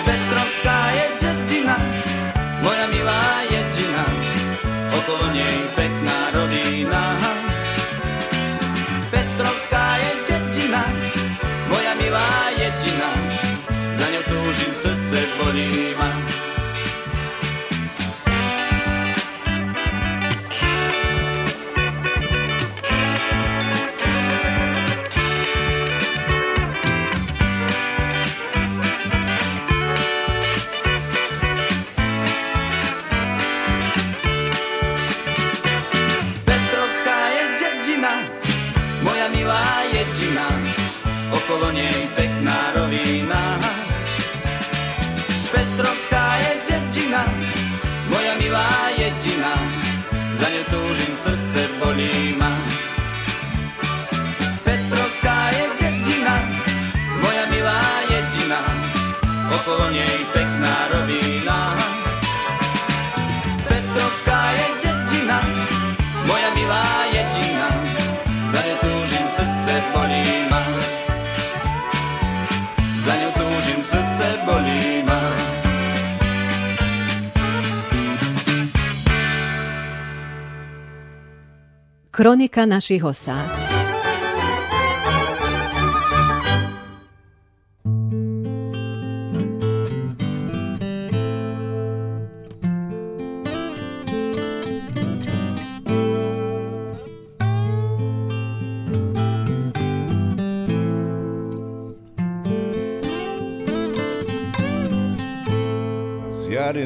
[0.00, 1.76] Petrovská je dedina,
[2.64, 3.49] moja milá jedina,
[52.00, 52.39] srdce
[82.20, 83.70] Kronika naših osada.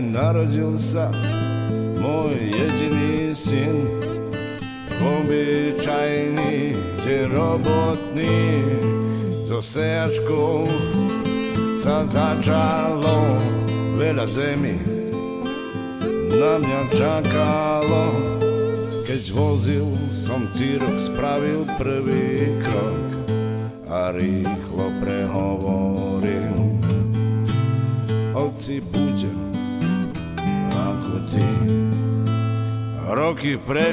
[0.00, 1.33] narodil sam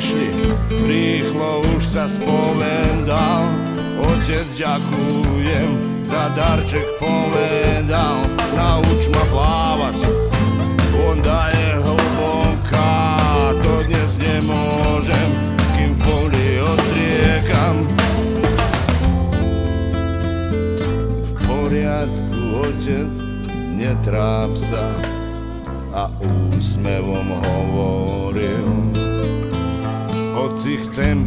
[0.01, 0.33] prešli,
[0.81, 3.45] rýchlo už sa spovedal
[4.01, 5.69] Otec, ďakujem,
[6.01, 8.25] za darček povedal.
[8.57, 9.97] Nauč ma plávať,
[10.89, 12.97] voda je hlboká
[13.61, 15.29] To dnes nemôžem,
[15.77, 17.75] kým v poli ostriekam.
[21.29, 23.11] V poriadku, otec,
[23.77, 24.97] netráp sa
[25.93, 28.80] a úsmevom hovoril
[30.61, 31.25] Hoci chcem